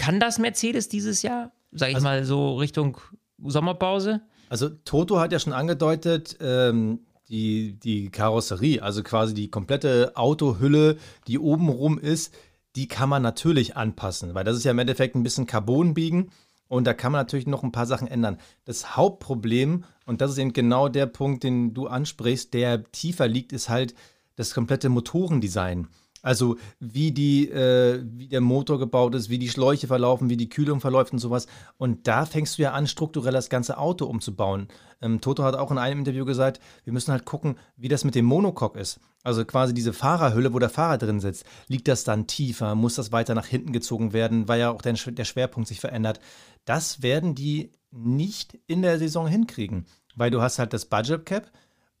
Kann 0.00 0.18
das 0.18 0.38
Mercedes 0.38 0.88
dieses 0.88 1.20
Jahr? 1.20 1.52
Sag 1.72 1.90
ich 1.90 1.96
also, 1.96 2.06
mal 2.06 2.24
so 2.24 2.56
Richtung 2.56 2.96
Sommerpause? 3.36 4.22
Also 4.48 4.70
Toto 4.70 5.20
hat 5.20 5.30
ja 5.30 5.38
schon 5.38 5.52
angedeutet, 5.52 6.38
ähm, 6.40 7.00
die, 7.28 7.78
die 7.78 8.08
Karosserie, 8.08 8.80
also 8.80 9.02
quasi 9.02 9.34
die 9.34 9.50
komplette 9.50 10.12
Autohülle, 10.14 10.96
die 11.26 11.38
oben 11.38 11.68
rum 11.68 11.98
ist, 11.98 12.34
die 12.76 12.88
kann 12.88 13.10
man 13.10 13.20
natürlich 13.20 13.76
anpassen, 13.76 14.34
weil 14.34 14.42
das 14.42 14.56
ist 14.56 14.64
ja 14.64 14.70
im 14.70 14.78
Endeffekt 14.78 15.16
ein 15.16 15.22
bisschen 15.22 15.46
Carbon 15.46 15.92
biegen 15.92 16.30
und 16.66 16.86
da 16.86 16.94
kann 16.94 17.12
man 17.12 17.20
natürlich 17.20 17.46
noch 17.46 17.62
ein 17.62 17.72
paar 17.72 17.86
Sachen 17.86 18.08
ändern. 18.08 18.38
Das 18.64 18.96
Hauptproblem, 18.96 19.84
und 20.06 20.22
das 20.22 20.30
ist 20.30 20.38
eben 20.38 20.54
genau 20.54 20.88
der 20.88 21.06
Punkt, 21.06 21.44
den 21.44 21.74
du 21.74 21.88
ansprichst, 21.88 22.54
der 22.54 22.90
tiefer 22.90 23.28
liegt, 23.28 23.52
ist 23.52 23.68
halt 23.68 23.94
das 24.36 24.54
komplette 24.54 24.88
Motorendesign. 24.88 25.88
Also 26.22 26.56
wie 26.78 27.12
die, 27.12 27.48
äh, 27.48 28.02
wie 28.04 28.28
der 28.28 28.40
Motor 28.40 28.78
gebaut 28.78 29.14
ist, 29.14 29.30
wie 29.30 29.38
die 29.38 29.48
Schläuche 29.48 29.86
verlaufen, 29.86 30.28
wie 30.28 30.36
die 30.36 30.48
Kühlung 30.48 30.80
verläuft 30.80 31.12
und 31.12 31.18
sowas. 31.18 31.46
Und 31.78 32.06
da 32.06 32.26
fängst 32.26 32.58
du 32.58 32.62
ja 32.62 32.72
an, 32.72 32.86
strukturell 32.86 33.32
das 33.32 33.48
ganze 33.48 33.78
Auto 33.78 34.06
umzubauen. 34.06 34.68
Ähm, 35.00 35.20
Toto 35.20 35.44
hat 35.44 35.54
auch 35.54 35.70
in 35.70 35.78
einem 35.78 36.00
Interview 36.00 36.24
gesagt, 36.24 36.60
wir 36.84 36.92
müssen 36.92 37.12
halt 37.12 37.24
gucken, 37.24 37.56
wie 37.76 37.88
das 37.88 38.04
mit 38.04 38.14
dem 38.14 38.26
Monocoque 38.26 38.78
ist. 38.78 39.00
Also 39.22 39.44
quasi 39.44 39.74
diese 39.74 39.92
Fahrerhülle, 39.92 40.52
wo 40.52 40.58
der 40.58 40.70
Fahrer 40.70 40.98
drin 40.98 41.20
sitzt. 41.20 41.44
Liegt 41.68 41.88
das 41.88 42.04
dann 42.04 42.26
tiefer? 42.26 42.74
Muss 42.74 42.94
das 42.94 43.12
weiter 43.12 43.34
nach 43.34 43.46
hinten 43.46 43.72
gezogen 43.72 44.12
werden, 44.12 44.48
weil 44.48 44.60
ja 44.60 44.70
auch 44.70 44.82
der, 44.82 44.94
der 44.94 45.24
Schwerpunkt 45.24 45.68
sich 45.68 45.80
verändert? 45.80 46.20
Das 46.64 47.02
werden 47.02 47.34
die 47.34 47.72
nicht 47.90 48.58
in 48.66 48.82
der 48.82 48.98
Saison 48.98 49.26
hinkriegen, 49.26 49.86
weil 50.14 50.30
du 50.30 50.40
hast 50.40 50.58
halt 50.58 50.72
das 50.72 50.86
Budget 50.86 51.26
Cap 51.26 51.50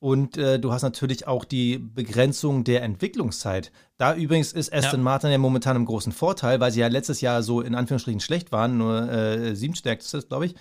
Und 0.00 0.38
äh, 0.38 0.58
du 0.58 0.72
hast 0.72 0.82
natürlich 0.82 1.26
auch 1.26 1.44
die 1.44 1.78
Begrenzung 1.78 2.64
der 2.64 2.82
Entwicklungszeit. 2.82 3.70
Da 3.98 4.14
übrigens 4.14 4.52
ist 4.52 4.72
Aston 4.72 5.00
ja. 5.00 5.04
Martin 5.04 5.30
ja 5.30 5.36
momentan 5.36 5.76
im 5.76 5.84
großen 5.84 6.12
Vorteil, 6.12 6.58
weil 6.58 6.72
sie 6.72 6.80
ja 6.80 6.88
letztes 6.88 7.20
Jahr 7.20 7.42
so 7.42 7.60
in 7.60 7.74
Anführungsstrichen 7.74 8.20
schlecht 8.20 8.50
waren, 8.50 8.78
nur 8.78 9.12
äh, 9.12 9.54
siebenstärkstes, 9.54 10.28
glaube 10.28 10.46
ich, 10.46 10.54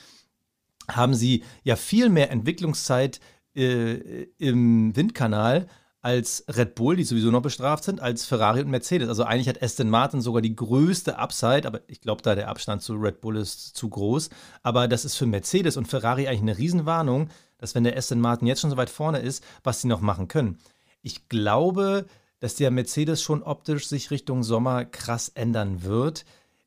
haben 0.89 1.13
sie 1.13 1.43
ja 1.63 1.77
viel 1.77 2.09
mehr 2.09 2.31
Entwicklungszeit 2.31 3.21
äh, 3.55 4.23
im 4.37 4.93
Windkanal 4.95 5.67
als 6.01 6.45
Red 6.47 6.75
Bull, 6.75 6.95
die 6.95 7.03
sowieso 7.03 7.29
noch 7.29 7.41
bestraft 7.41 7.83
sind, 7.83 7.99
als 7.99 8.25
Ferrari 8.25 8.61
und 8.61 8.69
Mercedes. 8.69 9.09
Also 9.09 9.23
eigentlich 9.23 9.49
hat 9.49 9.61
Aston 9.61 9.89
Martin 9.89 10.21
sogar 10.21 10.41
die 10.41 10.55
größte 10.55 11.17
Upside, 11.17 11.67
aber 11.67 11.81
ich 11.87 11.99
glaube, 11.99 12.21
da 12.21 12.35
der 12.35 12.47
Abstand 12.47 12.81
zu 12.81 12.93
Red 12.93 13.19
Bull 13.19 13.35
ist 13.35 13.75
zu 13.75 13.89
groß. 13.89 14.29
Aber 14.63 14.87
das 14.87 15.03
ist 15.03 15.15
für 15.15 15.25
Mercedes 15.25 15.75
und 15.75 15.87
Ferrari 15.87 16.27
eigentlich 16.27 16.41
eine 16.41 16.57
Riesenwarnung, 16.57 17.29
dass 17.57 17.75
wenn 17.75 17.83
der 17.83 17.97
Aston 17.97 18.21
Martin 18.21 18.47
jetzt 18.47 18.61
schon 18.61 18.69
so 18.69 18.77
weit 18.77 18.89
vorne 18.89 19.19
ist, 19.19 19.43
was 19.63 19.81
sie 19.81 19.87
noch 19.87 19.99
machen 19.99 20.29
können. 20.29 20.57
Ich 21.01 21.27
glaube, 21.27 22.05
dass 22.39 22.55
der 22.55 22.71
Mercedes 22.71 23.21
schon 23.21 23.43
optisch 23.43 23.87
sich 23.87 24.11
Richtung 24.11 24.43
Sommer 24.43 24.85
krass 24.85 25.29
ändern 25.29 25.83
wird. 25.83 26.23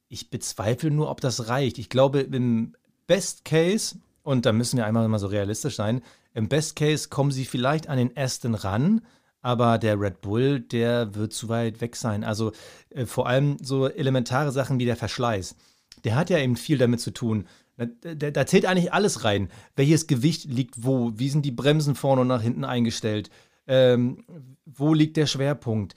Ich 0.08 0.28
bezweifle 0.28 0.90
nur, 0.90 1.10
ob 1.10 1.22
das 1.22 1.48
reicht. 1.48 1.78
Ich 1.78 1.88
glaube, 1.88 2.20
im 2.20 2.74
Best 3.06 3.46
Case, 3.46 3.96
und 4.22 4.44
da 4.44 4.52
müssen 4.52 4.76
wir 4.76 4.84
einmal 4.84 5.08
mal 5.08 5.18
so 5.18 5.26
realistisch 5.26 5.76
sein, 5.76 6.02
im 6.34 6.48
Best 6.48 6.76
Case 6.76 7.08
kommen 7.08 7.30
sie 7.30 7.46
vielleicht 7.46 7.88
an 7.88 7.98
den 7.98 8.16
Aston 8.16 8.54
ran, 8.54 9.00
aber 9.42 9.78
der 9.78 10.00
Red 10.00 10.20
Bull, 10.20 10.60
der 10.60 11.14
wird 11.14 11.32
zu 11.32 11.48
weit 11.48 11.80
weg 11.80 11.96
sein. 11.96 12.24
Also 12.24 12.52
äh, 12.90 13.04
vor 13.04 13.28
allem 13.28 13.56
so 13.60 13.88
elementare 13.88 14.52
Sachen 14.52 14.78
wie 14.78 14.84
der 14.84 14.96
Verschleiß. 14.96 15.56
Der 16.04 16.16
hat 16.16 16.30
ja 16.30 16.38
eben 16.38 16.56
viel 16.56 16.78
damit 16.78 17.00
zu 17.00 17.10
tun. 17.10 17.46
Da, 17.76 18.30
da, 18.30 18.46
zählt 18.46 18.66
eigentlich 18.66 18.92
alles 18.92 19.24
rein. 19.24 19.48
Welches 19.76 20.06
Gewicht 20.06 20.44
liegt 20.44 20.84
wo? 20.84 21.12
Wie 21.16 21.28
sind 21.28 21.44
die 21.44 21.50
Bremsen 21.50 21.94
vorne 21.94 22.22
und 22.22 22.28
nach 22.28 22.42
hinten 22.42 22.64
eingestellt? 22.64 23.30
Ähm, 23.66 24.24
wo 24.64 24.94
liegt 24.94 25.16
der 25.16 25.26
Schwerpunkt? 25.26 25.94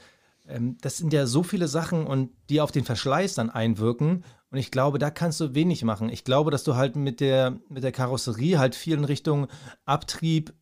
Ähm, 0.48 0.78
das 0.82 0.98
sind 0.98 1.14
ja 1.14 1.28
so 1.28 1.44
viele 1.44 1.68
Sachen 1.68 2.08
und 2.08 2.32
die 2.50 2.62
auf 2.62 2.72
den 2.72 2.86
Verschleiß 2.86 3.36
dann 3.36 3.50
einwirken. 3.50 4.24
Und 4.50 4.58
ich 4.58 4.72
glaube, 4.72 5.00
da 5.00 5.12
kannst 5.12 5.40
du 5.42 5.54
wenig 5.54 5.84
machen. 5.84 6.10
Ich 6.10 6.24
glaube, 6.24 6.50
dass 6.50 6.64
du 6.64 6.76
halt 6.76 6.96
mit 6.96 7.20
der, 7.20 7.60
mit 7.70 7.84
der 7.84 7.92
Karosserie 7.92 8.58
halt 8.58 8.74
viel 8.74 8.98
in 8.98 9.04
Richtung 9.04 9.48
Abtrieb 9.86 10.54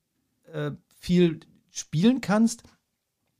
äh, 0.51 0.71
viel 0.99 1.41
spielen 1.73 2.21
kannst. 2.21 2.63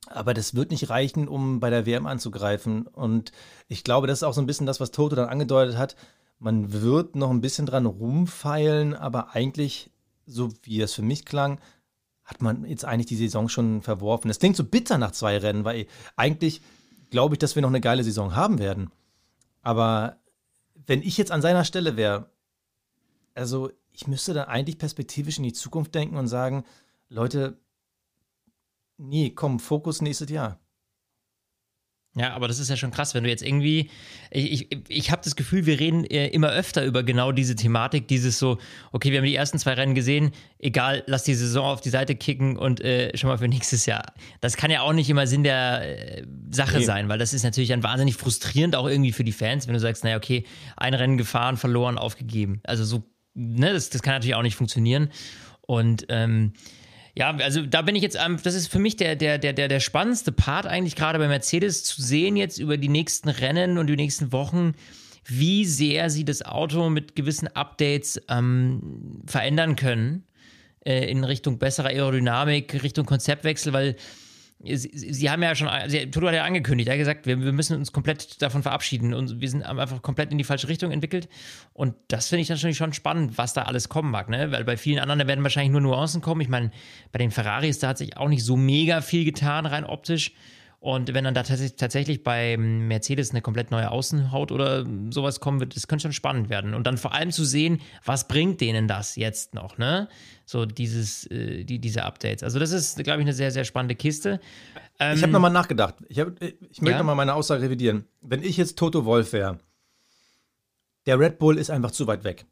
Aber 0.06 0.34
das 0.34 0.54
wird 0.54 0.70
nicht 0.70 0.90
reichen, 0.90 1.28
um 1.28 1.60
bei 1.60 1.70
der 1.70 1.86
WM 1.86 2.06
anzugreifen. 2.06 2.86
Und 2.86 3.32
ich 3.68 3.84
glaube, 3.84 4.06
das 4.06 4.18
ist 4.18 4.22
auch 4.22 4.34
so 4.34 4.42
ein 4.42 4.46
bisschen 4.46 4.66
das, 4.66 4.78
was 4.78 4.90
Toto 4.90 5.16
dann 5.16 5.30
angedeutet 5.30 5.78
hat 5.78 5.96
man 6.38 6.72
wird 6.72 7.16
noch 7.16 7.30
ein 7.30 7.40
bisschen 7.40 7.66
dran 7.66 7.86
rumfeilen, 7.86 8.94
aber 8.94 9.34
eigentlich, 9.34 9.90
so 10.26 10.52
wie 10.62 10.80
es 10.80 10.94
für 10.94 11.02
mich 11.02 11.24
klang, 11.24 11.58
hat 12.24 12.42
man 12.42 12.64
jetzt 12.64 12.84
eigentlich 12.84 13.06
die 13.06 13.16
Saison 13.16 13.48
schon 13.48 13.82
verworfen. 13.82 14.30
Es 14.30 14.38
klingt 14.38 14.56
so 14.56 14.64
bitter 14.64 14.98
nach 14.98 15.12
zwei 15.12 15.38
Rennen, 15.38 15.64
weil 15.64 15.86
eigentlich 16.16 16.62
glaube 17.10 17.34
ich, 17.34 17.38
dass 17.38 17.54
wir 17.54 17.62
noch 17.62 17.68
eine 17.68 17.80
geile 17.80 18.04
Saison 18.04 18.34
haben 18.34 18.58
werden. 18.58 18.90
Aber 19.62 20.16
wenn 20.86 21.02
ich 21.02 21.16
jetzt 21.16 21.30
an 21.30 21.42
seiner 21.42 21.64
Stelle 21.64 21.96
wäre, 21.96 22.30
also 23.34 23.70
ich 23.92 24.06
müsste 24.06 24.34
dann 24.34 24.48
eigentlich 24.48 24.78
perspektivisch 24.78 25.38
in 25.38 25.44
die 25.44 25.52
Zukunft 25.52 25.94
denken 25.94 26.16
und 26.16 26.28
sagen, 26.28 26.64
Leute, 27.08 27.58
nee, 28.96 29.30
komm, 29.30 29.60
Fokus 29.60 30.00
nächstes 30.00 30.30
Jahr. 30.30 30.64
Ja, 32.16 32.32
aber 32.34 32.46
das 32.46 32.60
ist 32.60 32.70
ja 32.70 32.76
schon 32.76 32.92
krass, 32.92 33.12
wenn 33.14 33.24
du 33.24 33.30
jetzt 33.30 33.42
irgendwie, 33.42 33.90
ich, 34.30 34.70
ich, 34.70 34.78
ich 34.86 35.10
habe 35.10 35.22
das 35.24 35.34
Gefühl, 35.34 35.66
wir 35.66 35.80
reden 35.80 36.04
äh, 36.04 36.28
immer 36.28 36.50
öfter 36.50 36.84
über 36.84 37.02
genau 37.02 37.32
diese 37.32 37.56
Thematik, 37.56 38.06
dieses 38.06 38.38
so, 38.38 38.58
okay, 38.92 39.10
wir 39.10 39.18
haben 39.18 39.26
die 39.26 39.34
ersten 39.34 39.58
zwei 39.58 39.72
Rennen 39.72 39.96
gesehen, 39.96 40.30
egal, 40.60 41.02
lass 41.08 41.24
die 41.24 41.34
Saison 41.34 41.64
auf 41.64 41.80
die 41.80 41.88
Seite 41.88 42.14
kicken 42.14 42.56
und 42.56 42.80
äh, 42.80 43.16
schon 43.16 43.30
mal 43.30 43.38
für 43.38 43.48
nächstes 43.48 43.86
Jahr. 43.86 44.12
Das 44.40 44.56
kann 44.56 44.70
ja 44.70 44.82
auch 44.82 44.92
nicht 44.92 45.10
immer 45.10 45.26
Sinn 45.26 45.42
der 45.42 46.18
äh, 46.18 46.24
Sache 46.52 46.78
nee. 46.78 46.84
sein, 46.84 47.08
weil 47.08 47.18
das 47.18 47.34
ist 47.34 47.42
natürlich 47.42 47.70
dann 47.70 47.82
wahnsinnig 47.82 48.14
frustrierend 48.14 48.76
auch 48.76 48.86
irgendwie 48.86 49.12
für 49.12 49.24
die 49.24 49.32
Fans, 49.32 49.66
wenn 49.66 49.74
du 49.74 49.80
sagst, 49.80 50.04
naja, 50.04 50.16
okay, 50.16 50.44
ein 50.76 50.94
Rennen 50.94 51.18
gefahren, 51.18 51.56
verloren, 51.56 51.98
aufgegeben. 51.98 52.60
Also 52.62 52.84
so, 52.84 53.02
ne, 53.34 53.72
das, 53.72 53.90
das 53.90 54.02
kann 54.02 54.14
natürlich 54.14 54.36
auch 54.36 54.42
nicht 54.42 54.56
funktionieren. 54.56 55.10
Und 55.62 56.06
ähm, 56.10 56.52
ja, 57.16 57.36
also 57.36 57.62
da 57.64 57.82
bin 57.82 57.94
ich 57.94 58.02
jetzt, 58.02 58.16
das 58.16 58.54
ist 58.54 58.66
für 58.66 58.80
mich 58.80 58.96
der, 58.96 59.14
der, 59.14 59.38
der, 59.38 59.52
der, 59.52 59.68
der 59.68 59.80
spannendste 59.80 60.32
Part 60.32 60.66
eigentlich 60.66 60.96
gerade 60.96 61.18
bei 61.18 61.28
Mercedes 61.28 61.84
zu 61.84 62.02
sehen 62.02 62.36
jetzt 62.36 62.58
über 62.58 62.76
die 62.76 62.88
nächsten 62.88 63.28
Rennen 63.28 63.78
und 63.78 63.86
die 63.86 63.96
nächsten 63.96 64.32
Wochen, 64.32 64.74
wie 65.24 65.64
sehr 65.64 66.10
sie 66.10 66.24
das 66.24 66.42
Auto 66.42 66.90
mit 66.90 67.14
gewissen 67.14 67.48
Updates 67.48 68.20
ähm, 68.28 69.22
verändern 69.26 69.76
können 69.76 70.24
äh, 70.84 71.08
in 71.08 71.22
Richtung 71.22 71.58
besserer 71.58 71.88
Aerodynamik, 71.88 72.82
Richtung 72.82 73.06
Konzeptwechsel, 73.06 73.72
weil 73.72 73.96
Sie, 74.66 74.90
Sie, 74.94 75.30
haben 75.30 75.42
ja 75.42 75.54
schon, 75.54 75.68
Sie, 75.86 76.10
Toto 76.10 76.26
hat 76.28 76.34
ja 76.34 76.44
angekündigt, 76.44 76.88
er 76.88 76.94
hat 76.94 76.98
gesagt, 76.98 77.26
wir, 77.26 77.40
wir, 77.40 77.52
müssen 77.52 77.76
uns 77.76 77.92
komplett 77.92 78.40
davon 78.40 78.62
verabschieden 78.62 79.12
und 79.12 79.40
wir 79.40 79.48
sind 79.48 79.62
einfach 79.62 80.02
komplett 80.02 80.32
in 80.32 80.38
die 80.38 80.44
falsche 80.44 80.68
Richtung 80.68 80.90
entwickelt. 80.90 81.28
Und 81.72 81.94
das 82.08 82.28
finde 82.28 82.42
ich 82.42 82.48
natürlich 82.48 82.76
schon 82.76 82.92
spannend, 82.92 83.36
was 83.36 83.52
da 83.52 83.62
alles 83.62 83.88
kommen 83.88 84.10
mag, 84.10 84.28
ne? 84.28 84.52
Weil 84.52 84.64
bei 84.64 84.76
vielen 84.76 84.98
anderen, 84.98 85.18
da 85.18 85.26
werden 85.26 85.42
wahrscheinlich 85.42 85.72
nur 85.72 85.80
Nuancen 85.80 86.20
kommen. 86.20 86.40
Ich 86.40 86.48
meine, 86.48 86.70
bei 87.12 87.18
den 87.18 87.30
Ferraris, 87.30 87.78
da 87.78 87.88
hat 87.88 87.98
sich 87.98 88.16
auch 88.16 88.28
nicht 88.28 88.44
so 88.44 88.56
mega 88.56 89.00
viel 89.00 89.24
getan, 89.24 89.66
rein 89.66 89.84
optisch. 89.84 90.32
Und 90.84 91.14
wenn 91.14 91.24
dann 91.24 91.32
da 91.32 91.42
tatsächlich 91.44 92.22
bei 92.24 92.58
Mercedes 92.58 93.30
eine 93.30 93.40
komplett 93.40 93.70
neue 93.70 93.90
Außenhaut 93.90 94.52
oder 94.52 94.84
sowas 95.08 95.40
kommen 95.40 95.58
wird, 95.58 95.74
das 95.74 95.88
könnte 95.88 96.02
schon 96.02 96.12
spannend 96.12 96.50
werden. 96.50 96.74
Und 96.74 96.86
dann 96.86 96.98
vor 96.98 97.14
allem 97.14 97.30
zu 97.30 97.42
sehen, 97.42 97.80
was 98.04 98.28
bringt 98.28 98.60
denen 98.60 98.86
das 98.86 99.16
jetzt 99.16 99.54
noch, 99.54 99.78
ne? 99.78 100.10
So 100.44 100.66
dieses, 100.66 101.24
äh, 101.30 101.64
die, 101.64 101.78
diese 101.78 102.04
Updates. 102.04 102.42
Also 102.42 102.58
das 102.58 102.70
ist, 102.72 103.02
glaube 103.02 103.20
ich, 103.20 103.24
eine 103.24 103.32
sehr, 103.32 103.50
sehr 103.50 103.64
spannende 103.64 103.94
Kiste. 103.94 104.40
Ähm, 105.00 105.16
ich 105.16 105.22
habe 105.22 105.32
nochmal 105.32 105.52
nachgedacht. 105.52 105.94
Ich, 106.10 106.20
hab, 106.20 106.38
ich 106.42 106.82
möchte 106.82 106.90
ja? 106.90 106.98
nochmal 106.98 107.16
meine 107.16 107.32
Aussage 107.32 107.62
revidieren. 107.62 108.04
Wenn 108.20 108.42
ich 108.42 108.58
jetzt 108.58 108.76
Toto 108.76 109.06
Wolf 109.06 109.32
wäre, 109.32 109.60
der 111.06 111.18
Red 111.18 111.38
Bull 111.38 111.56
ist 111.56 111.70
einfach 111.70 111.92
zu 111.92 112.06
weit 112.06 112.24
weg. 112.24 112.44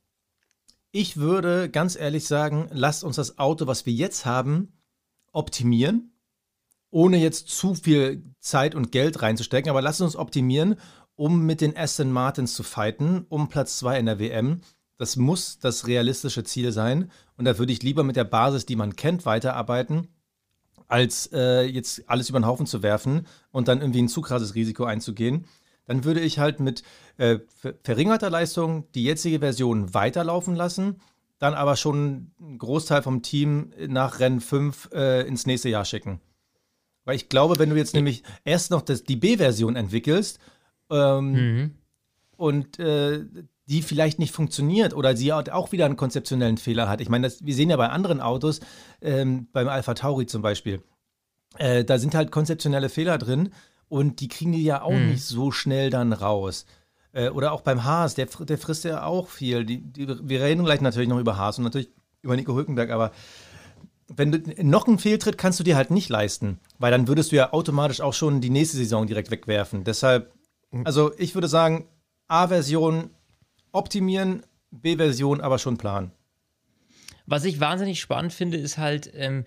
Ich 0.90 1.18
würde 1.18 1.68
ganz 1.68 1.96
ehrlich 1.96 2.26
sagen, 2.26 2.70
lasst 2.72 3.04
uns 3.04 3.16
das 3.16 3.38
Auto, 3.38 3.66
was 3.66 3.84
wir 3.84 3.92
jetzt 3.92 4.24
haben, 4.24 4.72
optimieren 5.32 6.11
ohne 6.92 7.16
jetzt 7.16 7.48
zu 7.48 7.74
viel 7.74 8.22
Zeit 8.38 8.76
und 8.76 8.92
Geld 8.92 9.22
reinzustecken. 9.22 9.70
Aber 9.70 9.82
lass 9.82 10.00
uns 10.00 10.14
optimieren, 10.14 10.76
um 11.16 11.44
mit 11.44 11.60
den 11.60 11.76
Aston 11.76 12.12
Martins 12.12 12.54
zu 12.54 12.62
fighten, 12.62 13.26
um 13.28 13.48
Platz 13.48 13.78
2 13.78 13.98
in 13.98 14.06
der 14.06 14.20
WM. 14.20 14.60
Das 14.98 15.16
muss 15.16 15.58
das 15.58 15.86
realistische 15.86 16.44
Ziel 16.44 16.70
sein. 16.70 17.10
Und 17.36 17.46
da 17.46 17.58
würde 17.58 17.72
ich 17.72 17.82
lieber 17.82 18.04
mit 18.04 18.16
der 18.16 18.24
Basis, 18.24 18.66
die 18.66 18.76
man 18.76 18.94
kennt, 18.94 19.26
weiterarbeiten, 19.26 20.08
als 20.86 21.30
äh, 21.32 21.62
jetzt 21.62 22.08
alles 22.08 22.28
über 22.28 22.38
den 22.38 22.46
Haufen 22.46 22.66
zu 22.66 22.82
werfen 22.82 23.26
und 23.50 23.68
dann 23.68 23.80
irgendwie 23.80 24.02
ein 24.02 24.08
zu 24.08 24.20
krasses 24.20 24.54
Risiko 24.54 24.84
einzugehen. 24.84 25.46
Dann 25.86 26.04
würde 26.04 26.20
ich 26.20 26.38
halt 26.38 26.60
mit 26.60 26.82
äh, 27.16 27.38
verringerter 27.82 28.30
Leistung 28.30 28.90
die 28.92 29.04
jetzige 29.04 29.40
Version 29.40 29.94
weiterlaufen 29.94 30.54
lassen, 30.54 31.00
dann 31.38 31.54
aber 31.54 31.76
schon 31.76 32.32
einen 32.38 32.58
Großteil 32.58 33.02
vom 33.02 33.22
Team 33.22 33.72
nach 33.88 34.20
Rennen 34.20 34.40
5 34.40 34.90
äh, 34.92 35.26
ins 35.26 35.46
nächste 35.46 35.70
Jahr 35.70 35.86
schicken. 35.86 36.20
Weil 37.04 37.16
ich 37.16 37.28
glaube, 37.28 37.58
wenn 37.58 37.70
du 37.70 37.76
jetzt 37.76 37.94
nämlich 37.94 38.22
erst 38.44 38.70
noch 38.70 38.82
das, 38.82 39.04
die 39.04 39.16
B-Version 39.16 39.76
entwickelst 39.76 40.38
ähm, 40.90 41.32
mhm. 41.32 41.70
und 42.36 42.78
äh, 42.78 43.24
die 43.66 43.82
vielleicht 43.82 44.18
nicht 44.18 44.32
funktioniert 44.32 44.94
oder 44.94 45.16
sie 45.16 45.32
auch 45.32 45.72
wieder 45.72 45.86
einen 45.86 45.96
konzeptionellen 45.96 46.58
Fehler 46.58 46.88
hat. 46.88 47.00
Ich 47.00 47.08
meine, 47.08 47.26
das, 47.26 47.44
wir 47.44 47.54
sehen 47.54 47.70
ja 47.70 47.76
bei 47.76 47.88
anderen 47.88 48.20
Autos, 48.20 48.60
ähm, 49.00 49.48
beim 49.52 49.68
Alpha 49.68 49.94
Tauri 49.94 50.26
zum 50.26 50.42
Beispiel, 50.42 50.82
äh, 51.58 51.84
da 51.84 51.98
sind 51.98 52.14
halt 52.14 52.30
konzeptionelle 52.30 52.88
Fehler 52.88 53.18
drin 53.18 53.50
und 53.88 54.20
die 54.20 54.28
kriegen 54.28 54.52
die 54.52 54.64
ja 54.64 54.82
auch 54.82 54.92
mhm. 54.92 55.10
nicht 55.10 55.24
so 55.24 55.50
schnell 55.50 55.90
dann 55.90 56.12
raus. 56.12 56.66
Äh, 57.12 57.28
oder 57.28 57.52
auch 57.52 57.60
beim 57.60 57.84
Haas, 57.84 58.14
der, 58.14 58.26
der 58.26 58.58
frisst 58.58 58.84
ja 58.84 59.04
auch 59.04 59.28
viel. 59.28 59.64
Die, 59.64 59.78
die, 59.78 60.08
wir 60.08 60.42
reden 60.42 60.64
gleich 60.64 60.80
natürlich 60.80 61.08
noch 61.08 61.18
über 61.18 61.36
Haas 61.36 61.58
und 61.58 61.64
natürlich 61.64 61.90
über 62.22 62.36
Nico 62.36 62.54
Hülkenberg, 62.54 62.90
aber 62.90 63.12
wenn 64.16 64.32
du 64.32 64.38
noch 64.64 64.86
einen 64.86 64.98
Fehltritt 64.98 65.38
kannst 65.38 65.60
du 65.60 65.64
dir 65.64 65.76
halt 65.76 65.90
nicht 65.90 66.08
leisten, 66.08 66.58
weil 66.78 66.90
dann 66.90 67.08
würdest 67.08 67.32
du 67.32 67.36
ja 67.36 67.52
automatisch 67.52 68.00
auch 68.00 68.14
schon 68.14 68.40
die 68.40 68.50
nächste 68.50 68.76
Saison 68.76 69.06
direkt 69.06 69.30
wegwerfen. 69.30 69.84
Deshalb, 69.84 70.32
also 70.84 71.12
ich 71.18 71.34
würde 71.34 71.48
sagen, 71.48 71.88
A-Version 72.28 73.10
optimieren, 73.72 74.42
B-Version 74.70 75.40
aber 75.40 75.58
schon 75.58 75.78
planen. 75.78 76.12
Was 77.26 77.44
ich 77.44 77.60
wahnsinnig 77.60 78.00
spannend 78.00 78.32
finde, 78.32 78.56
ist 78.56 78.78
halt 78.78 79.10
ähm, 79.14 79.44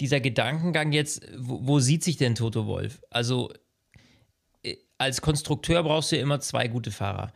dieser 0.00 0.20
Gedankengang 0.20 0.92
jetzt, 0.92 1.22
wo, 1.38 1.66
wo, 1.66 1.78
sieht 1.78 2.02
sich 2.02 2.16
denn 2.16 2.34
Toto 2.34 2.66
Wolf? 2.66 3.02
Also 3.10 3.52
äh, 4.62 4.76
als 4.98 5.20
Konstrukteur 5.20 5.82
brauchst 5.82 6.12
du 6.12 6.16
ja 6.16 6.22
immer 6.22 6.40
zwei 6.40 6.68
gute 6.68 6.90
Fahrer. 6.90 7.32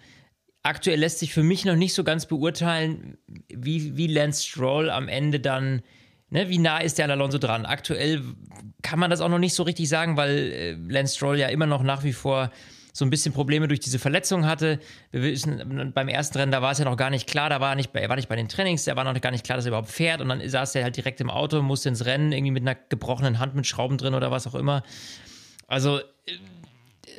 Aktuell 0.62 0.98
lässt 0.98 1.20
sich 1.20 1.32
für 1.32 1.44
mich 1.44 1.64
noch 1.64 1.76
nicht 1.76 1.94
so 1.94 2.02
ganz 2.02 2.26
beurteilen, 2.26 3.18
wie, 3.48 3.96
wie 3.96 4.08
Lance 4.08 4.44
Stroll 4.44 4.90
am 4.90 5.08
Ende 5.08 5.38
dann 5.38 5.82
Ne, 6.30 6.48
wie 6.48 6.58
nah 6.58 6.78
ist 6.78 6.98
der 6.98 7.08
Alonso 7.08 7.38
dran? 7.38 7.66
Aktuell 7.66 8.22
kann 8.82 8.98
man 8.98 9.10
das 9.10 9.20
auch 9.20 9.28
noch 9.28 9.38
nicht 9.38 9.54
so 9.54 9.62
richtig 9.62 9.88
sagen, 9.88 10.16
weil 10.16 10.30
äh, 10.36 10.72
Lance 10.72 11.16
Stroll 11.16 11.38
ja 11.38 11.48
immer 11.48 11.66
noch 11.66 11.82
nach 11.82 12.02
wie 12.02 12.12
vor 12.12 12.50
so 12.92 13.04
ein 13.04 13.10
bisschen 13.10 13.32
Probleme 13.34 13.68
durch 13.68 13.80
diese 13.80 13.98
Verletzung 13.98 14.46
hatte. 14.46 14.80
Wir 15.12 15.22
wissen, 15.22 15.92
beim 15.94 16.08
ersten 16.08 16.38
Rennen, 16.38 16.50
da 16.50 16.62
war 16.62 16.72
es 16.72 16.78
ja 16.78 16.86
noch 16.86 16.96
gar 16.96 17.10
nicht 17.10 17.28
klar, 17.28 17.50
da 17.50 17.60
war 17.60 17.72
er, 17.72 17.74
nicht, 17.76 17.94
er 17.94 18.08
war 18.08 18.16
nicht 18.16 18.28
bei 18.28 18.36
den 18.36 18.48
Trainings, 18.48 18.84
da 18.84 18.96
war 18.96 19.04
noch 19.04 19.20
gar 19.20 19.30
nicht 19.32 19.44
klar, 19.44 19.56
dass 19.56 19.66
er 19.66 19.68
überhaupt 19.68 19.90
fährt 19.90 20.22
und 20.22 20.30
dann 20.30 20.48
saß 20.48 20.74
er 20.76 20.82
halt 20.82 20.96
direkt 20.96 21.20
im 21.20 21.28
Auto, 21.28 21.60
musste 21.60 21.90
ins 21.90 22.06
Rennen, 22.06 22.32
irgendwie 22.32 22.52
mit 22.52 22.62
einer 22.62 22.74
gebrochenen 22.74 23.38
Hand 23.38 23.54
mit 23.54 23.66
Schrauben 23.66 23.98
drin 23.98 24.14
oder 24.14 24.30
was 24.30 24.46
auch 24.46 24.54
immer. 24.54 24.82
Also 25.68 26.00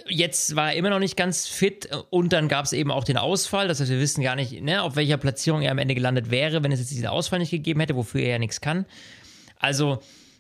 jetzt 0.10 0.56
war 0.56 0.72
er 0.72 0.78
immer 0.78 0.90
noch 0.90 1.00
nicht 1.00 1.16
ganz 1.16 1.48
fit 1.48 1.90
und 2.10 2.34
dann 2.34 2.48
gab 2.48 2.66
es 2.66 2.74
eben 2.74 2.92
auch 2.92 3.04
den 3.04 3.18
Ausfall. 3.18 3.68
Das 3.68 3.80
heißt, 3.80 3.90
wir 3.90 4.00
wissen 4.00 4.24
gar 4.24 4.36
nicht, 4.36 4.62
ne, 4.62 4.82
auf 4.82 4.96
welcher 4.96 5.18
Platzierung 5.18 5.62
er 5.62 5.72
am 5.72 5.78
Ende 5.78 5.96
gelandet 5.96 6.32
wäre, 6.32 6.64
wenn 6.64 6.72
es 6.72 6.80
jetzt 6.80 6.92
diesen 6.92 7.08
Ausfall 7.08 7.40
nicht 7.40 7.52
gegeben 7.52 7.80
hätte, 7.80 7.96
wofür 7.96 8.22
er 8.22 8.30
ja 8.30 8.40
nichts 8.40 8.62
kann. 8.62 8.86
Also, 9.58 10.00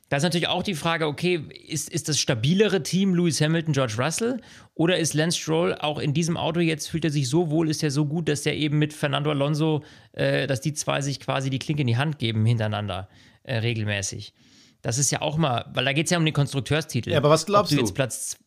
da 0.10 0.17
ist 0.17 0.23
natürlich 0.23 0.47
auch 0.47 0.63
die 0.63 0.75
Frage, 0.75 1.08
okay, 1.08 1.43
ist, 1.67 1.89
ist 1.89 2.08
das 2.08 2.17
stabilere 2.17 2.82
Team 2.82 3.13
Lewis 3.13 3.41
Hamilton, 3.41 3.73
George 3.73 3.95
Russell 3.97 4.41
oder 4.73 4.97
ist 4.97 5.13
Lance 5.13 5.38
Stroll 5.38 5.75
auch 5.75 5.99
in 5.99 6.13
diesem 6.13 6.38
Auto 6.38 6.62
jetzt, 6.62 6.88
fühlt 6.88 7.03
er 7.03 7.12
sich 7.12 7.27
so 7.27 7.49
wohl, 7.49 7.69
ist 7.69 7.84
er 7.84 7.91
so 7.91 8.06
gut, 8.06 8.30
dass 8.30 8.45
er 8.45 8.53
eben 8.53 8.80
mit 8.80 8.93
Fernando 8.93 9.32
Alonso, 9.32 9.84
äh, 10.13 10.47
dass 10.47 10.62
die 10.62 10.73
zwei 10.73 11.01
sich 11.01 11.19
quasi 11.19 11.49
die 11.49 11.60
Klinke 11.60 11.82
in 11.82 11.88
die 11.88 11.97
Hand 11.97 12.19
geben 12.19 12.45
hintereinander 12.45 13.10
äh, 13.43 13.58
regelmäßig. 13.58 14.34
Das 14.82 14.97
ist 14.97 15.12
ja 15.12 15.21
auch 15.21 15.36
mal, 15.36 15.65
weil 15.73 15.84
da 15.84 15.91
geht 15.91 16.06
es 16.06 16.12
ja 16.12 16.17
um 16.17 16.23
den 16.23 16.34
Konstrukteurstitel. 16.34 17.12
Ja, 17.12 17.17
aber 17.17 17.30
was 17.30 17.45
glaubst 17.45 17.73
Ob 17.73 17.77
du? 17.77 17.84
Jetzt 17.84 17.93
Platz, 17.93 18.38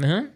hm? 0.00 0.28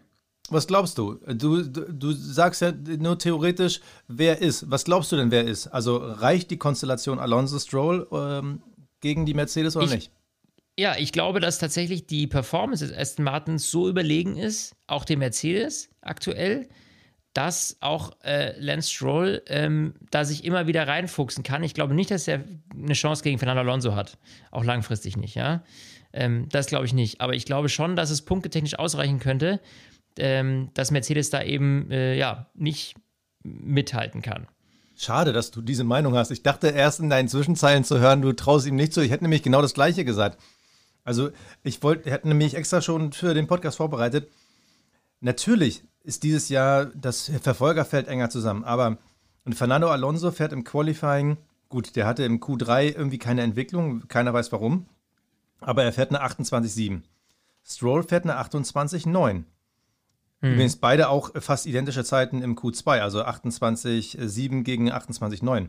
Was 0.51 0.67
glaubst 0.67 0.99
du? 0.99 1.15
du? 1.15 1.63
Du, 1.63 1.93
du? 1.93 2.13
sagst 2.13 2.63
ja 2.63 2.73
nur 2.73 3.19
theoretisch, 3.19 3.81
wer 4.07 4.39
ist. 4.39 4.71
Was 4.71 4.85
glaubst 4.85 5.13
du 5.13 5.17
denn, 5.17 5.31
wer 5.31 5.45
ist? 5.45 5.67
Also 5.69 5.97
reicht 5.97 6.51
die 6.51 6.57
Konstellation 6.57 7.19
Alonso 7.19 7.59
Stroll 7.59 8.07
ähm, 8.13 8.63
gegen 9.01 9.27
die 9.27 9.35
Mercedes 9.35 9.77
oder 9.77 9.87
ich, 9.87 9.93
nicht? 9.93 10.11
Ja, 10.79 10.97
ich 10.97 11.13
glaube, 11.13 11.41
dass 11.41 11.59
tatsächlich 11.59 12.07
die 12.07 12.27
Performance 12.27 12.87
des 12.87 12.97
Aston 12.97 13.25
Martins 13.25 13.71
so 13.71 13.89
überlegen 13.89 14.37
ist, 14.37 14.77
auch 14.87 15.05
dem 15.05 15.19
Mercedes 15.19 15.91
aktuell, 16.01 16.69
dass 17.35 17.77
auch 17.81 18.13
äh, 18.25 18.59
Lance 18.59 18.91
Stroll 18.91 19.43
ähm, 19.47 19.95
da 20.11 20.25
sich 20.25 20.45
immer 20.45 20.67
wieder 20.67 20.89
reinfuchsen 20.89 21.45
kann. 21.45 21.63
Ich 21.63 21.75
glaube 21.75 21.95
nicht, 21.95 22.11
dass 22.11 22.27
er 22.27 22.45
eine 22.73 22.95
Chance 22.95 23.23
gegen 23.23 23.39
Fernando 23.39 23.61
Alonso 23.61 23.95
hat. 23.95 24.19
Auch 24.51 24.65
langfristig 24.65 25.17
nicht, 25.17 25.35
ja. 25.35 25.63
Ähm, 26.13 26.49
das 26.51 26.67
glaube 26.67 26.87
ich 26.87 26.95
nicht. 26.95 27.21
Aber 27.21 27.35
ich 27.35 27.45
glaube 27.45 27.69
schon, 27.69 27.97
dass 27.97 28.11
es 28.11 28.23
punktetechnisch 28.23 28.79
ausreichen 28.79 29.19
könnte, 29.19 29.61
ähm, 30.19 30.71
dass 30.75 30.91
Mercedes 30.91 31.31
da 31.31 31.43
eben 31.43 31.91
äh, 31.91 32.17
ja 32.17 32.47
nicht 32.55 32.97
mithalten 33.43 34.23
kann. 34.23 34.47
Schade, 34.97 35.33
dass 35.33 35.53
du 35.53 35.63
diese 35.63 35.85
Meinung 35.85 36.17
hast. 36.17 36.31
Ich 36.31 36.43
dachte 36.43 36.69
erst 36.69 36.99
in 36.99 37.09
deinen 37.09 37.29
Zwischenzeilen 37.29 37.85
zu 37.85 38.01
hören, 38.01 38.21
du 38.21 38.33
traust 38.33 38.67
ihm 38.67 38.75
nicht 38.75 38.93
zu. 38.93 39.01
Ich 39.01 39.13
hätte 39.13 39.25
nämlich 39.25 39.45
genau 39.45 39.63
das 39.63 39.75
Gleiche 39.75 40.05
gesagt. 40.05 40.39
Also 41.05 41.31
ich 41.63 41.83
wollte, 41.83 42.11
hätte 42.11 42.29
nämlich 42.29 42.55
extra 42.55 42.83
schon 42.83 43.13
für 43.13 43.33
den 43.33 43.47
Podcast 43.47 43.77
vorbereitet. 43.77 44.29
Natürlich 45.21 45.85
ist 46.03 46.23
dieses 46.23 46.49
Jahr 46.49 46.87
das 46.87 47.31
Verfolgerfeld 47.43 48.09
enger 48.09 48.31
zusammen, 48.31 48.65
aber 48.65 48.99
Fernando 49.53 49.89
Alonso 49.89 50.31
fährt 50.31 50.53
im 50.53 50.65
Qualifying, 50.65 51.39
gut, 51.69 51.97
der 51.97 52.07
hatte 52.07 52.25
im 52.25 52.41
Q3 52.41 52.95
irgendwie 52.95 53.19
keine 53.19 53.43
Entwicklung, 53.43 54.07
keiner 54.09 54.35
weiß 54.35 54.53
warum, 54.53 54.87
aber 55.61 55.85
er 55.85 55.93
fährt 55.93 56.15
eine 56.15 56.25
28,7. 56.25 57.03
Stroll 57.65 58.03
fährt 58.03 58.25
eine 58.25 58.39
28,9. 58.39 59.45
Hm. 60.41 60.53
Übrigens 60.53 60.77
beide 60.77 61.09
auch 61.09 61.31
fast 61.41 61.67
identische 61.67 62.05
Zeiten 62.05 62.43
im 62.43 62.57
Q2, 62.57 63.01
also 63.01 63.23
28,7 63.25 64.63
gegen 64.63 64.93
28,9. 64.93 65.69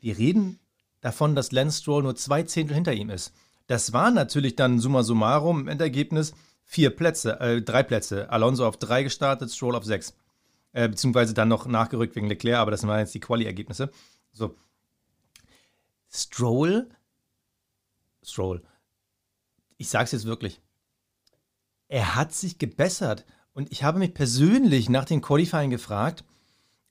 Wir 0.00 0.18
reden 0.18 0.58
davon, 1.00 1.34
dass 1.34 1.52
Lance 1.52 1.80
Stroll 1.80 2.02
nur 2.02 2.16
zwei 2.16 2.42
Zehntel 2.42 2.74
hinter 2.74 2.92
ihm 2.92 3.10
ist. 3.10 3.32
Das 3.66 3.92
war 3.92 4.10
natürlich 4.10 4.56
dann 4.56 4.80
summa 4.80 5.02
summarum 5.02 5.60
im 5.60 5.68
Endergebnis 5.68 6.34
vier 6.64 6.90
Plätze, 6.90 7.38
äh, 7.40 7.62
drei 7.62 7.82
Plätze. 7.82 8.30
Alonso 8.30 8.66
auf 8.66 8.76
drei 8.76 9.02
gestartet, 9.02 9.50
Stroll 9.50 9.76
auf 9.76 9.84
sechs. 9.84 10.14
Äh, 10.72 10.88
beziehungsweise 10.88 11.34
dann 11.34 11.48
noch 11.48 11.66
nachgerückt 11.66 12.16
wegen 12.16 12.28
Leclerc, 12.28 12.58
aber 12.58 12.70
das 12.70 12.86
waren 12.86 13.00
jetzt 13.00 13.14
die 13.14 13.20
Quali-Ergebnisse. 13.20 13.90
So. 14.32 14.56
Stroll, 16.10 16.88
Stroll, 18.22 18.62
ich 19.76 19.88
sag's 19.88 20.12
jetzt 20.12 20.26
wirklich, 20.26 20.60
er 21.88 22.14
hat 22.14 22.32
sich 22.32 22.58
gebessert. 22.58 23.26
Und 23.54 23.70
ich 23.70 23.84
habe 23.84 23.98
mich 23.98 24.14
persönlich 24.14 24.88
nach 24.88 25.04
den 25.04 25.20
Qualifying 25.20 25.70
gefragt, 25.70 26.24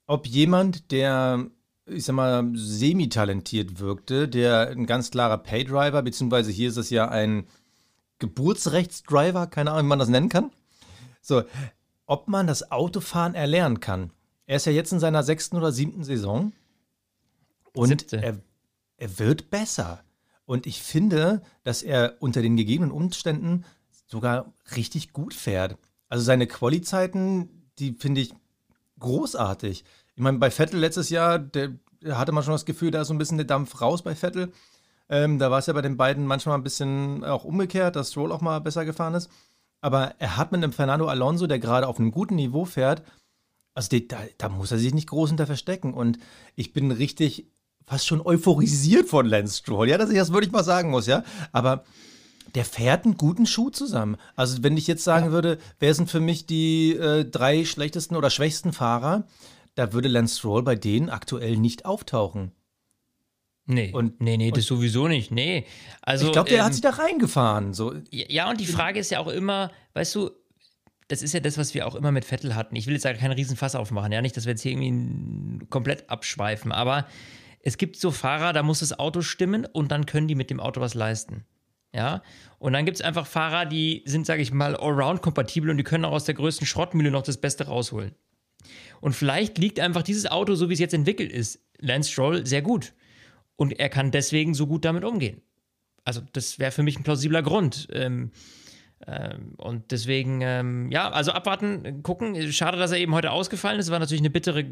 ob 0.06 0.26
jemand, 0.26 0.90
der, 0.90 1.46
ich 1.86 2.04
sag 2.04 2.14
mal, 2.14 2.50
semi-talentiert 2.54 3.80
wirkte, 3.80 4.28
der 4.28 4.68
ein 4.68 4.86
ganz 4.86 5.10
klarer 5.10 5.38
Paydriver, 5.38 6.02
beziehungsweise 6.02 6.52
hier 6.52 6.68
ist 6.68 6.76
es 6.76 6.90
ja 6.90 7.08
ein 7.08 7.46
Geburtsrechtsdriver, 8.18 9.48
keine 9.48 9.72
Ahnung, 9.72 9.86
wie 9.86 9.88
man 9.88 9.98
das 9.98 10.08
nennen 10.08 10.28
kann. 10.28 10.52
So, 11.20 11.42
ob 12.06 12.28
man 12.28 12.46
das 12.46 12.70
Autofahren 12.70 13.34
erlernen 13.34 13.80
kann. 13.80 14.12
Er 14.46 14.56
ist 14.56 14.66
ja 14.66 14.72
jetzt 14.72 14.92
in 14.92 15.00
seiner 15.00 15.22
sechsten 15.22 15.56
oder 15.56 15.72
siebten 15.72 16.04
Saison 16.04 16.52
und 17.74 18.12
er, 18.12 18.38
er 18.96 19.18
wird 19.18 19.50
besser. 19.50 20.04
Und 20.44 20.66
ich 20.66 20.82
finde, 20.82 21.42
dass 21.64 21.82
er 21.82 22.16
unter 22.20 22.42
den 22.42 22.56
gegebenen 22.56 22.90
Umständen 22.90 23.64
sogar 24.06 24.52
richtig 24.76 25.12
gut 25.12 25.32
fährt. 25.32 25.78
Also 26.12 26.24
seine 26.24 26.46
Quali-Zeiten, 26.46 27.48
die 27.78 27.92
finde 27.92 28.20
ich 28.20 28.34
großartig. 28.98 29.82
Ich 30.14 30.22
meine, 30.22 30.36
bei 30.36 30.50
Vettel 30.50 30.78
letztes 30.78 31.08
Jahr, 31.08 31.38
der, 31.38 31.72
hatte 32.06 32.32
man 32.32 32.44
schon 32.44 32.52
das 32.52 32.66
Gefühl, 32.66 32.90
da 32.90 33.00
ist 33.00 33.08
so 33.08 33.14
ein 33.14 33.18
bisschen 33.18 33.38
der 33.38 33.46
Dampf 33.46 33.80
raus 33.80 34.02
bei 34.02 34.14
Vettel. 34.14 34.52
Ähm, 35.08 35.38
da 35.38 35.50
war 35.50 35.60
es 35.60 35.68
ja 35.68 35.72
bei 35.72 35.80
den 35.80 35.96
beiden 35.96 36.26
manchmal 36.26 36.58
ein 36.58 36.62
bisschen 36.62 37.24
auch 37.24 37.44
umgekehrt, 37.44 37.96
dass 37.96 38.10
Stroll 38.10 38.30
auch 38.30 38.42
mal 38.42 38.60
besser 38.60 38.84
gefahren 38.84 39.14
ist. 39.14 39.30
Aber 39.80 40.14
er 40.18 40.36
hat 40.36 40.52
mit 40.52 40.62
einem 40.62 40.74
Fernando 40.74 41.06
Alonso, 41.08 41.46
der 41.46 41.58
gerade 41.58 41.88
auf 41.88 41.98
einem 41.98 42.10
guten 42.10 42.34
Niveau 42.34 42.66
fährt, 42.66 43.02
also 43.72 43.88
die, 43.88 44.06
da, 44.06 44.18
da 44.36 44.50
muss 44.50 44.70
er 44.70 44.76
sich 44.76 44.92
nicht 44.92 45.08
groß 45.08 45.30
hinter 45.30 45.46
verstecken. 45.46 45.94
Und 45.94 46.18
ich 46.56 46.74
bin 46.74 46.90
richtig 46.90 47.46
fast 47.86 48.06
schon 48.06 48.20
euphorisiert 48.20 49.08
von 49.08 49.24
Lance 49.24 49.60
Stroll, 49.60 49.88
ja, 49.88 49.96
dass 49.96 50.10
ich 50.10 50.18
das 50.18 50.30
wirklich 50.30 50.52
mal 50.52 50.62
sagen 50.62 50.90
muss, 50.90 51.06
ja. 51.06 51.24
Aber 51.52 51.84
der 52.54 52.64
fährt 52.64 53.04
einen 53.04 53.16
guten 53.16 53.46
Schuh 53.46 53.70
zusammen. 53.70 54.16
Also, 54.36 54.62
wenn 54.62 54.76
ich 54.76 54.86
jetzt 54.86 55.04
sagen 55.04 55.26
ja. 55.26 55.32
würde, 55.32 55.58
wer 55.78 55.94
sind 55.94 56.10
für 56.10 56.20
mich 56.20 56.46
die 56.46 56.92
äh, 56.92 57.24
drei 57.24 57.64
schlechtesten 57.64 58.16
oder 58.16 58.30
schwächsten 58.30 58.72
Fahrer, 58.72 59.26
da 59.74 59.92
würde 59.92 60.08
Lance 60.08 60.38
Stroll 60.38 60.62
bei 60.62 60.76
denen 60.76 61.08
aktuell 61.08 61.56
nicht 61.56 61.84
auftauchen. 61.84 62.52
Nee, 63.64 63.92
und, 63.92 64.20
nee, 64.20 64.36
nee, 64.36 64.50
das 64.50 64.66
sowieso 64.66 65.08
nicht. 65.08 65.30
Nee. 65.30 65.66
Also, 66.02 66.26
ich 66.26 66.32
glaube, 66.32 66.50
der 66.50 66.58
ähm, 66.58 66.64
hat 66.64 66.72
sich 66.72 66.82
da 66.82 66.90
reingefahren. 66.90 67.72
So. 67.74 67.94
Ja, 68.10 68.50
und 68.50 68.60
die 68.60 68.66
Frage 68.66 68.98
ist 68.98 69.10
ja 69.10 69.20
auch 69.20 69.28
immer, 69.28 69.70
weißt 69.94 70.14
du, 70.16 70.30
das 71.08 71.22
ist 71.22 71.32
ja 71.32 71.40
das, 71.40 71.58
was 71.58 71.74
wir 71.74 71.86
auch 71.86 71.94
immer 71.94 72.10
mit 72.10 72.24
Vettel 72.24 72.54
hatten. 72.54 72.74
Ich 72.74 72.86
will 72.86 72.94
jetzt 72.94 73.04
da 73.04 73.14
keinen 73.14 73.32
Riesenfass 73.32 73.74
aufmachen, 73.74 74.12
ja, 74.12 74.20
nicht, 74.20 74.36
dass 74.36 74.46
wir 74.46 74.52
jetzt 74.52 74.62
hier 74.62 74.72
irgendwie 74.72 75.64
komplett 75.66 76.10
abschweifen, 76.10 76.72
aber 76.72 77.06
es 77.60 77.78
gibt 77.78 77.96
so 77.96 78.10
Fahrer, 78.10 78.52
da 78.52 78.62
muss 78.62 78.80
das 78.80 78.98
Auto 78.98 79.22
stimmen 79.22 79.66
und 79.66 79.92
dann 79.92 80.06
können 80.06 80.26
die 80.26 80.34
mit 80.34 80.50
dem 80.50 80.58
Auto 80.58 80.80
was 80.80 80.94
leisten. 80.94 81.44
Ja, 81.94 82.22
und 82.58 82.72
dann 82.72 82.86
gibt 82.86 82.96
es 82.96 83.02
einfach 83.02 83.26
Fahrer, 83.26 83.66
die 83.66 84.02
sind, 84.06 84.24
sage 84.24 84.40
ich 84.40 84.50
mal, 84.50 84.74
allround 84.76 85.20
kompatibel 85.20 85.68
und 85.68 85.76
die 85.76 85.84
können 85.84 86.06
auch 86.06 86.12
aus 86.12 86.24
der 86.24 86.34
größten 86.34 86.66
Schrottmühle 86.66 87.10
noch 87.10 87.22
das 87.22 87.36
Beste 87.36 87.66
rausholen. 87.66 88.14
Und 89.00 89.14
vielleicht 89.14 89.58
liegt 89.58 89.78
einfach 89.78 90.02
dieses 90.02 90.30
Auto, 90.30 90.54
so 90.54 90.68
wie 90.68 90.74
es 90.74 90.78
jetzt 90.78 90.94
entwickelt 90.94 91.30
ist, 91.30 91.60
Lance 91.78 92.10
Stroll 92.10 92.46
sehr 92.46 92.62
gut. 92.62 92.94
Und 93.56 93.78
er 93.78 93.88
kann 93.90 94.10
deswegen 94.10 94.54
so 94.54 94.66
gut 94.66 94.84
damit 94.84 95.04
umgehen. 95.04 95.42
Also, 96.04 96.22
das 96.32 96.58
wäre 96.58 96.72
für 96.72 96.82
mich 96.82 96.98
ein 96.98 97.02
plausibler 97.02 97.42
Grund. 97.42 97.88
Ähm, 97.92 98.30
und 99.56 99.90
deswegen, 99.90 100.40
ähm, 100.42 100.90
ja, 100.90 101.10
also 101.10 101.32
abwarten, 101.32 102.02
gucken. 102.02 102.52
Schade, 102.52 102.78
dass 102.78 102.92
er 102.92 102.98
eben 102.98 103.14
heute 103.14 103.32
ausgefallen 103.32 103.80
ist. 103.80 103.90
War 103.90 103.98
natürlich 103.98 104.20
eine 104.20 104.30
bittere 104.30 104.64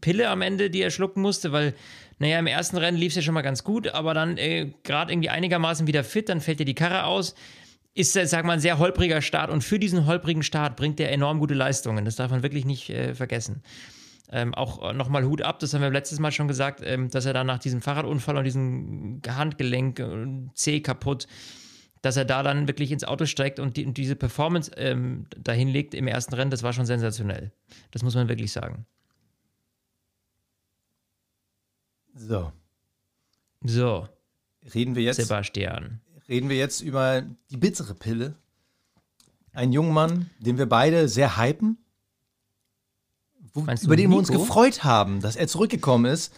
Pille 0.00 0.28
am 0.28 0.42
Ende, 0.42 0.70
die 0.70 0.82
er 0.82 0.90
schlucken 0.90 1.22
musste, 1.22 1.52
weil, 1.52 1.74
naja, 2.18 2.38
im 2.38 2.46
ersten 2.46 2.76
Rennen 2.76 2.98
lief 2.98 3.12
es 3.12 3.16
ja 3.16 3.22
schon 3.22 3.34
mal 3.34 3.42
ganz 3.42 3.64
gut, 3.64 3.88
aber 3.88 4.14
dann 4.14 4.36
äh, 4.36 4.72
gerade 4.82 5.12
irgendwie 5.12 5.30
einigermaßen 5.30 5.86
wieder 5.86 6.04
fit, 6.04 6.28
dann 6.28 6.40
fällt 6.40 6.60
dir 6.60 6.64
die 6.64 6.74
Karre 6.74 7.04
aus. 7.04 7.34
Ist, 7.94 8.16
äh, 8.16 8.26
sag 8.26 8.44
mal, 8.44 8.54
ein 8.54 8.60
sehr 8.60 8.78
holpriger 8.78 9.22
Start 9.22 9.50
und 9.50 9.62
für 9.62 9.78
diesen 9.78 10.06
holprigen 10.06 10.42
Start 10.42 10.76
bringt 10.76 10.98
er 11.00 11.12
enorm 11.12 11.38
gute 11.38 11.54
Leistungen. 11.54 12.04
Das 12.04 12.16
darf 12.16 12.30
man 12.30 12.42
wirklich 12.42 12.64
nicht 12.64 12.90
äh, 12.90 13.14
vergessen. 13.14 13.62
Ähm, 14.30 14.54
auch 14.54 14.92
nochmal 14.92 15.24
Hut 15.24 15.40
ab, 15.40 15.58
das 15.58 15.72
haben 15.72 15.80
wir 15.80 15.90
letztes 15.90 16.18
Mal 16.18 16.32
schon 16.32 16.48
gesagt, 16.48 16.82
ähm, 16.84 17.08
dass 17.08 17.24
er 17.24 17.32
dann 17.32 17.46
nach 17.46 17.58
diesem 17.58 17.80
Fahrradunfall 17.80 18.36
und 18.36 18.44
diesem 18.44 19.22
Handgelenk, 19.26 20.00
äh, 20.00 20.26
C 20.54 20.80
kaputt, 20.80 21.26
dass 22.02 22.16
er 22.16 22.24
da 22.24 22.42
dann 22.42 22.68
wirklich 22.68 22.92
ins 22.92 23.04
Auto 23.04 23.26
steigt 23.26 23.58
und, 23.58 23.76
die, 23.76 23.86
und 23.86 23.96
diese 23.96 24.16
Performance 24.16 24.70
ähm, 24.76 25.26
dahin 25.36 25.68
legt 25.68 25.94
im 25.94 26.06
ersten 26.06 26.34
Rennen, 26.34 26.50
das 26.50 26.62
war 26.62 26.72
schon 26.72 26.86
sensationell. 26.86 27.52
Das 27.90 28.02
muss 28.02 28.14
man 28.14 28.28
wirklich 28.28 28.52
sagen. 28.52 28.86
So. 32.14 32.52
So. 33.62 34.08
Reden 34.74 34.94
wir 34.94 35.02
jetzt. 35.02 35.16
Sebastian. 35.16 36.00
Reden 36.28 36.48
wir 36.48 36.56
jetzt 36.56 36.80
über 36.80 37.24
die 37.50 37.56
bittere 37.56 37.94
Pille. 37.94 38.34
Ein 39.52 39.72
junger 39.72 39.92
Mann, 39.92 40.30
den 40.38 40.58
wir 40.58 40.66
beide 40.66 41.08
sehr 41.08 41.38
hypen. 41.38 41.78
Wo, 43.54 43.62
über 43.62 43.96
den 43.96 44.10
Nico? 44.10 44.10
wir 44.10 44.18
uns 44.18 44.28
gefreut 44.28 44.84
haben, 44.84 45.20
dass 45.20 45.36
er 45.36 45.48
zurückgekommen 45.48 46.04
ist. 46.04 46.34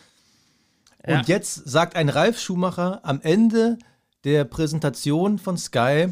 Ja. 1.06 1.18
Und 1.18 1.28
jetzt 1.28 1.54
sagt 1.68 1.96
ein 1.96 2.08
Ralf 2.08 2.38
Schumacher 2.38 3.00
am 3.04 3.20
Ende 3.20 3.78
der 4.24 4.44
Präsentation 4.44 5.38
von 5.38 5.56
Sky, 5.56 6.08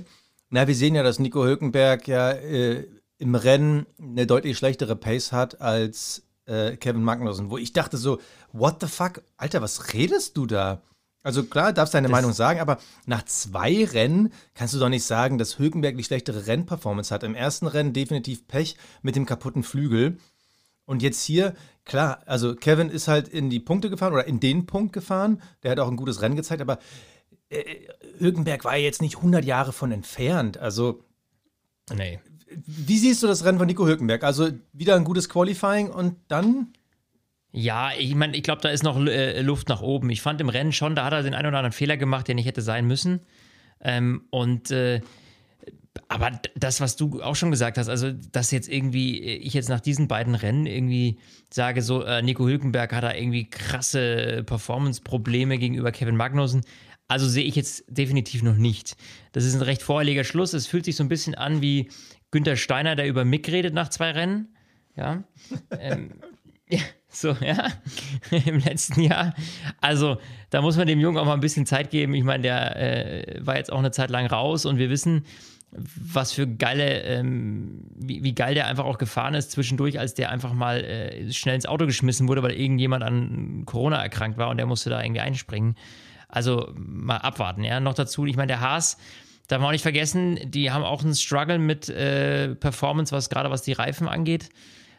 na, 0.50 0.66
wir 0.66 0.74
sehen 0.74 0.94
ja, 0.94 1.02
dass 1.02 1.18
Nico 1.18 1.44
Hülkenberg 1.44 2.08
ja 2.08 2.30
äh, 2.30 2.86
im 3.18 3.34
Rennen 3.34 3.86
eine 4.00 4.26
deutlich 4.26 4.56
schlechtere 4.56 4.96
Pace 4.96 5.32
hat 5.32 5.60
als 5.60 6.22
äh, 6.46 6.76
Kevin 6.76 7.02
Magnussen, 7.02 7.50
wo 7.50 7.58
ich 7.58 7.72
dachte 7.72 7.96
so, 7.96 8.18
what 8.52 8.76
the 8.80 8.86
fuck, 8.86 9.22
Alter, 9.36 9.60
was 9.60 9.92
redest 9.92 10.36
du 10.36 10.46
da? 10.46 10.82
Also 11.22 11.44
klar, 11.44 11.72
darfst 11.72 11.94
deine 11.94 12.08
das 12.08 12.12
Meinung 12.12 12.32
sagen, 12.32 12.60
aber 12.60 12.78
nach 13.04 13.24
zwei 13.24 13.84
Rennen 13.84 14.32
kannst 14.54 14.72
du 14.72 14.78
doch 14.78 14.88
nicht 14.88 15.04
sagen, 15.04 15.36
dass 15.36 15.58
Hülkenberg 15.58 15.96
die 15.96 16.04
schlechtere 16.04 16.46
Rennperformance 16.46 17.12
hat. 17.12 17.22
Im 17.22 17.34
ersten 17.34 17.66
Rennen 17.66 17.92
definitiv 17.92 18.46
Pech 18.46 18.76
mit 19.02 19.16
dem 19.16 19.26
kaputten 19.26 19.62
Flügel. 19.62 20.18
Und 20.86 21.02
jetzt 21.02 21.22
hier, 21.24 21.54
klar, 21.84 22.22
also 22.24 22.54
Kevin 22.54 22.88
ist 22.88 23.08
halt 23.08 23.28
in 23.28 23.50
die 23.50 23.60
Punkte 23.60 23.90
gefahren 23.90 24.14
oder 24.14 24.26
in 24.26 24.40
den 24.40 24.64
Punkt 24.64 24.94
gefahren. 24.94 25.42
Der 25.62 25.72
hat 25.72 25.80
auch 25.80 25.88
ein 25.88 25.96
gutes 25.96 26.22
Rennen 26.22 26.36
gezeigt, 26.36 26.62
aber 26.62 26.78
äh, 27.50 27.88
Hülkenberg 28.18 28.64
war 28.64 28.76
jetzt 28.76 29.02
nicht 29.02 29.16
100 29.16 29.44
Jahre 29.44 29.72
von 29.72 29.92
entfernt. 29.92 30.58
Also, 30.58 31.04
nee. 31.94 32.20
Wie 32.50 32.98
siehst 32.98 33.22
du 33.22 33.26
das 33.26 33.44
Rennen 33.44 33.58
von 33.58 33.66
Nico 33.66 33.86
Hülkenberg? 33.86 34.24
Also 34.24 34.48
wieder 34.72 34.96
ein 34.96 35.04
gutes 35.04 35.28
Qualifying 35.28 35.90
und 35.90 36.16
dann 36.28 36.72
ja, 37.50 37.92
ich 37.98 38.14
meine, 38.14 38.36
ich 38.36 38.42
glaube, 38.42 38.60
da 38.60 38.68
ist 38.68 38.82
noch 38.82 38.98
äh, 39.06 39.40
Luft 39.40 39.68
nach 39.68 39.80
oben. 39.80 40.10
Ich 40.10 40.20
fand 40.20 40.40
im 40.40 40.50
Rennen 40.50 40.72
schon, 40.72 40.94
da 40.94 41.04
hat 41.04 41.12
er 41.14 41.22
den 41.22 41.34
einen 41.34 41.48
oder 41.48 41.58
anderen 41.58 41.72
Fehler 41.72 41.96
gemacht, 41.96 42.28
der 42.28 42.34
nicht 42.34 42.46
hätte 42.46 42.60
sein 42.60 42.86
müssen. 42.86 43.20
Ähm, 43.80 44.24
und 44.30 44.70
äh, 44.70 45.00
aber 46.08 46.30
das, 46.54 46.80
was 46.80 46.96
du 46.96 47.22
auch 47.22 47.36
schon 47.36 47.50
gesagt 47.50 47.78
hast, 47.78 47.88
also 47.88 48.12
dass 48.12 48.50
jetzt 48.50 48.68
irgendwie 48.68 49.20
äh, 49.20 49.36
ich 49.36 49.54
jetzt 49.54 49.68
nach 49.68 49.80
diesen 49.80 50.08
beiden 50.08 50.34
Rennen 50.34 50.66
irgendwie 50.66 51.18
sage, 51.50 51.82
so 51.82 52.02
äh, 52.02 52.22
Nico 52.22 52.46
Hülkenberg 52.46 52.92
hat 52.92 53.04
da 53.04 53.14
irgendwie 53.14 53.48
krasse 53.48 54.44
Performance-Probleme 54.44 55.58
gegenüber 55.58 55.90
Kevin 55.90 56.16
Magnussen. 56.16 56.64
Also 57.08 57.26
sehe 57.26 57.44
ich 57.44 57.56
jetzt 57.56 57.84
definitiv 57.88 58.42
noch 58.42 58.56
nicht. 58.56 58.96
Das 59.32 59.44
ist 59.44 59.54
ein 59.54 59.62
recht 59.62 59.82
voreiliger 59.82 60.24
Schluss. 60.24 60.52
Es 60.52 60.66
fühlt 60.66 60.84
sich 60.84 60.96
so 60.96 61.02
ein 61.02 61.08
bisschen 61.08 61.34
an 61.34 61.62
wie 61.62 61.88
Günther 62.30 62.56
Steiner, 62.56 62.96
der 62.96 63.08
über 63.08 63.24
Mick 63.24 63.48
redet 63.48 63.72
nach 63.74 63.88
zwei 63.88 64.10
Rennen. 64.10 64.48
Ja. 64.94 65.24
ähm, 65.80 66.12
ja. 66.68 66.80
So, 67.10 67.34
ja, 67.40 67.68
im 68.44 68.58
letzten 68.58 69.00
Jahr. 69.00 69.34
Also, 69.80 70.18
da 70.50 70.60
muss 70.60 70.76
man 70.76 70.86
dem 70.86 71.00
Jungen 71.00 71.16
auch 71.16 71.24
mal 71.24 71.32
ein 71.32 71.40
bisschen 71.40 71.64
Zeit 71.64 71.90
geben. 71.90 72.12
Ich 72.12 72.22
meine, 72.22 72.42
der 72.42 72.76
äh, 72.76 73.46
war 73.46 73.56
jetzt 73.56 73.72
auch 73.72 73.78
eine 73.78 73.90
Zeit 73.90 74.10
lang 74.10 74.26
raus 74.26 74.66
und 74.66 74.76
wir 74.76 74.90
wissen, 74.90 75.24
was 75.70 76.32
für 76.32 76.46
geile, 76.46 77.02
ähm, 77.02 77.84
wie, 77.94 78.22
wie, 78.22 78.34
geil 78.34 78.54
der 78.54 78.66
einfach 78.66 78.84
auch 78.84 78.98
gefahren 78.98 79.34
ist 79.34 79.50
zwischendurch, 79.50 79.98
als 79.98 80.14
der 80.14 80.30
einfach 80.30 80.52
mal 80.52 80.84
äh, 80.84 81.32
schnell 81.32 81.54
ins 81.54 81.66
Auto 81.66 81.86
geschmissen 81.86 82.28
wurde, 82.28 82.42
weil 82.42 82.52
irgendjemand 82.52 83.02
an 83.02 83.62
Corona 83.64 84.02
erkrankt 84.02 84.38
war 84.38 84.50
und 84.50 84.58
der 84.58 84.66
musste 84.66 84.90
da 84.90 85.02
irgendwie 85.02 85.20
einspringen. 85.20 85.76
Also 86.28 86.72
mal 86.76 87.16
abwarten, 87.16 87.64
ja. 87.64 87.80
Noch 87.80 87.94
dazu, 87.94 88.26
ich 88.26 88.36
meine, 88.36 88.48
der 88.48 88.60
Haas, 88.60 88.98
darf 89.48 89.60
man 89.60 89.68
auch 89.68 89.72
nicht 89.72 89.82
vergessen, 89.82 90.38
die 90.44 90.70
haben 90.70 90.84
auch 90.84 91.02
einen 91.02 91.14
Struggle 91.14 91.58
mit 91.58 91.88
äh, 91.88 92.54
Performance, 92.54 93.12
was 93.12 93.30
gerade 93.30 93.50
was 93.50 93.62
die 93.62 93.72
Reifen 93.72 94.06
angeht. 94.06 94.50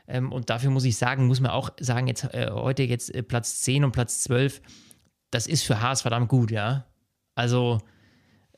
Ähm, 0.07 0.31
und 0.31 0.49
dafür 0.49 0.71
muss 0.71 0.85
ich 0.85 0.97
sagen, 0.97 1.27
muss 1.27 1.39
man 1.39 1.51
auch 1.51 1.69
sagen, 1.79 2.07
jetzt 2.07 2.23
äh, 2.33 2.49
heute 2.51 2.83
jetzt 2.83 3.13
äh, 3.13 3.21
Platz 3.21 3.61
10 3.61 3.83
und 3.83 3.91
Platz 3.91 4.21
12, 4.21 4.61
das 5.29 5.45
ist 5.45 5.63
für 5.63 5.81
Haas 5.81 6.01
verdammt 6.01 6.29
gut, 6.29 6.49
ja. 6.49 6.85
Also, 7.35 7.79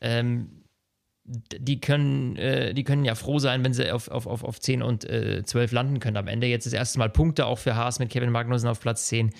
ähm, 0.00 0.64
die 1.24 1.80
können, 1.80 2.36
äh, 2.36 2.74
die 2.74 2.82
können 2.82 3.04
ja 3.04 3.14
froh 3.14 3.38
sein, 3.38 3.62
wenn 3.62 3.74
sie 3.74 3.92
auf, 3.92 4.08
auf, 4.08 4.26
auf, 4.26 4.42
auf 4.42 4.60
10 4.60 4.82
und 4.82 5.04
äh, 5.04 5.44
12 5.44 5.70
landen 5.72 6.00
können 6.00 6.16
am 6.16 6.26
Ende. 6.26 6.46
Jetzt 6.46 6.66
das 6.66 6.72
erste 6.72 6.98
Mal 6.98 7.10
Punkte 7.10 7.46
auch 7.46 7.58
für 7.58 7.76
Haas 7.76 7.98
mit 7.98 8.10
Kevin 8.10 8.30
Magnussen 8.30 8.68
auf 8.68 8.80
Platz 8.80 9.06
10. 9.06 9.30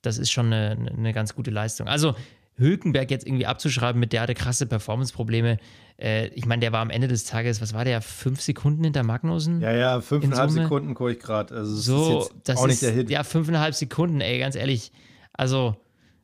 Das 0.00 0.18
ist 0.18 0.32
schon 0.32 0.46
eine, 0.52 0.90
eine 0.90 1.12
ganz 1.12 1.34
gute 1.34 1.50
Leistung. 1.50 1.86
Also, 1.86 2.16
Hülkenberg 2.56 3.10
jetzt 3.10 3.26
irgendwie 3.26 3.46
abzuschreiben 3.46 3.98
mit 3.98 4.12
der 4.12 4.22
hatte 4.22 4.34
krasse 4.34 4.66
Performance-Probleme. 4.66 5.58
Äh, 5.98 6.28
ich 6.28 6.46
meine, 6.46 6.60
der 6.60 6.72
war 6.72 6.80
am 6.80 6.90
Ende 6.90 7.08
des 7.08 7.24
Tages, 7.24 7.60
was 7.60 7.74
war 7.74 7.84
der, 7.84 8.00
fünf 8.02 8.40
Sekunden 8.40 8.84
hinter 8.84 9.02
Magnussen? 9.02 9.60
Ja, 9.60 9.72
ja, 9.72 10.00
fünfeinhalb 10.00 10.50
Sekunden 10.50 10.94
gucke 10.94 11.12
ich 11.12 11.18
gerade. 11.18 11.54
Also 11.54 11.76
so, 11.76 12.30
das 12.44 12.58
auch 12.58 12.64
ist, 12.64 12.70
nicht 12.70 12.82
der 12.82 12.92
Hit. 12.92 13.10
Ja, 13.10 13.24
fünfeinhalb 13.24 13.74
Sekunden, 13.74 14.20
ey, 14.20 14.38
ganz 14.38 14.54
ehrlich. 14.54 14.92
Also, 15.32 15.76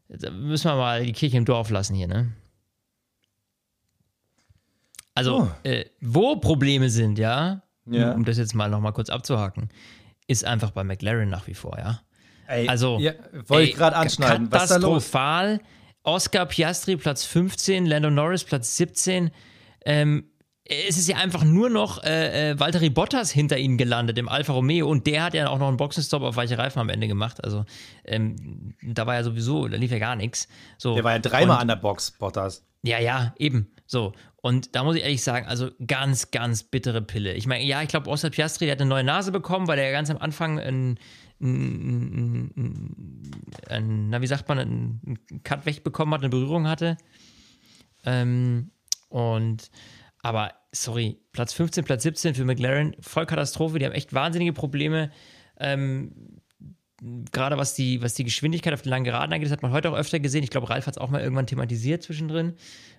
da 0.09 0.31
müssen 0.31 0.71
wir 0.71 0.77
mal 0.77 1.05
die 1.05 1.12
Kirche 1.12 1.37
im 1.38 1.45
Dorf 1.45 1.71
lassen 1.71 1.95
hier, 1.95 2.09
ne? 2.09 2.33
Also, 5.14 5.43
oh. 5.43 5.69
äh, 5.69 5.87
wo 6.01 6.37
Probleme 6.37 6.91
sind, 6.91 7.19
ja, 7.19 7.62
ja. 7.87 8.11
Um, 8.11 8.19
um 8.19 8.25
das 8.25 8.38
jetzt 8.38 8.55
mal 8.55 8.69
nochmal 8.69 8.93
kurz 8.93 9.11
abzuhaken, 9.11 9.71
ist 10.27 10.45
einfach 10.45 10.71
bei 10.71 10.85
McLaren 10.85 11.29
nach 11.29 11.47
wie 11.47 11.55
vor, 11.55 11.79
ja. 11.79 12.01
Ey, 12.47 12.69
also, 12.69 12.99
ja, 12.99 13.12
wollte 13.47 13.69
ich 13.69 13.75
gerade 13.75 13.97
anschneiden. 13.97 14.49
Katastrophal. 14.49 15.55
Was 15.55 15.78
Oscar 16.09 16.47
Piastri 16.47 16.97
Platz 16.97 17.27
15, 17.27 17.85
Lando 17.85 18.09
Norris 18.09 18.42
Platz 18.42 18.79
17. 18.79 19.31
Ähm, 19.85 20.25
es 20.64 20.97
ist 20.97 21.07
ja 21.07 21.18
einfach 21.18 21.44
nur 21.44 21.68
noch 21.68 22.03
äh, 22.03 22.53
äh, 22.53 22.59
Valtteri 22.59 22.88
Bottas 22.88 23.31
hinter 23.31 23.59
ihnen 23.59 23.77
gelandet 23.77 24.16
im 24.16 24.27
Alfa 24.27 24.55
Romeo 24.55 24.88
und 24.88 25.07
der 25.07 25.23
hat 25.23 25.35
ja 25.35 25.51
auch 25.51 25.59
noch 25.59 25.68
einen 25.68 25.77
Boxenstopp 25.77 26.23
auf 26.23 26.37
weiche 26.37 26.57
Reifen 26.57 26.79
am 26.79 26.88
Ende 26.88 27.09
gemacht. 27.09 27.44
Also 27.44 27.66
ähm, 28.07 28.75
da 28.83 29.07
war 29.07 29.16
ja 29.16 29.23
sowieso, 29.23 29.68
da 29.68 29.77
lief 29.77 29.90
ja 29.90 29.99
gar 29.99 30.16
nichts. 30.16 30.49
So, 30.79 30.94
der 30.94 31.05
war 31.05 31.12
ja 31.12 31.18
dreimal 31.18 31.57
und, 31.57 31.61
an 31.62 31.68
der 31.68 31.77
Box, 31.77 32.12
Bottas. 32.12 32.64
Ja, 32.83 32.99
ja, 32.99 33.35
eben. 33.38 33.71
So. 33.85 34.14
Und 34.40 34.75
da 34.77 34.85
muss 34.85 34.97
ich 34.97 35.03
ehrlich 35.03 35.23
sagen, 35.23 35.47
also 35.47 35.71
ganz, 35.87 36.31
ganz 36.31 36.62
bittere 36.62 37.03
Pille. 37.03 37.35
Ich 37.35 37.47
meine, 37.47 37.64
ja, 37.64 37.83
ich 37.83 37.88
glaube, 37.88 38.09
Oscar 38.09 38.31
Piastri, 38.31 38.64
der 38.64 38.73
hat 38.73 38.81
eine 38.81 38.88
neue 38.88 39.05
Nase 39.05 39.31
bekommen, 39.31 39.68
weil 39.68 39.79
er 39.79 39.87
ja 39.87 39.92
ganz 39.92 40.09
am 40.11 40.16
Anfang 40.18 40.59
ein 40.59 40.99
ein, 41.40 42.53
ein, 43.68 44.11
na, 44.11 44.20
wie 44.20 44.27
sagt 44.27 44.48
man, 44.48 44.59
einen 44.59 45.18
Cut 45.44 45.66
wegbekommen 45.66 46.14
hat, 46.14 46.20
eine 46.20 46.31
Berührung 46.31 46.66
hatte. 46.66 46.96
Ähm, 48.05 48.70
und, 49.09 49.70
aber, 50.22 50.53
sorry, 50.72 51.20
Platz 51.33 51.53
15, 51.53 51.85
Platz 51.85 52.03
17 52.03 52.35
für 52.35 52.44
McLaren, 52.44 52.94
voll 53.01 53.27
Katastrophe, 53.27 53.79
die 53.79 53.87
haben 53.87 53.92
echt 53.92 54.12
wahnsinnige 54.12 54.53
Probleme. 54.53 55.11
Ähm, 55.59 56.12
gerade 57.33 57.57
was 57.57 57.74
die, 57.74 58.03
was 58.03 58.14
die 58.14 58.24
Geschwindigkeit 58.24 58.74
auf 58.74 58.83
den 58.83 58.90
langen 58.90 59.05
Geraden 59.05 59.33
angeht, 59.33 59.46
das 59.46 59.53
hat 59.53 59.62
man 59.62 59.72
heute 59.72 59.90
auch 59.90 59.96
öfter 59.96 60.18
gesehen. 60.18 60.42
Ich 60.42 60.51
glaube, 60.51 60.68
Ralf 60.68 60.87
hat 60.87 60.94
es 60.94 60.98
auch 60.98 61.11
mal 61.11 61.20
irgendwann 61.20 61.46
thematisiert 61.46 62.03
zwischendrin. 62.03 62.55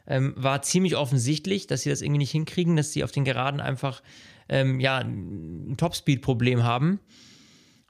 Ähm, 0.08 0.34
war 0.38 0.62
ziemlich 0.62 0.96
offensichtlich, 0.96 1.68
dass 1.68 1.82
sie 1.82 1.90
das 1.90 2.02
irgendwie 2.02 2.20
nicht 2.20 2.32
hinkriegen, 2.32 2.76
dass 2.76 2.94
sie 2.94 3.04
auf 3.04 3.12
den 3.12 3.26
Geraden 3.26 3.60
einfach 3.60 4.02
ähm, 4.48 4.80
ja, 4.80 5.00
ein 5.00 5.76
Topspeed-Problem 5.78 6.64
haben. 6.64 7.00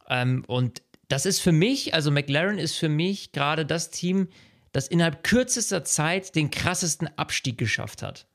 Ähm, 0.09 0.43
und 0.47 0.81
das 1.07 1.25
ist 1.25 1.39
für 1.39 1.51
mich, 1.51 1.93
also 1.93 2.11
McLaren 2.11 2.59
ist 2.59 2.75
für 2.75 2.89
mich 2.89 3.31
gerade 3.31 3.65
das 3.65 3.89
Team, 3.89 4.27
das 4.71 4.87
innerhalb 4.87 5.23
kürzester 5.23 5.83
Zeit 5.83 6.35
den 6.35 6.51
krassesten 6.51 7.09
Abstieg 7.17 7.57
geschafft 7.57 8.03
hat. 8.03 8.27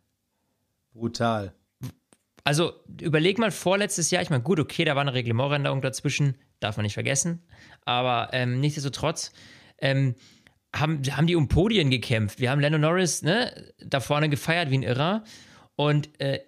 Brutal. 0.92 1.54
Also 2.42 2.72
überleg 3.00 3.38
mal 3.38 3.50
vorletztes 3.50 4.10
Jahr, 4.10 4.22
ich 4.22 4.30
meine, 4.30 4.42
gut, 4.42 4.60
okay, 4.60 4.84
da 4.84 4.94
war 4.94 5.02
eine 5.02 5.14
Reglementänderung 5.14 5.80
dazwischen, 5.80 6.36
darf 6.60 6.76
man 6.76 6.84
nicht 6.84 6.94
vergessen, 6.94 7.42
aber 7.84 8.30
ähm, 8.32 8.60
nichtsdestotrotz 8.60 9.32
ähm, 9.78 10.14
haben, 10.74 11.02
haben 11.10 11.26
die 11.26 11.36
um 11.36 11.48
Podien 11.48 11.90
gekämpft. 11.90 12.40
Wir 12.40 12.50
haben 12.50 12.60
Lando 12.60 12.78
Norris 12.78 13.22
ne, 13.22 13.72
da 13.78 14.00
vorne 14.00 14.28
gefeiert 14.28 14.70
wie 14.70 14.78
ein 14.78 14.82
Irrer 14.82 15.24
und 15.76 16.20
äh, 16.20 16.40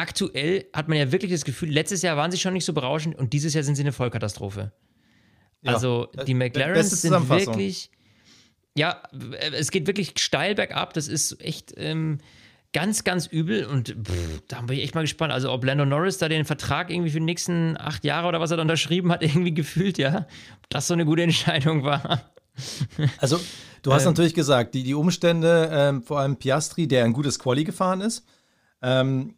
aktuell 0.00 0.64
hat 0.72 0.88
man 0.88 0.96
ja 0.96 1.12
wirklich 1.12 1.30
das 1.30 1.44
Gefühl, 1.44 1.70
letztes 1.70 2.00
Jahr 2.00 2.16
waren 2.16 2.30
sie 2.30 2.38
schon 2.38 2.54
nicht 2.54 2.64
so 2.64 2.72
berauschend 2.72 3.16
und 3.16 3.34
dieses 3.34 3.52
Jahr 3.52 3.62
sind 3.62 3.74
sie 3.74 3.82
eine 3.82 3.92
Vollkatastrophe. 3.92 4.72
Ja, 5.62 5.74
also 5.74 6.08
die 6.26 6.32
McLarens 6.32 7.02
sind 7.02 7.28
wirklich, 7.28 7.90
ja, 8.74 9.02
es 9.52 9.70
geht 9.70 9.86
wirklich 9.86 10.14
steil 10.16 10.54
bergab. 10.54 10.94
Das 10.94 11.06
ist 11.06 11.38
echt 11.42 11.74
ähm, 11.76 12.18
ganz, 12.72 13.04
ganz 13.04 13.26
übel 13.26 13.66
und 13.66 13.88
pff, 13.88 14.42
da 14.48 14.62
bin 14.62 14.78
ich 14.78 14.84
echt 14.84 14.94
mal 14.94 15.02
gespannt. 15.02 15.34
Also 15.34 15.52
ob 15.52 15.64
Lando 15.64 15.84
Norris 15.84 16.16
da 16.16 16.30
den 16.30 16.46
Vertrag 16.46 16.90
irgendwie 16.90 17.10
für 17.10 17.18
die 17.18 17.26
nächsten 17.26 17.76
acht 17.76 18.02
Jahre 18.04 18.28
oder 18.28 18.40
was 18.40 18.50
er 18.50 18.56
da 18.56 18.62
unterschrieben 18.62 19.12
hat, 19.12 19.22
irgendwie 19.22 19.52
gefühlt, 19.52 19.98
ja, 19.98 20.26
ob 20.62 20.70
das 20.70 20.86
so 20.86 20.94
eine 20.94 21.04
gute 21.04 21.22
Entscheidung 21.22 21.84
war. 21.84 22.32
Also 23.18 23.38
du 23.82 23.92
hast 23.92 24.04
ähm, 24.04 24.12
natürlich 24.12 24.34
gesagt, 24.34 24.74
die, 24.74 24.82
die 24.82 24.94
Umstände, 24.94 25.70
ähm, 25.72 26.02
vor 26.02 26.20
allem 26.20 26.36
Piastri, 26.36 26.88
der 26.88 27.04
ein 27.04 27.12
gutes 27.12 27.38
Quali 27.38 27.64
gefahren 27.64 28.00
ist, 28.00 28.24
ähm, 28.82 29.34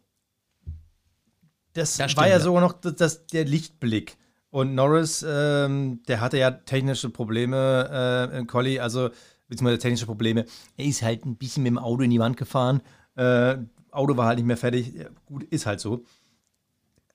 das, 1.73 1.97
das 1.97 2.15
war 2.17 2.27
ja 2.27 2.39
sogar 2.39 2.61
noch 2.61 2.73
das, 2.73 3.27
der 3.27 3.45
Lichtblick. 3.45 4.17
Und 4.49 4.75
Norris, 4.75 5.25
ähm, 5.27 6.03
der 6.07 6.21
hatte 6.21 6.37
ja 6.37 6.51
technische 6.51 7.09
Probleme 7.09 8.29
äh, 8.31 8.37
im 8.37 8.45
Colli, 8.45 8.79
also 8.79 9.09
beziehungsweise 9.47 9.79
technische 9.79 10.05
Probleme. 10.05 10.45
Er 10.77 10.85
ist 10.85 11.01
halt 11.01 11.25
ein 11.25 11.37
bisschen 11.37 11.63
mit 11.63 11.71
dem 11.71 11.79
Auto 11.79 12.03
in 12.03 12.11
die 12.11 12.19
Wand 12.19 12.37
gefahren. 12.37 12.81
Äh, 13.15 13.57
Auto 13.91 14.15
war 14.15 14.27
halt 14.27 14.37
nicht 14.37 14.45
mehr 14.45 14.57
fertig. 14.57 14.93
Ja, 14.93 15.07
gut, 15.25 15.43
ist 15.43 15.65
halt 15.65 15.79
so. 15.79 16.03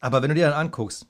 Aber 0.01 0.23
wenn 0.23 0.31
du 0.31 0.35
dir 0.35 0.47
dann 0.49 0.67
anguckst, 0.67 1.07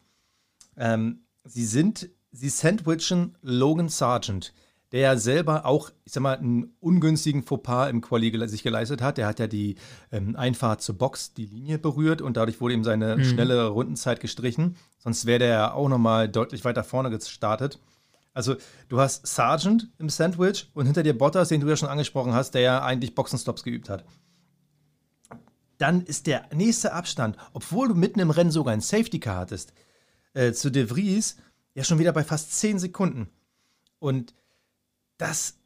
ähm, 0.77 1.25
sie 1.45 1.65
sind, 1.65 2.11
sie 2.31 2.49
sandwichen 2.49 3.37
Logan 3.43 3.89
Sargent 3.89 4.53
der 4.93 5.01
ja 5.01 5.17
selber 5.17 5.67
auch, 5.67 5.91
ich 6.05 6.13
sag 6.13 6.23
mal, 6.23 6.39
einen 6.39 6.75
ungünstigen 6.81 7.43
Fauxpas 7.43 7.91
im 7.91 8.01
Quali 8.01 8.49
sich 8.49 8.63
geleistet 8.63 9.03
hat. 9.03 9.19
Der 9.19 9.27
hat 9.27 9.39
ja 9.39 9.47
die 9.47 9.77
ähm, 10.11 10.35
Einfahrt 10.35 10.81
zur 10.81 10.97
Box, 10.97 11.35
die 11.35 11.47
Linie 11.47 11.79
berührt 11.79 12.23
und 12.23 12.37
dadurch 12.37 12.61
wurde 12.61 12.75
ihm 12.75 12.85
seine 12.85 13.17
mhm. 13.17 13.25
schnelle 13.25 13.67
Rundenzeit 13.67 14.21
gestrichen. 14.21 14.77
Sonst 14.99 15.27
wäre 15.27 15.41
der 15.41 15.49
ja 15.49 15.73
auch 15.73 15.89
nochmal 15.89 16.29
deutlich 16.29 16.65
weiter 16.65 16.85
vorne 16.85 17.11
gestartet. 17.11 17.79
Also, 18.33 18.57
du 18.89 19.01
hast 19.01 19.27
Sargent 19.27 19.89
im 19.99 20.09
Sandwich 20.09 20.71
und 20.73 20.87
hinter 20.87 21.03
dir 21.03 21.17
Bottas, 21.17 21.49
den 21.49 21.61
du 21.61 21.69
ja 21.69 21.77
schon 21.77 21.89
angesprochen 21.89 22.33
hast, 22.33 22.53
der 22.53 22.63
ja 22.63 22.83
eigentlich 22.83 23.15
Boxenstops 23.15 23.65
geübt 23.65 23.89
hat. 23.91 24.05
dann 25.79 26.03
ist 26.03 26.27
der 26.27 26.49
nächste 26.53 26.93
Abstand, 26.93 27.37
obwohl 27.53 27.89
du 27.89 27.95
mitten 27.95 28.21
im 28.21 28.31
Rennen 28.31 28.51
sogar 28.51 28.73
ein 28.73 28.81
Safety 28.81 29.21
Car 29.21 29.39
hattest, 29.39 29.73
äh, 30.35 30.53
zu 30.53 30.71
De 30.71 30.91
Vries, 30.91 31.37
ja 31.75 31.85
schon 31.85 32.01
wieder 32.01 32.13
bei 32.13 32.25
fast 32.25 32.53
10 32.59 32.79
Sekunden. 32.81 33.29
Und 34.01 34.35
das, 35.19 35.59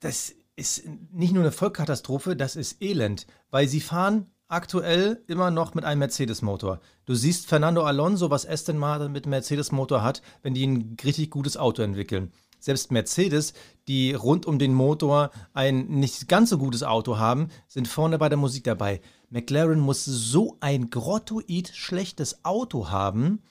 das 0.00 0.34
ist 0.56 0.84
nicht 1.12 1.32
nur 1.32 1.42
eine 1.42 1.52
Vollkatastrophe, 1.52 2.36
das 2.36 2.56
ist 2.56 2.82
Elend, 2.82 3.26
weil 3.50 3.68
sie 3.68 3.80
fahren 3.80 4.26
aktuell 4.48 5.22
immer 5.26 5.50
noch 5.50 5.74
mit 5.74 5.84
einem 5.84 6.00
Mercedes-Motor. 6.00 6.80
Du 7.04 7.14
siehst 7.14 7.46
Fernando 7.46 7.82
Alonso, 7.84 8.30
was 8.30 8.46
Aston 8.46 8.78
Martin 8.78 9.12
mit 9.12 9.26
Mercedes-Motor 9.26 10.02
hat, 10.02 10.22
wenn 10.42 10.54
die 10.54 10.66
ein 10.66 10.96
richtig 11.04 11.30
gutes 11.30 11.56
Auto 11.56 11.82
entwickeln. 11.82 12.32
Selbst 12.58 12.90
Mercedes, 12.90 13.52
die 13.86 14.14
rund 14.14 14.46
um 14.46 14.58
den 14.58 14.74
Motor 14.74 15.30
ein 15.52 15.86
nicht 15.86 16.28
ganz 16.28 16.50
so 16.50 16.58
gutes 16.58 16.82
Auto 16.82 17.18
haben, 17.18 17.48
sind 17.68 17.86
vorne 17.86 18.18
bei 18.18 18.28
der 18.28 18.38
Musik 18.38 18.64
dabei. 18.64 19.00
McLaren 19.30 19.78
muss 19.78 20.04
so 20.04 20.56
ein 20.60 20.90
grottoid 20.90 21.70
schlechtes 21.72 22.44
Auto 22.44 22.88
haben, 22.88 23.42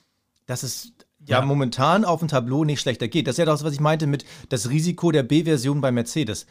dass 0.46 0.62
es 0.62 0.92
ja, 1.28 1.40
ja, 1.40 1.44
momentan 1.44 2.04
auf 2.04 2.20
dem 2.20 2.28
Tableau 2.28 2.64
nicht 2.64 2.80
schlechter 2.80 3.08
geht. 3.08 3.26
Das 3.26 3.34
ist 3.34 3.38
ja 3.38 3.44
das, 3.44 3.64
was 3.64 3.72
ich 3.72 3.80
meinte 3.80 4.06
mit 4.06 4.24
das 4.48 4.70
Risiko 4.70 5.12
der 5.12 5.22
B-Version 5.22 5.80
bei 5.80 5.92
Mercedes. 5.92 6.46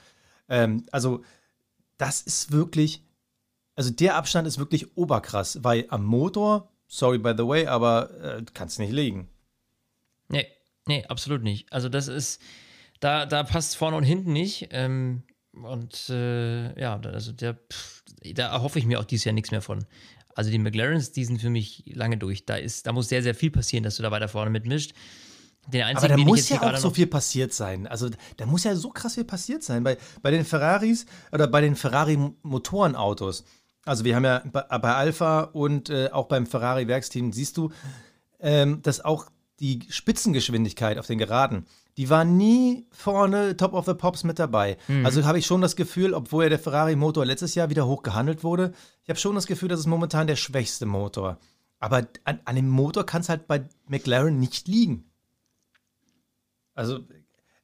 Ähm, 0.50 0.86
also, 0.92 1.24
das 1.98 2.22
ist 2.22 2.52
wirklich, 2.52 3.04
also 3.76 3.90
der 3.92 4.16
Abstand 4.16 4.48
ist 4.48 4.60
wirklich 4.60 4.96
oberkrass, 4.96 5.64
weil 5.64 5.86
am 5.90 6.06
Motor, 6.06 6.72
sorry 6.88 7.18
by 7.18 7.34
the 7.36 7.48
way, 7.48 7.68
aber 7.68 8.12
äh, 8.22 8.44
kannst 8.54 8.80
nicht 8.80 8.92
legen. 8.92 9.30
Nee, 10.30 10.48
nee, 10.88 11.06
absolut 11.06 11.44
nicht. 11.44 11.72
Also, 11.74 11.90
das 11.90 12.08
ist, 12.08 12.42
da, 13.00 13.26
da 13.26 13.44
passt 13.44 13.76
vorne 13.76 13.98
und 13.98 14.04
hinten 14.04 14.32
nicht. 14.32 14.70
Ähm, 14.72 15.24
und 15.64 16.10
äh, 16.10 16.80
ja, 16.80 17.00
also 17.00 17.32
der, 17.32 17.56
pff, 17.56 18.04
da 18.34 18.52
erhoffe 18.52 18.80
ich 18.80 18.86
mir 18.86 19.00
auch 19.00 19.06
dieses 19.06 19.26
Jahr 19.26 19.34
nichts 19.34 19.52
mehr 19.52 19.62
von. 19.62 19.86
Also 20.38 20.52
die 20.52 20.60
McLarens, 20.60 21.12
die 21.12 21.26
sind 21.26 21.42
für 21.42 21.50
mich 21.50 21.84
lange 21.88 22.16
durch. 22.16 22.46
Da, 22.46 22.58
ist, 22.58 22.86
da 22.86 22.92
muss 22.92 23.10
sehr, 23.10 23.24
sehr 23.24 23.34
viel 23.34 23.50
passieren, 23.50 23.84
dass 23.84 23.96
du 23.96 24.04
da 24.04 24.12
weiter 24.12 24.28
vorne 24.28 24.52
mit 24.52 24.68
mischt. 24.68 24.94
Den 25.66 25.82
einzigen, 25.82 26.14
Aber 26.14 26.22
da 26.22 26.30
muss 26.30 26.48
ja 26.48 26.62
auch 26.62 26.78
so 26.78 26.92
viel 26.92 27.08
passiert 27.08 27.54
sein. 27.54 27.88
Also 27.88 28.10
da 28.38 28.46
muss 28.46 28.64
ja 28.64 28.76
so 28.76 28.92
krass 28.92 29.16
viel 29.16 29.24
passiert 29.24 29.64
sein. 29.64 29.84
Bei, 29.84 29.98
bei 30.22 30.30
den 30.30 30.46
Ferraris 30.46 31.08
oder 31.32 31.48
bei 31.48 31.62
den 31.62 31.76
Ferrari-Motorenautos. 31.76 33.46
Also 33.84 34.06
wir 34.06 34.16
haben 34.16 34.26
ja 34.26 34.44
bei, 34.46 34.62
bei 34.62 34.94
Alpha 34.94 35.42
und 35.42 35.90
äh, 35.90 36.10
auch 36.12 36.28
beim 36.28 36.46
Ferrari-Werksteam, 36.46 37.34
siehst 37.34 37.58
du, 37.58 37.72
ähm, 38.40 38.84
dass 38.84 39.04
auch 39.04 39.32
die 39.60 39.88
Spitzengeschwindigkeit 39.90 41.00
auf 41.00 41.08
den 41.08 41.18
Geraden, 41.18 41.66
die 41.98 42.10
war 42.10 42.24
nie 42.24 42.86
vorne 42.92 43.58
Top 43.58 43.74
of 43.74 43.86
the 43.86 43.96
Pops 43.96 44.24
mit 44.24 44.38
dabei. 44.38 44.78
Mhm. 44.88 45.06
Also 45.06 45.26
habe 45.26 45.40
ich 45.40 45.48
schon 45.48 45.62
das 45.62 45.76
Gefühl, 45.76 46.14
obwohl 46.14 46.44
ja 46.44 46.50
der 46.50 46.60
Ferrari-Motor 46.60 47.26
letztes 47.26 47.56
Jahr 47.56 47.72
wieder 47.72 47.88
hoch 47.88 48.04
gehandelt 48.04 48.44
wurde, 48.44 48.74
ich 49.04 49.10
habe 49.10 49.20
schon 49.20 49.36
das 49.36 49.48
Gefühl, 49.48 49.70
das 49.70 49.80
ist 49.80 49.88
momentan 49.88 50.28
der 50.28 50.36
schwächste 50.36 50.86
Motor. 50.86 51.40
Aber 51.80 52.08
an, 52.24 52.40
an 52.46 52.56
dem 52.56 52.70
Motor 52.70 53.06
kann 53.06 53.22
es 53.22 53.30
halt 53.30 53.48
bei 53.48 53.68
McLaren 53.88 54.40
nicht 54.40 54.68
liegen. 54.68 55.10
Also 56.76 57.00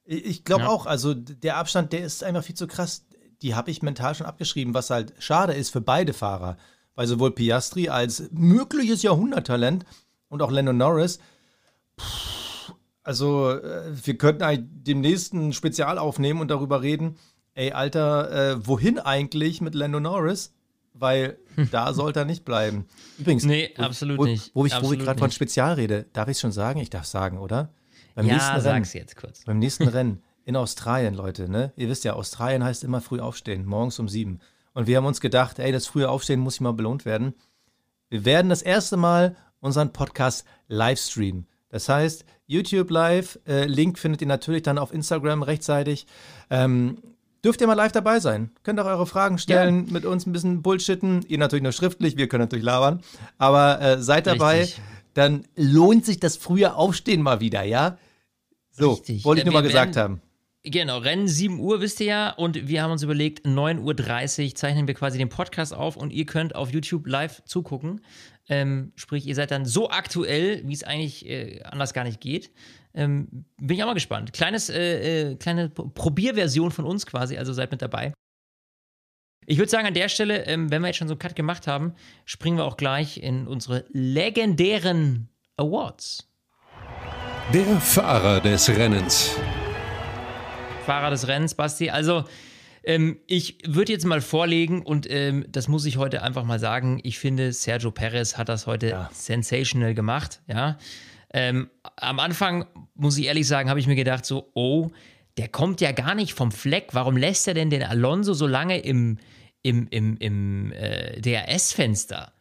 ich 0.04 0.44
glaube 0.44 0.64
ja. 0.64 0.68
auch, 0.68 0.86
also 0.86 1.14
der 1.14 1.56
Abstand, 1.56 1.92
der 1.92 2.04
ist 2.04 2.24
einfach 2.24 2.44
viel 2.44 2.56
zu 2.56 2.66
krass. 2.66 3.06
Die 3.40 3.54
habe 3.54 3.70
ich 3.70 3.82
mental 3.82 4.14
schon 4.14 4.26
abgeschrieben, 4.26 4.74
was 4.74 4.90
halt 4.90 5.14
schade 5.18 5.54
ist 5.54 5.70
für 5.70 5.80
beide 5.80 6.12
Fahrer. 6.12 6.56
Weil 6.96 7.06
sowohl 7.06 7.30
Piastri 7.32 7.88
als 7.88 8.24
mögliches 8.32 9.02
Jahrhunderttalent 9.02 9.84
und 10.28 10.42
auch 10.42 10.50
Lando 10.50 10.72
Norris 10.72 11.20
also, 13.04 13.50
äh, 13.50 13.92
wir 14.02 14.16
könnten 14.16 14.42
eigentlich 14.42 14.68
demnächst 14.72 15.34
ein 15.34 15.52
Spezial 15.52 15.98
aufnehmen 15.98 16.40
und 16.40 16.48
darüber 16.50 16.82
reden. 16.82 17.16
Ey, 17.52 17.72
Alter, 17.72 18.52
äh, 18.52 18.66
wohin 18.66 18.98
eigentlich 18.98 19.60
mit 19.60 19.74
Lando 19.74 20.00
Norris? 20.00 20.52
Weil 20.94 21.38
da 21.70 21.92
sollte 21.92 22.20
er 22.20 22.24
nicht 22.24 22.44
bleiben. 22.44 22.86
Übrigens, 23.18 23.44
nee, 23.44 23.74
absolut 23.76 24.18
wo, 24.18 24.24
nicht. 24.24 24.50
Wo 24.54 24.64
ich, 24.64 24.72
ich 24.72 24.98
gerade 24.98 25.18
von 25.18 25.30
Spezial 25.30 25.74
rede, 25.74 26.06
darf 26.14 26.28
ich 26.28 26.36
es 26.36 26.40
schon 26.40 26.52
sagen? 26.52 26.80
Ich 26.80 26.90
darf 26.90 27.04
sagen, 27.04 27.38
oder? 27.38 27.68
Beim 28.14 28.26
ja, 28.26 28.34
nächsten 28.34 28.60
sag's 28.60 28.94
Rennen, 28.94 29.02
jetzt 29.02 29.16
kurz. 29.16 29.44
Beim 29.44 29.58
nächsten 29.58 29.88
Rennen 29.88 30.22
in 30.46 30.56
Australien, 30.56 31.14
Leute, 31.14 31.48
ne? 31.50 31.72
Ihr 31.76 31.88
wisst 31.88 32.04
ja, 32.04 32.14
Australien 32.14 32.64
heißt 32.64 32.84
immer 32.84 33.00
früh 33.00 33.20
aufstehen, 33.20 33.66
morgens 33.66 33.98
um 33.98 34.08
sieben. 34.08 34.40
Und 34.72 34.86
wir 34.86 34.96
haben 34.96 35.06
uns 35.06 35.20
gedacht, 35.20 35.58
ey, 35.58 35.72
das 35.72 35.86
frühe 35.86 36.08
Aufstehen 36.08 36.40
muss 36.40 36.60
mal 36.60 36.72
belohnt 36.72 37.04
werden. 37.04 37.34
Wir 38.08 38.24
werden 38.24 38.48
das 38.48 38.62
erste 38.62 38.96
Mal 38.96 39.36
unseren 39.60 39.92
Podcast 39.92 40.44
live 40.68 40.98
streamen. 40.98 41.46
Das 41.74 41.88
heißt, 41.88 42.24
YouTube 42.46 42.88
Live, 42.88 43.36
äh, 43.48 43.64
Link 43.64 43.98
findet 43.98 44.20
ihr 44.20 44.28
natürlich 44.28 44.62
dann 44.62 44.78
auf 44.78 44.94
Instagram 44.94 45.42
rechtzeitig. 45.42 46.06
Ähm, 46.48 46.98
dürft 47.44 47.60
ihr 47.60 47.66
mal 47.66 47.74
live 47.74 47.90
dabei 47.90 48.20
sein. 48.20 48.52
Könnt 48.62 48.78
auch 48.78 48.86
eure 48.86 49.08
Fragen 49.08 49.38
stellen, 49.38 49.86
ja. 49.86 49.92
mit 49.92 50.04
uns 50.04 50.24
ein 50.24 50.30
bisschen 50.32 50.62
bullshitten. 50.62 51.24
Ihr 51.26 51.38
natürlich 51.38 51.64
nur 51.64 51.72
schriftlich, 51.72 52.16
wir 52.16 52.28
können 52.28 52.44
natürlich 52.44 52.64
labern. 52.64 53.00
Aber 53.38 53.80
äh, 53.80 54.00
seid 54.00 54.28
dabei, 54.28 54.60
Richtig. 54.60 54.84
dann 55.14 55.46
lohnt 55.56 56.06
sich 56.06 56.20
das 56.20 56.36
frühe 56.36 56.76
Aufstehen 56.76 57.22
mal 57.22 57.40
wieder, 57.40 57.64
ja? 57.64 57.98
So, 58.70 58.92
Richtig. 58.92 59.24
wollte 59.24 59.40
ich 59.40 59.44
nur 59.44 59.54
mal 59.54 59.64
gesagt 59.64 59.96
haben. 59.96 60.20
Genau, 60.62 60.98
Rennen 60.98 61.26
7 61.26 61.58
Uhr, 61.58 61.80
wisst 61.80 61.98
ihr 61.98 62.06
ja. 62.06 62.30
Und 62.30 62.68
wir 62.68 62.84
haben 62.84 62.92
uns 62.92 63.02
überlegt, 63.02 63.44
9.30 63.44 64.44
Uhr 64.46 64.54
zeichnen 64.54 64.86
wir 64.86 64.94
quasi 64.94 65.18
den 65.18 65.28
Podcast 65.28 65.74
auf 65.74 65.96
und 65.96 66.12
ihr 66.12 66.24
könnt 66.24 66.54
auf 66.54 66.70
YouTube 66.70 67.08
live 67.08 67.42
zugucken. 67.44 68.00
Ähm, 68.48 68.92
sprich, 68.96 69.26
ihr 69.26 69.34
seid 69.34 69.50
dann 69.50 69.64
so 69.64 69.90
aktuell, 69.90 70.62
wie 70.66 70.74
es 70.74 70.84
eigentlich 70.84 71.28
äh, 71.28 71.62
anders 71.62 71.94
gar 71.94 72.04
nicht 72.04 72.20
geht. 72.20 72.50
Ähm, 72.94 73.46
bin 73.58 73.76
ich 73.76 73.82
auch 73.82 73.88
mal 73.88 73.94
gespannt. 73.94 74.32
Kleines, 74.32 74.68
äh, 74.68 75.32
äh, 75.32 75.36
kleine 75.36 75.70
Probierversion 75.70 76.70
von 76.70 76.84
uns 76.84 77.06
quasi, 77.06 77.38
also 77.38 77.52
seid 77.52 77.70
mit 77.70 77.82
dabei. 77.82 78.12
Ich 79.46 79.58
würde 79.58 79.70
sagen, 79.70 79.86
an 79.86 79.94
der 79.94 80.08
Stelle, 80.08 80.46
ähm, 80.46 80.70
wenn 80.70 80.80
wir 80.80 80.88
jetzt 80.88 80.96
schon 80.96 81.08
so 81.08 81.14
einen 81.14 81.18
Cut 81.18 81.36
gemacht 81.36 81.66
haben, 81.66 81.94
springen 82.24 82.56
wir 82.56 82.64
auch 82.64 82.76
gleich 82.76 83.18
in 83.18 83.46
unsere 83.46 83.84
legendären 83.90 85.28
Awards. 85.56 86.30
Der 87.52 87.78
Fahrer 87.80 88.40
des 88.40 88.68
Rennens. 88.70 89.36
Fahrer 90.86 91.10
des 91.10 91.28
Rennens, 91.28 91.54
Basti. 91.54 91.90
Also, 91.90 92.24
ähm, 92.86 93.18
ich 93.26 93.58
würde 93.66 93.92
jetzt 93.92 94.04
mal 94.04 94.20
vorlegen, 94.20 94.82
und 94.82 95.10
ähm, 95.10 95.44
das 95.48 95.68
muss 95.68 95.84
ich 95.86 95.96
heute 95.96 96.22
einfach 96.22 96.44
mal 96.44 96.58
sagen, 96.58 97.00
ich 97.02 97.18
finde, 97.18 97.52
Sergio 97.52 97.90
Perez 97.90 98.36
hat 98.36 98.48
das 98.48 98.66
heute 98.66 98.88
ja. 98.88 99.10
sensational 99.12 99.94
gemacht. 99.94 100.40
Ja. 100.46 100.78
Ähm, 101.32 101.68
am 101.96 102.20
Anfang, 102.20 102.66
muss 102.94 103.18
ich 103.18 103.26
ehrlich 103.26 103.48
sagen, 103.48 103.68
habe 103.68 103.80
ich 103.80 103.86
mir 103.86 103.96
gedacht, 103.96 104.24
so, 104.24 104.50
oh, 104.54 104.90
der 105.36 105.48
kommt 105.48 105.80
ja 105.80 105.92
gar 105.92 106.14
nicht 106.14 106.34
vom 106.34 106.52
Fleck. 106.52 106.90
Warum 106.92 107.16
lässt 107.16 107.48
er 107.48 107.54
denn 107.54 107.70
den 107.70 107.82
Alonso 107.82 108.34
so 108.34 108.46
lange 108.46 108.78
im, 108.78 109.18
im, 109.62 109.88
im, 109.88 110.16
im 110.18 110.72
äh, 110.72 111.20
DRS-Fenster? 111.20 112.32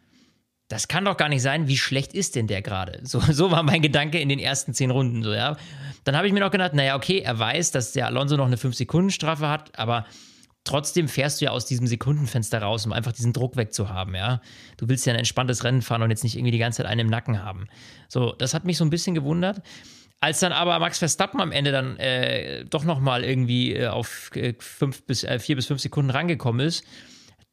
Das 0.68 0.88
kann 0.88 1.06
doch 1.06 1.18
gar 1.18 1.30
nicht 1.30 1.42
sein, 1.42 1.68
wie 1.68 1.78
schlecht 1.78 2.14
ist 2.14 2.36
denn 2.36 2.48
der 2.48 2.62
gerade? 2.62 3.00
So, 3.04 3.20
so 3.32 3.50
war 3.50 3.64
mein 3.64 3.82
Gedanke 3.82 4.20
in 4.20 4.30
den 4.30 4.40
ersten 4.40 4.74
zehn 4.74 4.92
Runden. 4.92 5.24
So, 5.24 5.34
ja. 5.34 5.58
Dann 6.04 6.18
habe 6.18 6.28
ich 6.28 6.34
mir 6.34 6.40
noch 6.40 6.52
gedacht, 6.52 6.74
naja, 6.74 6.96
okay, 6.96 7.20
er 7.20 7.40
weiß, 7.40 7.72
dass 7.72 7.94
der 7.94 8.08
Alonso 8.08 8.38
noch 8.38 8.46
eine 8.46 8.58
5-Sekunden-Strafe 8.58 9.48
hat, 9.48 9.78
aber 9.80 10.06
trotzdem 10.64 11.08
fährst 11.08 11.42
du 11.42 11.46
ja 11.46 11.52
aus 11.52 11.66
diesem 11.66 11.88
Sekundenfenster 11.88 12.62
raus, 12.62 12.86
um 12.86 12.94
einfach 12.94 13.12
diesen 13.12 13.34
Druck 13.34 13.56
wegzuhaben, 13.56 14.16
ja. 14.16 14.42
Du 14.78 14.88
willst 14.90 15.06
ja 15.06 15.14
ein 15.14 15.20
entspanntes 15.20 15.64
Rennen 15.64 15.82
fahren 15.82 16.02
und 16.02 16.10
jetzt 16.10 16.24
nicht 16.24 16.36
irgendwie 16.36 16.52
die 16.52 16.58
ganze 16.58 16.78
Zeit 16.78 16.86
einen 16.86 17.02
im 17.02 17.08
Nacken 17.08 17.44
haben. 17.44 17.68
So, 18.08 18.34
das 18.34 18.54
hat 18.54 18.66
mich 18.66 18.78
so 18.78 18.86
ein 18.86 18.90
bisschen 18.90 19.16
gewundert. 19.16 19.62
Als 20.20 20.40
dann 20.40 20.54
aber 20.54 20.80
Max 20.80 21.00
Verstappen 21.00 21.42
am 21.42 21.52
Ende 21.52 21.74
dann 21.74 21.98
äh, 21.98 22.64
doch 22.66 22.86
nochmal 22.86 23.26
irgendwie 23.26 23.74
äh, 23.74 23.88
auf 23.88 24.32
äh, 24.36 24.54
fünf 24.58 25.06
bis, 25.06 25.26
äh, 25.26 25.38
vier 25.38 25.58
bis 25.58 25.66
fünf 25.66 25.82
Sekunden 25.82 26.12
rangekommen 26.12 26.66
ist, 26.66 26.86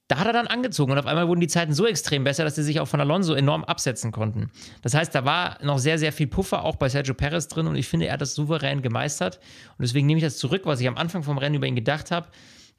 da 0.07 0.19
hat 0.19 0.27
er 0.27 0.33
dann 0.33 0.49
angezogen 0.49 0.91
und 0.93 0.99
auf 0.99 1.07
einmal 1.07 1.29
wurden 1.29 1.41
die 1.41 1.49
Zeiten 1.49 1.73
so 1.73 1.87
extrem 1.87 2.25
besser, 2.25 2.45
dass 2.45 2.57
sie 2.57 2.65
sich 2.65 2.81
auch 2.81 2.87
von 2.87 3.01
Alonso 3.01 3.35
enorm 3.35 3.63
absetzen 3.63 4.11
konnten. 4.11 4.51
Das 4.83 4.95
heißt, 4.95 5.15
da 5.15 5.25
war 5.25 5.59
noch 5.63 5.79
sehr, 5.79 5.99
sehr 5.99 6.13
viel 6.13 6.27
Puffer 6.27 6.65
auch 6.65 6.77
bei 6.77 6.89
Sergio 6.89 7.15
Perez 7.15 7.47
drin 7.47 7.69
und 7.69 7.77
ich 7.77 7.87
finde, 7.89 8.07
er 8.07 8.15
hat 8.15 8.21
das 8.21 8.35
souverän 8.35 8.83
gemeistert 8.83 9.41
und 9.79 9.83
deswegen 9.83 10.07
nehme 10.07 10.19
ich 10.19 10.25
das 10.25 10.39
zurück, 10.39 10.63
was 10.65 10.81
ich 10.81 10.89
am 10.89 10.97
Anfang 10.97 11.23
vom 11.23 11.39
Rennen 11.39 11.55
über 11.57 11.67
ihn 11.67 11.77
gedacht 11.77 12.11
habe. 12.11 12.29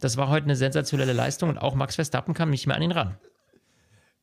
Das 0.01 0.17
war 0.17 0.29
heute 0.29 0.45
eine 0.45 0.55
sensationelle 0.55 1.13
Leistung 1.13 1.49
und 1.49 1.59
auch 1.59 1.75
Max 1.75 1.95
Verstappen 1.95 2.33
kam 2.33 2.49
nicht 2.49 2.67
mehr 2.67 2.75
an 2.75 2.81
ihn 2.81 2.91
ran. 2.91 3.17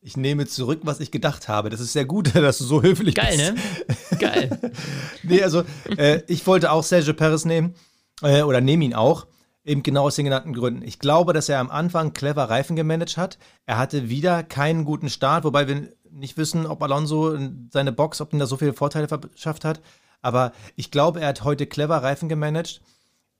Ich 0.01 0.15
nehme 0.15 0.45
zurück, 0.45 0.81
was 0.83 0.99
ich 0.99 1.09
gedacht 1.09 1.47
habe. 1.47 1.69
Das 1.69 1.79
ist 1.79 1.93
sehr 1.93 2.05
gut, 2.05 2.35
dass 2.35 2.59
du 2.59 2.65
so 2.65 2.83
höflich 2.83 3.15
Geil, 3.15 3.37
bist. 3.37 4.19
Geil, 4.19 4.49
ne? 4.49 4.59
Geil. 4.59 4.71
nee, 5.23 5.41
also 5.41 5.63
äh, 5.97 6.21
ich 6.27 6.45
wollte 6.45 6.71
auch 6.71 6.83
Sergio 6.83 7.13
Perez 7.13 7.45
nehmen 7.45 7.75
äh, 8.21 8.41
oder 8.43 8.61
nehme 8.61 8.85
ihn 8.85 8.93
auch. 8.93 9.25
Eben 9.65 9.83
genau 9.83 10.05
aus 10.05 10.15
den 10.15 10.25
genannten 10.25 10.53
Gründen. 10.53 10.83
Ich 10.83 10.99
glaube, 10.99 11.31
dass 11.31 11.47
er 11.47 11.59
am 11.59 11.69
Anfang 11.69 12.13
clever 12.13 12.49
Reifen 12.49 12.75
gemanagt 12.75 13.17
hat. 13.17 13.37
Er 13.65 13.77
hatte 13.77 14.09
wieder 14.09 14.43
keinen 14.43 14.83
guten 14.83 15.09
Start, 15.09 15.43
wobei 15.43 15.67
wir 15.67 15.89
nicht 16.11 16.37
wissen, 16.37 16.65
ob 16.65 16.81
Alonso 16.81 17.37
seine 17.71 17.91
Box, 17.91 18.19
ob 18.19 18.33
ihm 18.33 18.39
da 18.39 18.47
so 18.47 18.57
viele 18.57 18.73
Vorteile 18.73 19.07
verschafft 19.07 19.65
hat. 19.65 19.79
Aber 20.21 20.53
ich 20.75 20.91
glaube, 20.91 21.21
er 21.21 21.29
hat 21.29 21.43
heute 21.43 21.67
clever 21.67 21.97
Reifen 21.97 22.29
gemanagt 22.29 22.81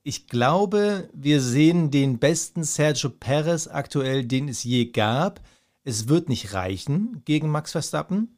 ich 0.02 0.28
glaube, 0.28 1.08
wir 1.12 1.40
sehen 1.40 1.90
den 1.90 2.18
besten 2.18 2.64
Sergio 2.64 3.10
Perez 3.10 3.66
aktuell, 3.66 4.24
den 4.24 4.48
es 4.48 4.64
je 4.64 4.86
gab. 4.86 5.40
Es 5.84 6.08
wird 6.08 6.28
nicht 6.28 6.54
reichen 6.54 7.22
gegen 7.24 7.50
Max 7.50 7.72
Verstappen. 7.72 8.36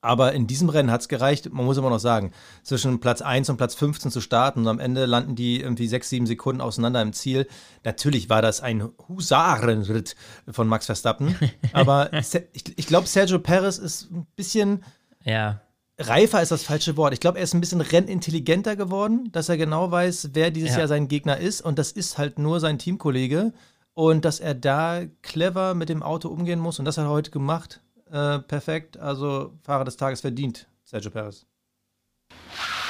Aber 0.00 0.32
in 0.32 0.46
diesem 0.46 0.68
Rennen 0.68 0.92
hat 0.92 1.00
es 1.00 1.08
gereicht, 1.08 1.52
man 1.52 1.64
muss 1.64 1.76
immer 1.76 1.90
noch 1.90 1.98
sagen, 1.98 2.32
zwischen 2.62 3.00
Platz 3.00 3.20
1 3.20 3.50
und 3.50 3.56
Platz 3.56 3.74
15 3.74 4.12
zu 4.12 4.20
starten 4.20 4.60
und 4.60 4.68
am 4.68 4.78
Ende 4.78 5.06
landen 5.06 5.34
die 5.34 5.60
irgendwie 5.60 5.88
6, 5.88 6.08
7 6.08 6.26
Sekunden 6.26 6.60
auseinander 6.60 7.02
im 7.02 7.12
Ziel. 7.12 7.48
Natürlich 7.82 8.30
war 8.30 8.40
das 8.40 8.60
ein 8.60 8.88
Husarenritt 9.08 10.14
von 10.48 10.68
Max 10.68 10.86
Verstappen. 10.86 11.34
Aber 11.72 12.12
ich, 12.12 12.78
ich 12.78 12.86
glaube, 12.86 13.08
Sergio 13.08 13.40
Perez 13.40 13.78
ist 13.78 14.10
ein 14.12 14.26
bisschen 14.36 14.84
ja. 15.24 15.60
Reifer 15.98 16.42
ist 16.42 16.50
das 16.52 16.62
falsche 16.62 16.96
Wort. 16.96 17.12
Ich 17.12 17.20
glaube, 17.20 17.38
er 17.38 17.44
ist 17.44 17.54
ein 17.54 17.60
bisschen 17.60 17.80
rennintelligenter 17.80 18.76
geworden, 18.76 19.30
dass 19.32 19.48
er 19.48 19.56
genau 19.56 19.90
weiß, 19.90 20.30
wer 20.32 20.50
dieses 20.50 20.70
ja. 20.70 20.78
Jahr 20.78 20.88
sein 20.88 21.08
Gegner 21.08 21.38
ist. 21.38 21.60
Und 21.60 21.78
das 21.78 21.92
ist 21.92 22.18
halt 22.18 22.38
nur 22.38 22.60
sein 22.60 22.78
Teamkollege. 22.78 23.52
Und 23.94 24.24
dass 24.24 24.38
er 24.38 24.54
da 24.54 25.02
clever 25.22 25.74
mit 25.74 25.88
dem 25.88 26.02
Auto 26.02 26.28
umgehen 26.28 26.60
muss. 26.60 26.78
Und 26.78 26.84
das 26.84 26.98
hat 26.98 27.04
er 27.04 27.10
heute 27.10 27.32
gemacht 27.32 27.80
äh, 28.12 28.38
perfekt. 28.40 28.96
Also 28.98 29.52
Fahrer 29.62 29.84
des 29.84 29.96
Tages 29.96 30.20
verdient, 30.20 30.66
Sergio 30.84 31.10
Perez. 31.10 31.46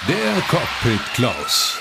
Der 0.09 0.43
Cockpit 0.49 1.01
Klaus. 1.15 1.79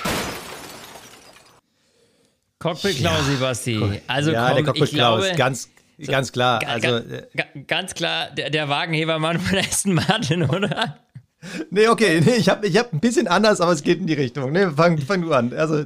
Cockpit 2.60 2.98
Klaus, 2.98 3.30
ja. 3.32 3.40
Basti. 3.40 4.02
Also 4.08 4.32
ja, 4.32 4.48
komm, 4.48 4.56
der 4.56 4.66
Cockpit 4.66 4.84
ich 4.84 4.92
Klaus, 4.92 5.22
glaube, 5.22 5.38
ganz, 5.38 5.70
ganz 6.06 6.32
klar. 6.32 6.62
Also, 6.66 6.98
äh, 6.98 7.28
ganz 7.68 7.94
klar, 7.94 8.32
der, 8.32 8.50
der 8.50 8.70
Wagenhebermann 8.70 9.40
von 9.40 9.58
Aston 9.60 9.94
Martin, 9.94 10.44
oder? 10.50 10.98
Nee, 11.70 11.88
okay, 11.88 12.22
nee, 12.22 12.36
ich 12.36 12.50
habe 12.50 12.68
ich 12.68 12.78
hab 12.78 12.94
ein 12.94 13.00
bisschen 13.00 13.28
anders, 13.28 13.62
aber 13.62 13.72
es 13.72 13.84
geht 13.84 14.00
in 14.00 14.08
die 14.08 14.14
Richtung. 14.14 14.52
Nee, 14.52 14.68
fang, 14.76 14.98
fang 14.98 15.22
du 15.22 15.34
an. 15.34 15.54
Also, 15.54 15.86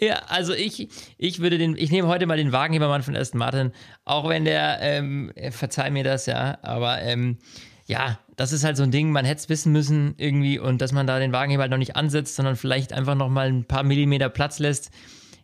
ja, 0.00 0.16
also 0.28 0.54
ich, 0.54 0.88
ich 1.16 1.40
würde 1.40 1.58
den, 1.58 1.76
ich 1.76 1.90
nehme 1.90 2.08
heute 2.08 2.26
mal 2.26 2.36
den 2.36 2.52
Wagenhebermann 2.52 3.02
von 3.02 3.16
Aston 3.16 3.38
Martin, 3.38 3.72
auch 4.04 4.28
wenn 4.28 4.44
der, 4.44 4.78
ähm, 4.80 5.32
verzeih 5.50 5.90
mir 5.90 6.04
das, 6.04 6.26
ja, 6.26 6.58
aber 6.62 7.00
ähm, 7.02 7.38
ja, 7.86 8.18
das 8.36 8.52
ist 8.52 8.62
halt 8.64 8.76
so 8.76 8.84
ein 8.84 8.92
Ding, 8.92 9.10
man 9.10 9.24
hätte 9.24 9.40
es 9.40 9.48
wissen 9.48 9.72
müssen 9.72 10.14
irgendwie 10.18 10.58
und 10.58 10.80
dass 10.80 10.92
man 10.92 11.06
da 11.06 11.18
den 11.18 11.32
Wagenheber 11.32 11.62
halt 11.62 11.70
noch 11.70 11.78
nicht 11.78 11.96
ansetzt, 11.96 12.36
sondern 12.36 12.54
vielleicht 12.54 12.92
einfach 12.92 13.16
noch 13.16 13.28
mal 13.28 13.48
ein 13.48 13.64
paar 13.64 13.82
Millimeter 13.82 14.28
Platz 14.28 14.58
lässt, 14.58 14.90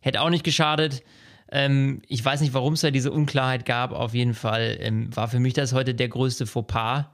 hätte 0.00 0.20
auch 0.20 0.30
nicht 0.30 0.44
geschadet. 0.44 1.02
Ähm, 1.50 2.02
ich 2.06 2.24
weiß 2.24 2.40
nicht, 2.40 2.54
warum 2.54 2.74
es 2.74 2.82
da 2.82 2.90
diese 2.90 3.10
Unklarheit 3.10 3.66
gab. 3.66 3.92
Auf 3.92 4.14
jeden 4.14 4.34
Fall 4.34 4.76
ähm, 4.80 5.14
war 5.16 5.28
für 5.28 5.40
mich 5.40 5.54
das 5.54 5.72
heute 5.72 5.94
der 5.94 6.08
größte 6.08 6.46
Fauxpas. 6.46 7.06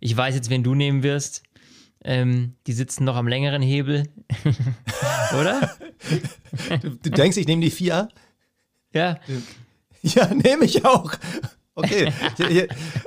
Ich 0.00 0.16
weiß 0.16 0.34
jetzt, 0.34 0.50
wen 0.50 0.62
du 0.62 0.74
nehmen 0.74 1.02
wirst. 1.02 1.42
Ähm, 2.04 2.54
die 2.66 2.72
sitzen 2.72 3.04
noch 3.04 3.16
am 3.16 3.28
längeren 3.28 3.62
Hebel. 3.62 4.04
Oder? 5.40 5.70
Du, 6.80 6.90
du, 6.90 7.10
denkst, 7.10 7.36
ich 7.36 7.46
nehme 7.46 7.62
die 7.62 7.70
vier? 7.70 8.08
Ja. 8.92 9.18
Ja, 10.02 10.32
nehme 10.32 10.64
ich 10.64 10.84
auch. 10.84 11.12
Okay. 11.74 12.12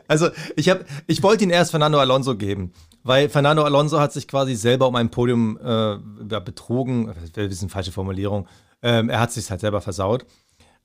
also 0.07 0.29
ich, 0.55 0.69
hab, 0.69 0.85
ich 1.07 1.23
wollte 1.23 1.43
ihn 1.43 1.49
erst 1.49 1.71
Fernando 1.71 1.99
Alonso 1.99 2.37
geben, 2.37 2.71
weil 3.03 3.29
Fernando 3.29 3.63
Alonso 3.63 3.99
hat 3.99 4.13
sich 4.13 4.27
quasi 4.27 4.55
selber 4.55 4.87
um 4.87 4.95
ein 4.95 5.09
Podium 5.09 5.57
äh, 5.57 6.39
betrogen. 6.39 7.13
Das 7.33 7.51
ist 7.51 7.61
eine 7.61 7.69
falsche 7.69 7.91
Formulierung. 7.91 8.47
Ähm, 8.81 9.09
er 9.09 9.19
hat 9.19 9.31
sich 9.31 9.49
halt 9.49 9.61
selber 9.61 9.81
versaut. 9.81 10.25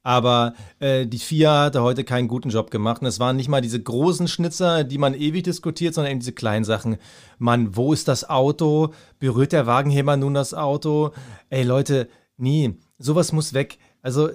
Aber 0.02 0.54
äh, 0.78 1.06
die 1.06 1.18
FIA 1.18 1.64
hatte 1.64 1.82
heute 1.82 2.04
keinen 2.04 2.28
guten 2.28 2.50
Job 2.50 2.70
gemacht. 2.70 3.00
Und 3.02 3.08
es 3.08 3.18
waren 3.18 3.36
nicht 3.36 3.48
mal 3.48 3.60
diese 3.60 3.82
großen 3.82 4.28
Schnitzer, 4.28 4.84
die 4.84 4.98
man 4.98 5.14
ewig 5.14 5.42
diskutiert, 5.42 5.94
sondern 5.94 6.12
eben 6.12 6.20
diese 6.20 6.32
kleinen 6.32 6.64
Sachen. 6.64 6.96
Mann, 7.38 7.76
wo 7.76 7.92
ist 7.92 8.06
das 8.06 8.28
Auto? 8.28 8.92
Berührt 9.18 9.52
der 9.52 9.66
Wagenheber 9.66 10.16
nun 10.16 10.34
das 10.34 10.54
Auto? 10.54 11.10
Ey 11.50 11.64
Leute, 11.64 12.08
nie. 12.36 12.78
Sowas 12.98 13.32
muss 13.32 13.52
weg. 13.52 13.78
Also 14.02 14.30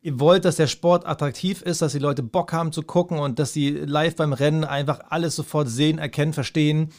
ihr 0.00 0.20
wollt, 0.20 0.44
dass 0.44 0.56
der 0.56 0.66
Sport 0.66 1.06
attraktiv 1.06 1.62
ist, 1.62 1.82
dass 1.82 1.92
die 1.92 1.98
Leute 1.98 2.22
Bock 2.22 2.52
haben 2.52 2.72
zu 2.72 2.82
gucken 2.82 3.18
und 3.18 3.38
dass 3.38 3.52
sie 3.52 3.70
live 3.70 4.16
beim 4.16 4.32
Rennen 4.32 4.64
einfach 4.64 5.00
alles 5.08 5.34
sofort 5.36 5.68
sehen, 5.68 5.98
erkennen, 5.98 6.32
verstehen. 6.32 6.90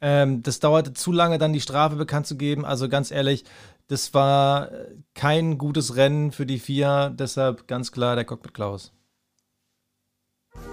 Ähm, 0.00 0.42
das 0.42 0.60
dauerte 0.60 0.94
zu 0.94 1.12
lange, 1.12 1.38
dann 1.38 1.52
die 1.52 1.60
Strafe 1.60 1.96
bekannt 1.96 2.26
zu 2.26 2.36
geben. 2.36 2.64
Also 2.64 2.88
ganz 2.88 3.10
ehrlich, 3.10 3.44
das 3.88 4.14
war 4.14 4.70
kein 5.14 5.58
gutes 5.58 5.96
Rennen 5.96 6.32
für 6.32 6.46
die 6.46 6.58
vier, 6.58 7.12
deshalb 7.14 7.66
ganz 7.66 7.92
klar 7.92 8.14
der 8.14 8.24
Cockpit 8.24 8.54
Klaus. 8.54 8.92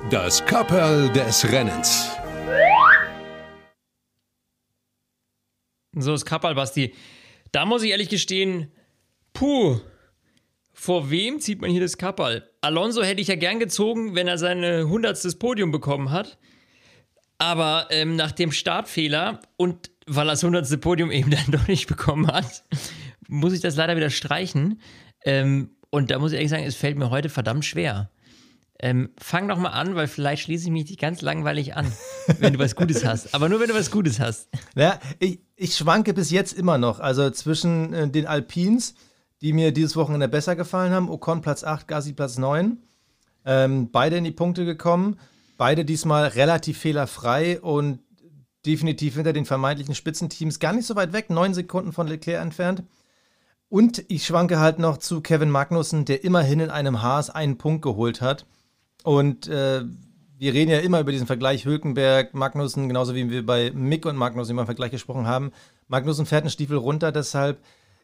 Das 0.09 0.45
Kapperl 0.45 1.09
des 1.09 1.51
Rennens. 1.51 2.11
So, 5.93 6.11
das 6.11 6.25
Kapperl, 6.25 6.55
Basti. 6.55 6.93
Da 7.51 7.65
muss 7.65 7.83
ich 7.83 7.91
ehrlich 7.91 8.09
gestehen, 8.09 8.71
puh, 9.33 9.79
vor 10.73 11.09
wem 11.09 11.39
zieht 11.39 11.59
man 11.59 11.71
hier 11.71 11.81
das 11.81 11.97
Kapperl? 11.97 12.47
Alonso 12.61 13.01
hätte 13.01 13.21
ich 13.21 13.29
ja 13.29 13.35
gern 13.35 13.59
gezogen, 13.59 14.13
wenn 14.13 14.27
er 14.27 14.37
sein 14.37 14.87
hundertstes 14.87 15.39
Podium 15.39 15.71
bekommen 15.71 16.11
hat. 16.11 16.37
Aber 17.37 17.87
ähm, 17.91 18.15
nach 18.15 18.31
dem 18.31 18.51
Startfehler 18.51 19.39
und 19.57 19.91
weil 20.07 20.27
er 20.27 20.31
das 20.31 20.43
hundertste 20.43 20.77
Podium 20.77 21.11
eben 21.11 21.29
dann 21.31 21.51
doch 21.51 21.67
nicht 21.67 21.87
bekommen 21.87 22.27
hat, 22.27 22.63
muss 23.27 23.53
ich 23.53 23.61
das 23.61 23.75
leider 23.75 23.95
wieder 23.95 24.09
streichen. 24.09 24.81
Ähm, 25.23 25.71
und 25.89 26.11
da 26.11 26.19
muss 26.19 26.31
ich 26.31 26.37
ehrlich 26.37 26.49
sagen, 26.49 26.63
es 26.63 26.75
fällt 26.75 26.97
mir 26.97 27.09
heute 27.09 27.29
verdammt 27.29 27.65
schwer. 27.65 28.09
Ähm, 28.79 29.09
fang 29.17 29.47
doch 29.47 29.57
mal 29.57 29.69
an, 29.69 29.95
weil 29.95 30.07
vielleicht 30.07 30.43
schließe 30.43 30.65
ich 30.65 30.71
mich 30.71 30.87
nicht 30.87 30.99
ganz 30.99 31.21
langweilig 31.21 31.75
an, 31.75 31.91
wenn 32.39 32.53
du 32.53 32.59
was 32.59 32.75
Gutes 32.75 33.03
hast. 33.03 33.33
Aber 33.33 33.49
nur, 33.49 33.59
wenn 33.59 33.69
du 33.69 33.73
was 33.73 33.89
Gutes 33.89 34.19
hast. 34.19 34.49
Ja, 34.75 34.99
ich, 35.19 35.39
ich 35.55 35.75
schwanke 35.75 36.13
bis 36.13 36.29
jetzt 36.29 36.53
immer 36.53 36.77
noch. 36.77 36.99
Also 36.99 37.29
zwischen 37.31 37.93
äh, 37.93 38.07
den 38.07 38.27
Alpins, 38.27 38.93
die 39.41 39.53
mir 39.53 39.71
dieses 39.71 39.95
Wochenende 39.95 40.27
besser 40.27 40.55
gefallen 40.55 40.93
haben, 40.93 41.09
Ocon 41.09 41.41
Platz 41.41 41.63
8, 41.63 41.87
Gassi 41.87 42.13
Platz 42.13 42.37
9. 42.37 42.77
Ähm, 43.45 43.91
beide 43.91 44.17
in 44.17 44.25
die 44.25 44.31
Punkte 44.31 44.65
gekommen. 44.65 45.19
Beide 45.57 45.85
diesmal 45.85 46.27
relativ 46.27 46.77
fehlerfrei 46.77 47.59
und 47.61 47.99
definitiv 48.65 49.15
hinter 49.15 49.33
den 49.33 49.45
vermeintlichen 49.45 49.95
Spitzenteams 49.95 50.59
gar 50.59 50.73
nicht 50.73 50.85
so 50.85 50.95
weit 50.95 51.13
weg, 51.13 51.29
neun 51.29 51.53
Sekunden 51.53 51.93
von 51.93 52.07
Leclerc 52.07 52.41
entfernt. 52.41 52.83
Und 53.69 54.03
ich 54.07 54.25
schwanke 54.25 54.59
halt 54.59 54.79
noch 54.79 54.97
zu 54.97 55.21
Kevin 55.21 55.49
Magnussen, 55.49 56.05
der 56.05 56.23
immerhin 56.23 56.59
in 56.59 56.69
einem 56.69 57.01
Haas 57.01 57.29
einen 57.29 57.57
Punkt 57.57 57.81
geholt 57.81 58.21
hat. 58.21 58.45
Und 59.03 59.47
äh, 59.47 59.83
wir 60.37 60.53
reden 60.53 60.71
ja 60.71 60.79
immer 60.79 60.99
über 60.99 61.11
diesen 61.11 61.27
Vergleich 61.27 61.65
Hülkenberg, 61.65 62.33
Magnussen, 62.33 62.87
genauso 62.87 63.15
wie 63.15 63.29
wir 63.29 63.45
bei 63.45 63.71
Mick 63.71 64.05
und 64.05 64.15
Magnussen 64.15 64.51
immer 64.51 64.61
im 64.61 64.67
Vergleich 64.67 64.91
gesprochen 64.91 65.27
haben. 65.27 65.51
Magnussen 65.87 66.25
fährt 66.25 66.43
einen 66.43 66.51
Stiefel 66.51 66.77
runter, 66.77 67.11
deshalb, 67.11 67.59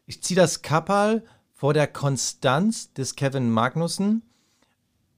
ich 0.06 0.22
ziehe 0.22 0.38
das 0.38 0.62
Kappal 0.62 1.22
vor 1.52 1.72
der 1.74 1.86
Konstanz 1.86 2.92
des 2.92 3.14
Kevin 3.14 3.50
Magnussen, 3.50 4.22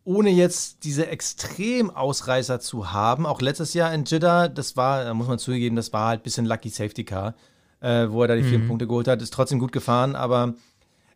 ohne 0.07 0.31
jetzt 0.31 0.85
diese 0.85 1.09
Extrem-Ausreißer 1.09 2.61
zu 2.61 2.93
haben. 2.93 3.27
Auch 3.27 3.43
letztes 3.43 3.75
Jahr 3.75 3.93
in 3.93 4.05
Jeddah, 4.05 4.49
das 4.49 4.77
war, 4.77 5.05
da 5.05 5.13
muss 5.13 5.29
man 5.29 5.39
zugeben, 5.39 5.77
das 5.77 5.93
war 5.93 6.09
halt 6.09 6.21
ein 6.21 6.23
bisschen 6.23 6.47
Lucky 6.47 6.71
Safety 6.71 7.05
Car 7.05 7.35
äh, 7.81 8.11
wo 8.11 8.23
er 8.23 8.29
da 8.29 8.37
die 8.37 8.43
vier 8.43 8.59
mhm. 8.59 8.69
Punkte 8.69 8.87
geholt 8.87 9.09
hat. 9.09 9.23
Ist 9.23 9.33
trotzdem 9.33 9.59
gut 9.59 9.73
gefahren, 9.73 10.17
aber 10.17 10.55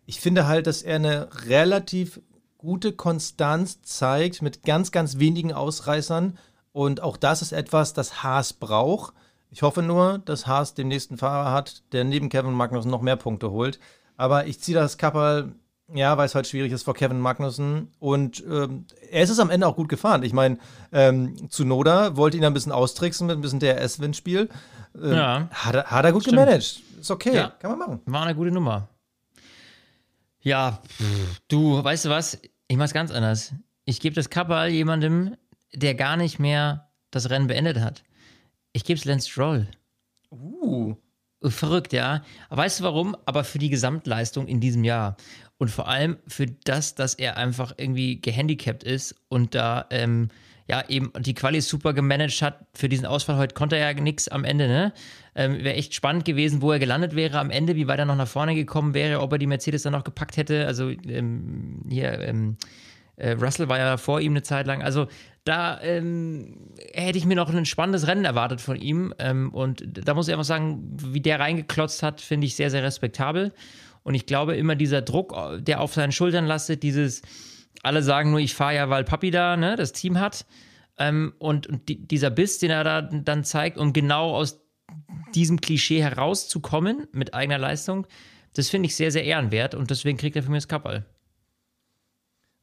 ich 0.07 0.21
finde 0.21 0.47
halt, 0.47 0.67
dass 0.67 0.83
er 0.83 0.97
eine 0.97 1.29
relativ 1.49 2.21
gute 2.59 2.93
Konstanz 2.93 3.83
zeigt 3.83 4.43
mit 4.43 4.63
ganz, 4.65 4.93
ganz 4.93 5.19
wenigen 5.19 5.53
Ausreißern. 5.53 6.39
Und 6.73 7.03
auch 7.03 7.17
das 7.17 7.43
ist 7.43 7.53
etwas, 7.53 7.95
das 7.95 8.23
Haas 8.23 8.53
braucht. 8.53 9.15
Ich 9.51 9.63
hoffe 9.63 9.83
nur, 9.83 10.19
dass 10.19 10.47
Haas 10.47 10.75
den 10.75 10.89
nächsten 10.89 11.17
Fahrer 11.17 11.53
hat, 11.53 11.83
der 11.93 12.05
neben 12.05 12.29
Kevin 12.29 12.53
Magnussen 12.53 12.91
noch 12.91 13.03
mehr 13.03 13.17
Punkte 13.17 13.51
holt. 13.51 13.81
Aber 14.17 14.47
ich 14.47 14.61
ziehe 14.61 14.79
das 14.79 14.99
Kappel, 14.99 15.55
ja, 15.95 16.17
weil 16.17 16.27
es 16.27 16.35
halt 16.35 16.47
schwierig 16.47 16.73
ist 16.73 16.83
vor 16.83 16.95
Kevin 16.95 17.21
Magnussen. 17.21 17.93
Und 17.99 18.43
ähm, 18.49 18.87
er 19.11 19.23
ist 19.23 19.31
es 19.31 19.39
am 19.39 19.51
Ende 19.51 19.67
auch 19.67 19.77
gut 19.77 19.89
gefahren. 19.89 20.23
Ich 20.23 20.33
meine, 20.33 20.59
ähm, 20.93 21.37
Noda 21.59 22.17
wollte 22.17 22.37
ihn 22.37 22.45
ein 22.45 22.55
bisschen 22.55 22.73
austricksen 22.73 23.27
mit 23.27 23.37
ein 23.37 23.41
bisschen 23.41 23.61
DRS-Windspiel. 23.61 24.49
Ähm, 24.95 25.13
ja. 25.13 25.49
Hat 25.51 25.75
er, 25.75 25.85
hat 25.85 26.05
er 26.05 26.13
gut 26.13 26.23
Stimmt. 26.23 26.39
gemanagt. 26.39 26.83
Ist 27.01 27.11
okay, 27.11 27.35
ja. 27.35 27.49
kann 27.59 27.71
man 27.71 27.79
machen. 27.79 28.01
War 28.07 28.23
eine 28.23 28.35
gute 28.35 28.51
Nummer. 28.51 28.89
Ja, 30.43 30.81
du, 31.49 31.83
weißt 31.85 32.07
du 32.07 32.09
was? 32.11 32.39
Ich 32.69 32.77
mach's 32.77 32.95
ganz 32.95 33.11
anders. 33.11 33.53
Ich 33.85 34.01
gebe 34.01 34.15
das 34.15 34.31
Kappal 34.31 34.71
jemandem, 34.71 35.37
der 35.75 35.95
gar 35.95 36.17
nicht 36.17 36.39
mehr 36.39 36.89
das 37.11 37.29
Rennen 37.31 37.47
beendet 37.47 37.81
hat. 37.81 38.05
Ich 38.73 38.85
gebe 38.85 38.99
es 38.99 39.05
Lance 39.05 39.29
Stroll. 39.29 39.67
Uh. 40.31 40.95
Verrückt, 41.43 41.93
ja. 41.93 42.23
weißt 42.51 42.81
du 42.81 42.85
warum? 42.85 43.17
Aber 43.25 43.45
für 43.45 43.59
die 43.59 43.71
Gesamtleistung 43.71 44.47
in 44.47 44.61
diesem 44.61 44.85
Jahr. 44.85 45.17
Und 45.61 45.71
vor 45.71 45.89
allem 45.89 46.17
für 46.27 46.47
das, 46.47 46.95
dass 46.95 47.13
er 47.13 47.37
einfach 47.37 47.75
irgendwie 47.77 48.19
gehandicapt 48.19 48.83
ist 48.83 49.15
und 49.29 49.55
da 49.55 49.85
ähm, 49.91 50.31
ja, 50.67 50.83
eben 50.89 51.13
die 51.19 51.35
Quali 51.35 51.61
super 51.61 51.93
gemanagt 51.93 52.41
hat. 52.41 52.65
Für 52.73 52.89
diesen 52.89 53.05
Ausfall 53.05 53.37
heute 53.37 53.55
konnte 53.55 53.77
er 53.77 53.93
ja 53.93 54.01
nichts 54.01 54.29
am 54.29 54.45
Ende, 54.45 54.69
ne? 54.69 54.95
Ähm, 55.35 55.63
wäre 55.63 55.75
echt 55.75 55.93
spannend 55.95 56.25
gewesen, 56.25 56.63
wo 56.63 56.73
er 56.73 56.79
gelandet 56.79 57.15
wäre 57.15 57.39
am 57.39 57.51
Ende, 57.51 57.77
wie 57.77 57.89
weit 57.89 57.99
er 57.99 58.07
noch 58.07 58.17
nach 58.17 58.27
vorne 58.27 58.55
gekommen 58.55 58.95
wäre, 58.95 59.21
ob 59.21 59.33
er 59.33 59.39
die 59.39 59.47
Mercedes 59.47 59.83
dann 59.83 59.93
noch 59.93 60.05
gepackt 60.05 60.39
hätte. 60.39 60.67
Also 60.67 60.89
ähm, 60.89 61.83
hier, 61.91 62.21
ähm, 62.21 62.57
äh, 63.17 63.33
Russell 63.33 63.69
war 63.69 63.77
ja 63.77 63.99
vor 63.99 64.23
ihm 64.23 64.33
eine 64.33 64.43
Zeit 64.43 64.67
lang. 64.67 64.83
Also 64.83 65.09
da 65.45 65.79
ähm, 65.83 66.57
hätte 66.95 67.19
ich 67.19 67.27
mir 67.27 67.37
noch 67.37 67.53
ein 67.53 67.67
spannendes 67.67 68.07
Rennen 68.07 68.25
erwartet 68.25 68.63
von 68.63 68.77
ihm. 68.77 69.13
Ähm, 69.19 69.53
und 69.53 69.85
da 69.93 70.15
muss 70.15 70.27
ich 70.27 70.33
einfach 70.33 70.45
sagen, 70.45 70.97
wie 71.05 71.21
der 71.21 71.39
reingeklotzt 71.39 72.03
hat, 72.03 72.23
finde 72.23 72.47
ich 72.47 72.57
sehr, 72.57 72.71
sehr 72.71 72.83
respektabel. 72.83 73.53
Und 74.03 74.15
ich 74.15 74.27
glaube, 74.27 74.57
immer 74.57 74.77
dieser 74.77 75.03
Druck, 75.03 75.35
der 75.59 75.81
auf 75.81 75.95
seinen 75.95 76.13
Schultern 76.13 76.47
lastet, 76.47 76.83
dieses 76.83 77.23
alle 77.83 78.03
sagen 78.03 78.31
nur, 78.31 78.41
ich 78.41 78.55
fahre 78.55 78.75
ja, 78.75 78.91
weil 78.91 79.05
Papi 79.05 79.31
da 79.31 79.57
ne, 79.57 79.77
das 79.77 79.93
Team 79.93 80.19
hat. 80.19 80.47
Ähm, 80.99 81.33
und, 81.39 81.67
und 81.67 81.89
die, 81.89 82.07
dieser 82.07 82.31
Biss, 82.31 82.59
den 82.59 82.71
er 82.71 82.85
da 82.85 83.03
dann 83.03 83.45
zeigt, 83.45 83.79
um 83.79 83.93
genau 83.93 84.35
aus 84.35 84.61
diesem 85.35 85.61
Klischee 85.61 86.03
herauszukommen 86.03 87.07
mit 87.13 87.33
eigener 87.33 87.59
Leistung, 87.59 88.07
das 88.55 88.69
finde 88.69 88.87
ich 88.87 88.97
sehr, 88.97 89.11
sehr 89.11 89.25
ehrenwert 89.25 89.75
und 89.75 89.91
deswegen 89.91 90.19
kriegt 90.19 90.37
er 90.37 90.43
für 90.43 90.51
mich 90.51 90.65
das 90.65 90.69
Kapperl. 90.69 91.07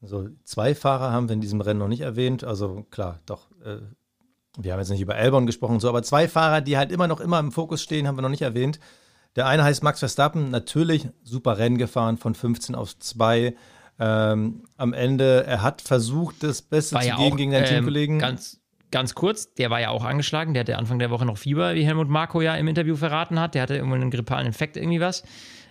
Also 0.02 0.30
zwei 0.44 0.76
Fahrer 0.76 1.12
haben 1.12 1.30
wir 1.30 1.34
in 1.34 1.42
diesem 1.42 1.62
Rennen 1.62 1.80
noch 1.80 1.88
nicht 1.88 2.02
erwähnt. 2.02 2.44
Also 2.44 2.86
klar, 2.92 3.20
doch. 3.26 3.50
Äh, 3.64 3.78
wir 4.60 4.74
haben 4.74 4.80
jetzt 4.80 4.90
nicht 4.90 5.02
über 5.02 5.16
Albon 5.16 5.46
gesprochen, 5.46 5.80
so, 5.80 5.90
aber 5.90 6.04
zwei 6.04 6.28
Fahrer, 6.28 6.62
die 6.62 6.78
halt 6.78 6.92
immer 6.92 7.08
noch 7.08 7.20
immer 7.20 7.40
im 7.40 7.52
Fokus 7.52 7.82
stehen, 7.82 8.08
haben 8.08 8.18
wir 8.18 8.22
noch 8.22 8.30
nicht 8.30 8.42
erwähnt. 8.42 8.80
Der 9.38 9.46
eine 9.46 9.64
heißt 9.64 9.84
Max 9.84 10.00
Verstappen, 10.00 10.50
natürlich 10.50 11.08
super 11.24 11.60
Rennen 11.60 11.78
gefahren 11.78 12.18
von 12.18 12.34
15 12.34 12.74
auf 12.74 12.98
2. 12.98 13.54
Ähm, 14.00 14.64
am 14.78 14.94
Ende, 14.94 15.46
er 15.46 15.62
hat 15.62 15.82
versucht, 15.82 16.44
das 16.44 16.64
Beste 16.64 16.96
war 16.96 17.02
zu 17.04 17.08
ja 17.08 17.18
geben 17.18 17.32
auch, 17.34 17.38
gegen 17.38 17.52
den 17.52 17.64
ähm, 17.64 17.70
Teamkollegen. 17.70 18.20
Ganz, 18.20 18.60
ganz 18.92 19.14
kurz, 19.14 19.54
der 19.54 19.70
war 19.70 19.80
ja 19.80 19.90
auch 19.90 20.04
angeschlagen, 20.04 20.54
der 20.54 20.62
hatte 20.62 20.78
Anfang 20.78 20.98
der 20.98 21.12
Woche 21.12 21.26
noch 21.26 21.38
Fieber, 21.38 21.76
wie 21.76 21.86
Helmut 21.86 22.10
Marko 22.10 22.42
ja 22.42 22.56
im 22.56 22.68
Interview 22.68 22.96
verraten 22.96 23.40
hat. 23.40 23.54
Der 23.54 23.62
hatte 23.62 23.76
irgendwo 23.76 23.96
einen 23.96 24.10
grippalen 24.10 24.48
Infekt, 24.48 24.76
irgendwie 24.76 25.00
was. 25.00 25.24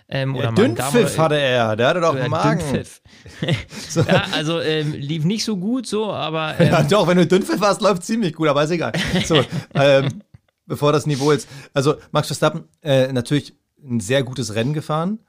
Ähm, 0.09 0.35
Ja, 0.35 0.43
oder 0.43 0.51
Dünnpfiff 0.53 1.17
hatte 1.17 1.37
er, 1.37 1.75
der 1.75 1.87
hatte 1.89 1.99
doch 1.99 2.15
einen 2.15 2.31
Magen. 2.31 2.59
Dünnpfiff. 2.59 3.01
ja, 4.07 4.25
also 4.33 4.61
ähm, 4.61 4.93
lief 4.93 5.25
nicht 5.25 5.43
so 5.43 5.57
gut 5.57 5.87
so, 5.87 6.13
aber 6.13 6.55
ähm, 6.59 6.69
Ja, 6.69 6.83
doch, 6.83 7.05
wenn 7.07 7.17
du 7.17 7.27
Dünnpfiff 7.27 7.59
hast, 7.59 7.81
läuft 7.81 8.03
ziemlich 8.03 8.33
gut, 8.33 8.47
aber 8.47 8.63
ist 8.63 8.71
egal. 8.71 8.93
So, 9.25 9.43
ähm, 9.73 10.21
bevor 10.65 10.91
das 10.91 11.05
Niveau 11.05 11.31
jetzt. 11.31 11.49
Also, 11.73 11.95
Max 12.11 12.27
Verstappen, 12.27 12.65
äh, 12.81 13.11
natürlich 13.11 13.53
ein 13.83 13.99
sehr 13.99 14.23
gutes 14.23 14.55
Rennen 14.55 14.73
gefahren. 14.73 15.19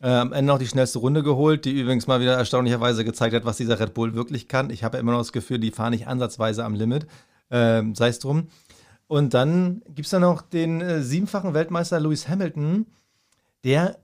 Äh, 0.00 0.08
am 0.08 0.32
Ende 0.32 0.52
noch 0.52 0.58
die 0.58 0.66
schnellste 0.66 0.98
Runde 0.98 1.22
geholt, 1.22 1.64
die 1.64 1.80
übrigens 1.80 2.06
mal 2.06 2.20
wieder 2.20 2.36
erstaunlicherweise 2.36 3.04
gezeigt 3.04 3.34
hat, 3.34 3.44
was 3.44 3.56
dieser 3.56 3.80
Red 3.80 3.94
Bull 3.94 4.14
wirklich 4.14 4.48
kann. 4.48 4.70
Ich 4.70 4.84
habe 4.84 4.96
ja 4.96 5.00
immer 5.00 5.12
noch 5.12 5.18
das 5.18 5.32
Gefühl, 5.32 5.58
die 5.58 5.70
fahren 5.70 5.90
nicht 5.90 6.06
ansatzweise 6.06 6.64
am 6.64 6.74
Limit. 6.74 7.06
Ähm, 7.50 7.94
Sei 7.94 8.08
es 8.08 8.18
drum. 8.18 8.48
Und 9.06 9.34
dann 9.34 9.82
gibt 9.88 10.06
es 10.06 10.10
da 10.10 10.20
noch 10.20 10.42
den 10.42 10.80
äh, 10.80 11.02
siebenfachen 11.02 11.54
Weltmeister 11.54 12.00
Lewis 12.00 12.28
Hamilton, 12.28 12.86
der 13.64 13.98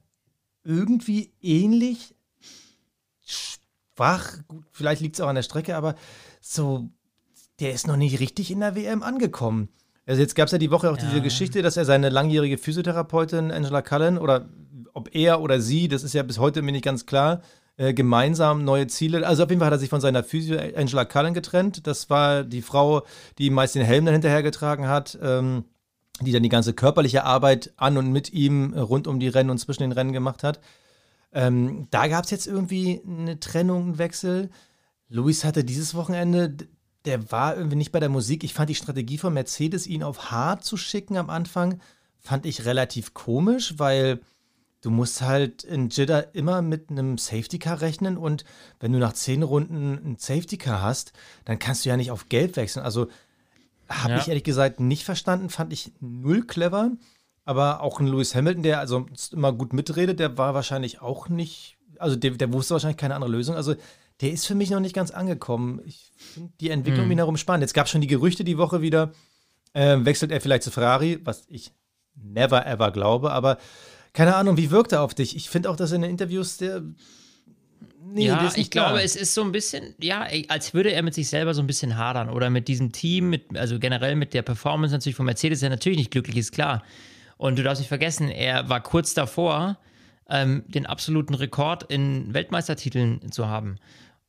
irgendwie 0.65 1.33
ähnlich 1.41 2.15
schwach, 3.25 4.39
gut, 4.47 4.65
vielleicht 4.71 5.01
liegt 5.01 5.17
es 5.17 5.21
auch 5.21 5.29
an 5.29 5.37
der 5.37 5.43
Strecke, 5.43 5.77
aber 5.77 5.95
so, 6.41 6.89
der 7.61 7.73
ist 7.73 7.87
noch 7.87 7.97
nicht 7.97 8.21
richtig 8.21 8.51
in 8.51 8.61
der 8.61 8.75
WM 8.75 9.03
angekommen. 9.03 9.71
Also 10.09 10.23
jetzt 10.23 10.35
gab 10.35 10.47
es 10.47 10.53
ja 10.53 10.59
die 10.59 10.71
Woche 10.71 10.91
auch 10.91 10.97
diese 10.97 11.17
Ja. 11.17 11.23
Geschichte, 11.23 11.61
dass 11.63 11.77
er 11.77 11.85
seine 11.85 12.09
langjährige 12.09 12.57
Physiotherapeutin 12.57 13.51
Angela 13.51 13.83
Cullen 13.83 14.17
oder 14.19 14.49
ob 14.95 15.15
er 15.15 15.41
oder 15.43 15.61
sie, 15.61 15.87
das 15.87 16.03
ist 16.03 16.15
ja 16.15 16.23
bis 16.23 16.39
heute 16.39 16.63
mir 16.63 16.73
nicht 16.73 16.85
ganz 16.85 17.05
klar, 17.05 17.43
äh, 17.77 17.93
gemeinsam 17.93 18.65
neue 18.65 18.87
Ziele. 18.87 19.25
Also 19.27 19.45
auf 19.45 19.51
jeden 19.51 19.61
Fall 19.61 19.67
hat 19.67 19.75
er 19.75 19.79
sich 19.79 19.91
von 19.91 20.01
seiner 20.01 20.25
Physio 20.25 20.59
Angela 20.75 21.05
Cullen 21.05 21.35
getrennt. 21.35 21.87
Das 21.87 22.09
war 22.11 22.43
die 22.43 22.63
Frau, 22.63 23.03
die 23.39 23.51
meist 23.51 23.75
den 23.75 23.85
Helm 23.85 24.07
dann 24.07 24.15
hinterher 24.15 24.43
getragen 24.43 24.89
hat, 24.89 25.19
ähm, 25.23 25.65
die 26.21 26.33
dann 26.33 26.43
die 26.43 26.49
ganze 26.49 26.73
körperliche 26.73 27.25
Arbeit 27.25 27.73
an 27.77 27.97
und 27.99 28.11
mit 28.11 28.33
ihm 28.33 28.73
rund 28.75 29.07
um 29.07 29.21
die 29.21 29.29
Rennen 29.29 29.51
und 29.51 29.59
zwischen 29.59 29.83
den 29.83 29.93
Rennen 29.93 30.13
gemacht 30.13 30.43
hat. 30.43 30.59
Ähm, 31.33 31.87
da 31.91 32.09
gab 32.09 32.25
es 32.25 32.31
jetzt 32.31 32.47
irgendwie 32.47 33.03
eine 33.07 33.39
Trennung, 33.39 33.83
einen 33.83 33.99
Wechsel. 33.99 34.49
Luis 35.11 35.45
hatte 35.45 35.63
dieses 35.65 35.95
Wochenende, 35.95 36.57
der 37.09 37.33
war 37.33 37.57
irgendwie 37.57 37.77
nicht 37.77 37.91
bei 37.93 38.01
der 38.01 38.09
Musik. 38.09 38.45
Ich 38.45 38.55
fand 38.55 38.71
die 38.71 38.75
Strategie 38.75 39.19
von 39.19 39.35
Mercedes, 39.35 39.87
ihn 39.87 40.03
auf 40.03 40.31
hart 40.31 40.65
zu 40.65 40.77
schicken 40.77 41.17
am 41.17 41.31
Anfang, 41.31 41.81
fand 42.21 42.47
ich 42.47 42.65
relativ 42.67 43.15
komisch, 43.15 43.75
weil 43.79 44.21
du 44.83 44.91
musst 44.91 45.23
halt 45.23 45.65
in 45.65 45.89
Jeddah 45.89 46.21
immer 46.21 46.63
mit 46.63 46.91
einem 46.91 47.19
Safety 47.19 47.59
Car 47.59 47.81
rechnen 47.81 48.17
und 48.17 48.45
wenn 48.79 48.93
du 48.93 48.99
nach 48.99 49.15
zehn 49.15 49.43
Runden 49.43 49.95
ein 49.95 50.17
Safety 50.19 50.57
Car 50.59 50.83
hast, 50.83 51.13
dann 51.45 51.59
kannst 51.59 51.85
du 51.85 51.89
ja 51.89 51.97
nicht 51.97 52.11
auf 52.11 52.29
Gelb 52.29 52.57
wechseln. 52.57 52.85
Also 52.85 53.09
habe 53.89 54.13
Ja. 54.15 54.19
ich 54.19 54.29
ehrlich 54.29 54.45
gesagt 54.45 54.79
nicht 54.81 55.05
verstanden, 55.05 55.49
fand 55.49 55.73
ich 55.73 55.93
null 56.01 56.47
clever. 56.47 56.91
Aber 57.45 57.81
auch 57.81 57.99
ein 57.99 58.07
Lewis 58.07 58.35
Hamilton, 58.35 58.63
der 58.63 58.79
also 58.79 59.07
immer 59.33 59.55
gut 59.55 59.73
mitredet, 59.73 60.21
der 60.21 60.37
war 60.37 60.53
wahrscheinlich 60.53 61.01
auch 61.01 61.31
nicht, 61.31 61.79
also 61.99 62.15
der, 62.15 62.33
der 62.33 62.53
wusste 62.53 62.75
wahrscheinlich 62.75 62.99
keine 62.99 63.15
andere 63.15 63.31
Lösung. 63.31 63.57
Also 63.57 63.75
der 64.21 64.33
ist 64.33 64.47
für 64.47 64.55
mich 64.55 64.71
noch 64.71 64.81
nicht 64.81 64.95
ganz 64.95 65.11
angekommen. 65.11 65.81
Ich 65.85 66.13
finde 66.17 66.53
die 66.61 66.71
Entwicklung 66.71 67.07
um 67.07 67.11
ihn 67.11 67.19
herum 67.19 67.37
spannend. 67.37 67.63
Jetzt 67.63 67.75
gab 67.75 67.87
es 67.87 67.93
schon 67.93 68.01
die 68.01 68.07
Gerüchte 68.09 68.45
die 68.45 68.59
Woche 68.59 68.83
wieder, 68.83 69.13
ähm, 69.75 70.05
wechselt 70.05 70.33
er 70.33 70.41
vielleicht 70.41 70.65
zu 70.65 70.71
Ferrari, 70.71 71.21
was 71.25 71.45
ich 71.49 71.73
never 72.15 72.67
ever 72.67 72.91
glaube, 72.91 73.31
aber 73.31 73.59
keine 74.13 74.35
Ahnung, 74.35 74.57
wie 74.57 74.71
wirkt 74.71 74.93
er 74.93 75.03
auf 75.03 75.15
dich? 75.15 75.37
Ich 75.37 75.49
finde 75.49 75.71
auch, 75.71 75.77
dass 75.77 75.93
in 75.93 76.03
den 76.03 76.11
Interviews 76.11 76.57
der. 76.57 76.83
Nee, 78.11 78.27
ja, 78.27 78.51
ich 78.57 78.71
glaube, 78.71 79.03
es 79.03 79.17
ist 79.17 79.35
so 79.35 79.43
ein 79.43 79.53
bisschen, 79.53 79.95
ja, 80.01 80.27
als 80.49 80.73
würde 80.73 80.93
er 80.93 81.03
mit 81.03 81.13
sich 81.13 81.29
selber 81.29 81.53
so 81.53 81.61
ein 81.61 81.67
bisschen 81.67 81.99
hadern 81.99 82.31
oder 82.31 82.49
mit 82.49 82.67
diesem 82.67 82.91
Team, 82.91 83.29
mit, 83.29 83.57
also 83.57 83.79
generell 83.79 84.17
mit 84.17 84.33
der 84.33 84.41
Performance 84.41 84.95
natürlich 84.95 85.15
von 85.15 85.27
Mercedes, 85.27 85.61
der 85.61 85.69
natürlich 85.69 85.99
nicht 85.99 86.11
glücklich 86.11 86.37
ist, 86.39 86.53
klar. 86.53 86.83
Und 87.37 87.59
du 87.59 87.63
darfst 87.63 87.81
nicht 87.81 87.89
vergessen, 87.89 88.31
er 88.31 88.69
war 88.71 88.83
kurz 88.83 89.13
davor, 89.13 89.79
ähm, 90.31 90.65
den 90.69 90.87
absoluten 90.87 91.35
Rekord 91.35 91.85
in 91.85 92.33
Weltmeistertiteln 92.33 93.31
zu 93.31 93.47
haben. 93.47 93.77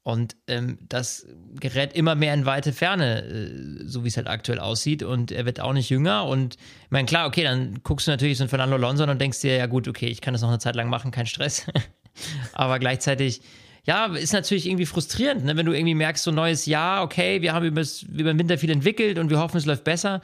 Und 0.03 0.37
ähm, 0.47 0.79
das 0.81 1.27
gerät 1.59 1.93
immer 1.93 2.15
mehr 2.15 2.33
in 2.33 2.45
weite 2.45 2.73
Ferne, 2.73 3.23
äh, 3.23 3.83
so 3.85 4.03
wie 4.03 4.07
es 4.07 4.17
halt 4.17 4.27
aktuell 4.27 4.59
aussieht. 4.59 5.03
Und 5.03 5.31
er 5.31 5.45
wird 5.45 5.59
auch 5.59 5.73
nicht 5.73 5.89
jünger. 5.89 6.25
Und 6.25 6.55
ich 6.55 6.91
meine, 6.91 7.05
klar, 7.05 7.27
okay, 7.27 7.43
dann 7.43 7.79
guckst 7.83 8.07
du 8.07 8.11
natürlich 8.11 8.37
so 8.37 8.43
einen 8.43 8.49
Fernando 8.49 8.75
Alonso 8.75 9.03
und 9.03 9.19
denkst 9.19 9.41
dir, 9.41 9.55
ja 9.55 9.65
gut, 9.65 9.87
okay, 9.87 10.07
ich 10.07 10.21
kann 10.21 10.33
das 10.33 10.41
noch 10.41 10.49
eine 10.49 10.59
Zeit 10.59 10.75
lang 10.75 10.89
machen, 10.89 11.11
kein 11.11 11.25
Stress. 11.25 11.65
Aber 12.53 12.79
gleichzeitig, 12.79 13.41
ja, 13.85 14.05
ist 14.07 14.33
natürlich 14.33 14.67
irgendwie 14.67 14.85
frustrierend, 14.85 15.45
ne? 15.45 15.57
wenn 15.57 15.65
du 15.65 15.73
irgendwie 15.73 15.95
merkst, 15.95 16.23
so 16.23 16.31
neues 16.31 16.65
Jahr, 16.65 17.03
okay, 17.03 17.41
wir 17.41 17.53
haben 17.53 17.65
über 17.65 17.83
den 17.83 18.39
Winter 18.39 18.57
viel 18.57 18.71
entwickelt 18.71 19.19
und 19.19 19.29
wir 19.29 19.39
hoffen, 19.39 19.57
es 19.57 19.65
läuft 19.65 19.83
besser. 19.83 20.21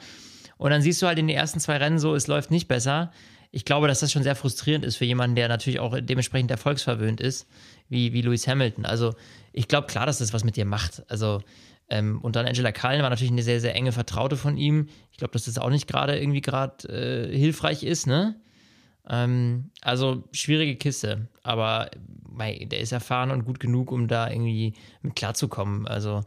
Und 0.58 0.70
dann 0.70 0.82
siehst 0.82 1.02
du 1.02 1.06
halt 1.06 1.18
in 1.18 1.26
den 1.26 1.36
ersten 1.36 1.60
zwei 1.60 1.76
Rennen 1.76 1.98
so, 1.98 2.14
es 2.14 2.28
läuft 2.28 2.50
nicht 2.50 2.68
besser. 2.68 3.12
Ich 3.56 3.64
glaube, 3.64 3.88
dass 3.88 4.00
das 4.00 4.12
schon 4.12 4.22
sehr 4.22 4.36
frustrierend 4.36 4.84
ist 4.84 4.96
für 4.96 5.06
jemanden, 5.06 5.34
der 5.34 5.48
natürlich 5.48 5.80
auch 5.80 5.98
dementsprechend 5.98 6.50
erfolgsverwöhnt 6.50 7.22
ist, 7.22 7.48
wie, 7.88 8.12
wie 8.12 8.20
Lewis 8.20 8.46
Hamilton. 8.46 8.84
Also 8.84 9.14
ich 9.54 9.66
glaube 9.66 9.86
klar, 9.86 10.04
dass 10.04 10.18
das 10.18 10.34
was 10.34 10.44
mit 10.44 10.56
dir 10.56 10.66
macht. 10.66 11.02
Also 11.08 11.40
ähm, 11.88 12.20
und 12.20 12.36
dann 12.36 12.44
Angela 12.44 12.70
Cullen 12.70 13.00
war 13.00 13.08
natürlich 13.08 13.32
eine 13.32 13.42
sehr, 13.42 13.62
sehr 13.62 13.74
enge 13.74 13.92
Vertraute 13.92 14.36
von 14.36 14.58
ihm. 14.58 14.90
Ich 15.10 15.16
glaube, 15.16 15.32
dass 15.32 15.46
das 15.46 15.56
auch 15.56 15.70
nicht 15.70 15.86
gerade 15.86 16.20
irgendwie 16.20 16.42
gerade 16.42 16.86
äh, 17.32 17.34
hilfreich 17.34 17.82
ist, 17.82 18.06
ne? 18.06 18.38
Ähm, 19.08 19.70
also 19.80 20.24
schwierige 20.32 20.76
Kiste, 20.76 21.28
aber 21.42 21.90
mei, 22.28 22.66
der 22.70 22.80
ist 22.80 22.92
erfahren 22.92 23.30
und 23.30 23.46
gut 23.46 23.58
genug, 23.58 23.90
um 23.90 24.06
da 24.06 24.28
irgendwie 24.28 24.74
mit 25.00 25.16
klarzukommen. 25.16 25.88
Also 25.88 26.24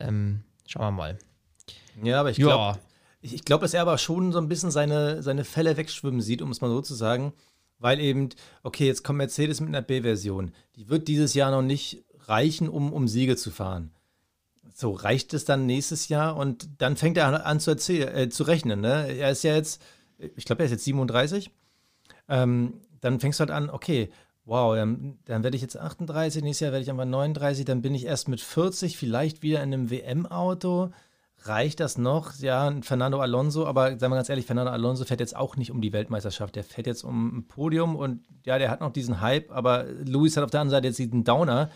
ähm, 0.00 0.42
schauen 0.66 0.82
wir 0.82 0.90
mal. 0.90 1.18
Ja, 2.02 2.18
aber 2.18 2.30
ich 2.32 2.38
glaube, 2.38 2.80
ich, 3.22 3.34
ich 3.34 3.44
glaub, 3.44 3.60
dass 3.60 3.72
er 3.72 3.82
aber 3.82 3.96
schon 3.98 4.32
so 4.32 4.38
ein 4.38 4.48
bisschen 4.48 4.70
seine, 4.70 5.22
seine 5.22 5.44
Fälle 5.44 5.76
wegschwimmen 5.76 6.20
sieht, 6.20 6.42
um 6.42 6.50
es 6.50 6.60
mal 6.60 6.68
so 6.68 6.82
zu 6.82 6.94
sagen. 6.94 7.32
Weil 7.78 7.98
eben, 7.98 8.28
okay, 8.62 8.86
jetzt 8.86 9.02
kommt 9.02 9.16
Mercedes 9.18 9.60
mit 9.60 9.68
einer 9.68 9.82
B-Version. 9.82 10.52
Die 10.76 10.88
wird 10.88 11.08
dieses 11.08 11.34
Jahr 11.34 11.50
noch 11.50 11.62
nicht 11.62 12.04
reichen, 12.26 12.68
um, 12.68 12.92
um 12.92 13.08
Siege 13.08 13.36
zu 13.36 13.50
fahren. 13.50 13.90
So, 14.74 14.92
reicht 14.92 15.34
es 15.34 15.44
dann 15.44 15.66
nächstes 15.66 16.08
Jahr 16.08 16.36
und 16.36 16.68
dann 16.78 16.96
fängt 16.96 17.16
er 17.16 17.44
an 17.44 17.60
zu, 17.60 17.72
äh, 17.72 18.28
zu 18.28 18.44
rechnen. 18.44 18.80
Ne? 18.80 19.16
Er 19.16 19.30
ist 19.30 19.42
ja 19.42 19.54
jetzt, 19.54 19.82
ich 20.36 20.44
glaube, 20.44 20.62
er 20.62 20.66
ist 20.66 20.72
jetzt 20.72 20.84
37. 20.84 21.50
Ähm, 22.28 22.74
dann 23.00 23.20
fängst 23.20 23.40
du 23.40 23.42
halt 23.42 23.50
an, 23.50 23.68
okay, 23.68 24.10
wow, 24.44 24.74
dann, 24.74 25.18
dann 25.24 25.42
werde 25.42 25.56
ich 25.56 25.62
jetzt 25.62 25.76
38, 25.76 26.42
nächstes 26.42 26.60
Jahr 26.60 26.72
werde 26.72 26.82
ich 26.84 26.90
einfach 26.90 27.04
39, 27.04 27.64
dann 27.64 27.82
bin 27.82 27.94
ich 27.94 28.06
erst 28.06 28.28
mit 28.28 28.40
40 28.40 28.96
vielleicht 28.96 29.42
wieder 29.42 29.62
in 29.62 29.74
einem 29.74 29.90
WM-Auto. 29.90 30.90
Reicht 31.44 31.80
das 31.80 31.98
noch? 31.98 32.34
Ja, 32.38 32.68
ein 32.68 32.84
Fernando 32.84 33.20
Alonso, 33.20 33.66
aber 33.66 33.98
sagen 33.98 34.12
wir 34.12 34.16
ganz 34.16 34.28
ehrlich, 34.28 34.46
Fernando 34.46 34.70
Alonso 34.70 35.04
fährt 35.04 35.18
jetzt 35.18 35.34
auch 35.34 35.56
nicht 35.56 35.72
um 35.72 35.80
die 35.80 35.92
Weltmeisterschaft. 35.92 36.54
Der 36.54 36.62
fährt 36.62 36.86
jetzt 36.86 37.02
um 37.02 37.38
ein 37.38 37.48
Podium 37.48 37.96
und 37.96 38.24
ja, 38.44 38.58
der 38.58 38.70
hat 38.70 38.80
noch 38.80 38.92
diesen 38.92 39.20
Hype, 39.20 39.50
aber 39.50 39.84
Luis 39.84 40.36
hat 40.36 40.44
auf 40.44 40.50
der 40.50 40.60
anderen 40.60 40.78
Seite 40.78 40.88
jetzt 40.88 40.98
diesen 40.98 41.24
Downer. 41.24 41.70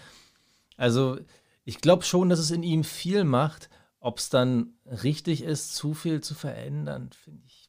Also, 0.76 1.18
ich 1.64 1.80
glaube 1.80 2.04
schon, 2.04 2.28
dass 2.28 2.38
es 2.38 2.52
in 2.52 2.62
ihm 2.62 2.84
viel 2.84 3.24
macht. 3.24 3.68
Ob 3.98 4.18
es 4.18 4.28
dann 4.28 4.74
richtig 4.84 5.42
ist, 5.42 5.74
zu 5.74 5.94
viel 5.94 6.20
zu 6.20 6.34
verändern, 6.34 7.10
finde 7.12 7.42
ich, 7.44 7.68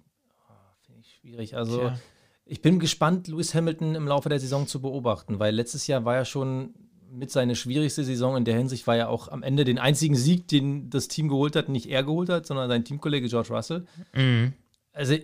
oh, 0.50 0.54
find 0.86 1.00
ich 1.00 1.16
schwierig. 1.16 1.56
Also, 1.56 1.80
Tja. 1.80 2.00
ich 2.46 2.62
bin 2.62 2.80
gespannt, 2.80 3.28
Lewis 3.28 3.56
Hamilton 3.56 3.96
im 3.96 4.08
Laufe 4.08 4.30
der 4.30 4.40
Saison 4.40 4.68
zu 4.68 4.82
beobachten, 4.82 5.40
weil 5.40 5.56
letztes 5.56 5.88
Jahr 5.88 6.06
war 6.06 6.14
ja 6.14 6.26
schon 6.26 6.76
mit 7.12 7.32
seine 7.32 7.56
schwierigste 7.56 8.04
Saison 8.04 8.38
in 8.38 8.46
der 8.46 8.58
Hinsicht, 8.58 8.88
war 8.88 8.96
ja 8.96 9.08
auch 9.08 9.28
am 9.30 9.44
Ende 9.44 9.66
den 9.66 9.80
einzigen 9.80 10.16
Sieg, 10.16 10.48
den 10.48 10.90
das 10.90 11.08
Team 11.08 11.30
geholt 11.30 11.56
hat, 11.56 11.70
nicht 11.70 11.90
er 11.90 12.04
geholt 12.04 12.30
hat, 12.30 12.46
sondern 12.46 12.70
sein 12.70 12.86
Teamkollege 12.86 13.28
George 13.28 13.54
Russell. 13.54 13.86
Mhm. 14.14 14.54
Also 14.94 15.16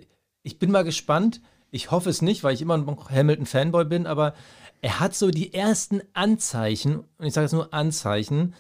ich 0.43 0.59
bin 0.59 0.71
mal 0.71 0.84
gespannt. 0.84 1.41
Ich 1.71 1.89
hoffe 1.89 2.09
es 2.09 2.21
nicht, 2.21 2.43
weil 2.43 2.53
ich 2.53 2.61
immer 2.61 2.77
noch 2.77 3.09
Hamilton-Fanboy 3.09 3.86
bin, 3.86 4.05
aber 4.05 4.36
er 4.81 4.99
hat 4.99 5.15
so 5.15 5.31
die 5.31 5.53
ersten 5.53 6.01
Anzeichen, 6.13 7.03
und 7.17 7.25
ich 7.25 7.34
sage 7.34 7.45
jetzt 7.45 7.53
nur 7.53 7.73
Anzeichen, 7.73 8.53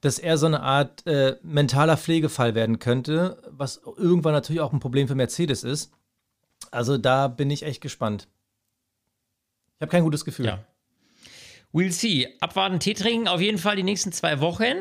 dass 0.00 0.18
er 0.18 0.36
so 0.36 0.46
eine 0.46 0.62
Art 0.62 1.06
äh, 1.06 1.38
mentaler 1.42 1.96
Pflegefall 1.96 2.54
werden 2.54 2.78
könnte, 2.78 3.42
was 3.50 3.80
irgendwann 3.96 4.32
natürlich 4.32 4.60
auch 4.60 4.72
ein 4.72 4.80
Problem 4.80 5.08
für 5.08 5.14
Mercedes 5.14 5.64
ist. 5.64 5.92
Also 6.70 6.98
da 6.98 7.28
bin 7.28 7.50
ich 7.50 7.62
echt 7.62 7.80
gespannt. 7.80 8.28
Ich 9.76 9.82
habe 9.82 9.90
kein 9.90 10.04
gutes 10.04 10.24
Gefühl. 10.24 10.46
Ja. 10.46 10.64
We'll 11.72 11.92
see. 11.92 12.28
Abwarten, 12.40 12.80
Tee 12.80 12.94
trinken, 12.94 13.28
auf 13.28 13.40
jeden 13.40 13.58
Fall 13.58 13.76
die 13.76 13.82
nächsten 13.82 14.12
zwei 14.12 14.40
Wochen. 14.40 14.74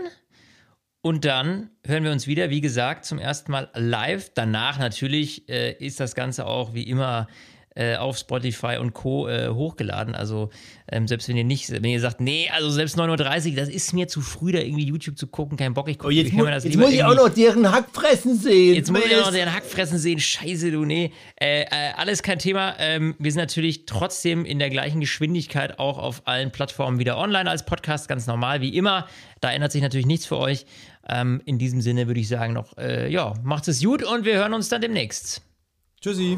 Und 1.02 1.26
dann 1.26 1.72
hören 1.86 2.04
wir 2.04 2.12
uns 2.12 2.28
wieder, 2.28 2.50
wie 2.50 2.62
gesagt, 2.62 3.06
zum 3.06 3.18
ersten 3.18 3.52
Mal 3.52 3.70
live. 3.74 4.32
Danach 4.36 4.78
natürlich 4.78 5.50
äh, 5.50 5.74
ist 5.74 6.00
das 6.00 6.14
Ganze 6.14 6.46
auch 6.46 6.74
wie 6.74 6.84
immer 6.84 7.28
äh, 7.76 7.96
auf 7.96 8.18
Spotify 8.18 8.78
und 8.80 8.94
Co. 8.94 9.28
Äh, 9.28 9.50
hochgeladen. 9.50 10.14
Also 10.14 10.50
ähm, 10.92 11.08
selbst 11.08 11.30
wenn 11.30 11.38
ihr 11.38 11.44
nicht, 11.44 11.72
wenn 11.72 11.86
ihr 11.86 12.02
sagt, 12.02 12.20
nee, 12.20 12.50
also 12.54 12.70
selbst 12.70 12.98
9.30 12.98 13.52
Uhr, 13.52 13.56
das 13.56 13.70
ist 13.70 13.94
mir 13.94 14.08
zu 14.08 14.22
früh, 14.22 14.52
da 14.52 14.60
irgendwie 14.60 14.86
YouTube 14.86 15.18
zu 15.18 15.28
gucken, 15.28 15.58
kein 15.58 15.74
Bock, 15.74 15.88
ich 15.88 15.98
gucke. 15.98 16.10
Oh, 16.10 16.12
jetzt, 16.12 16.34
mu 16.34 16.46
jetzt 16.46 16.76
muss 16.76 16.92
ich 16.92 17.04
auch 17.04 17.16
noch 17.16 17.30
deren 17.30 17.72
Hackfressen 17.72 18.38
sehen. 18.38 18.76
Jetzt 18.76 18.92
muss 18.92 19.06
ich 19.06 19.16
auch 19.16 19.26
noch 19.26 19.32
deren 19.32 19.54
Hackfressen 19.54 19.98
sehen. 19.98 20.20
Scheiße, 20.20 20.72
du, 20.72 20.84
nee. 20.84 21.12
Äh, 21.40 21.62
äh, 21.62 21.68
alles 21.96 22.24
kein 22.24 22.40
Thema. 22.40 22.76
Ähm, 22.80 23.16
wir 23.20 23.32
sind 23.32 23.40
natürlich 23.40 23.86
trotzdem 23.86 24.44
in 24.44 24.60
der 24.60 24.70
gleichen 24.70 25.00
Geschwindigkeit 25.00 25.80
auch 25.80 25.98
auf 25.98 26.24
allen 26.26 26.52
Plattformen 26.52 27.00
wieder 27.00 27.18
online 27.18 27.50
als 27.50 27.66
Podcast, 27.66 28.10
ganz 28.10 28.28
normal 28.28 28.62
wie 28.62 28.76
immer. 28.76 29.08
Da 29.40 29.52
ändert 29.52 29.72
sich 29.72 29.82
natürlich 29.82 30.06
nichts 30.06 30.26
für 30.26 30.38
euch. 30.38 30.66
Ähm, 31.08 31.42
in 31.46 31.58
diesem 31.58 31.82
Sinne 31.82 32.08
würde 32.08 32.20
ich 32.20 32.28
sagen 32.28 32.54
noch, 32.54 32.78
äh, 32.78 33.10
ja, 33.10 33.34
macht 33.44 33.68
es 33.68 33.82
gut 33.82 34.04
und 34.04 34.26
wir 34.26 34.36
hören 34.36 34.54
uns 34.54 34.70
dann 34.70 34.82
demnächst. 34.82 35.42
Tschüssi. 36.02 36.38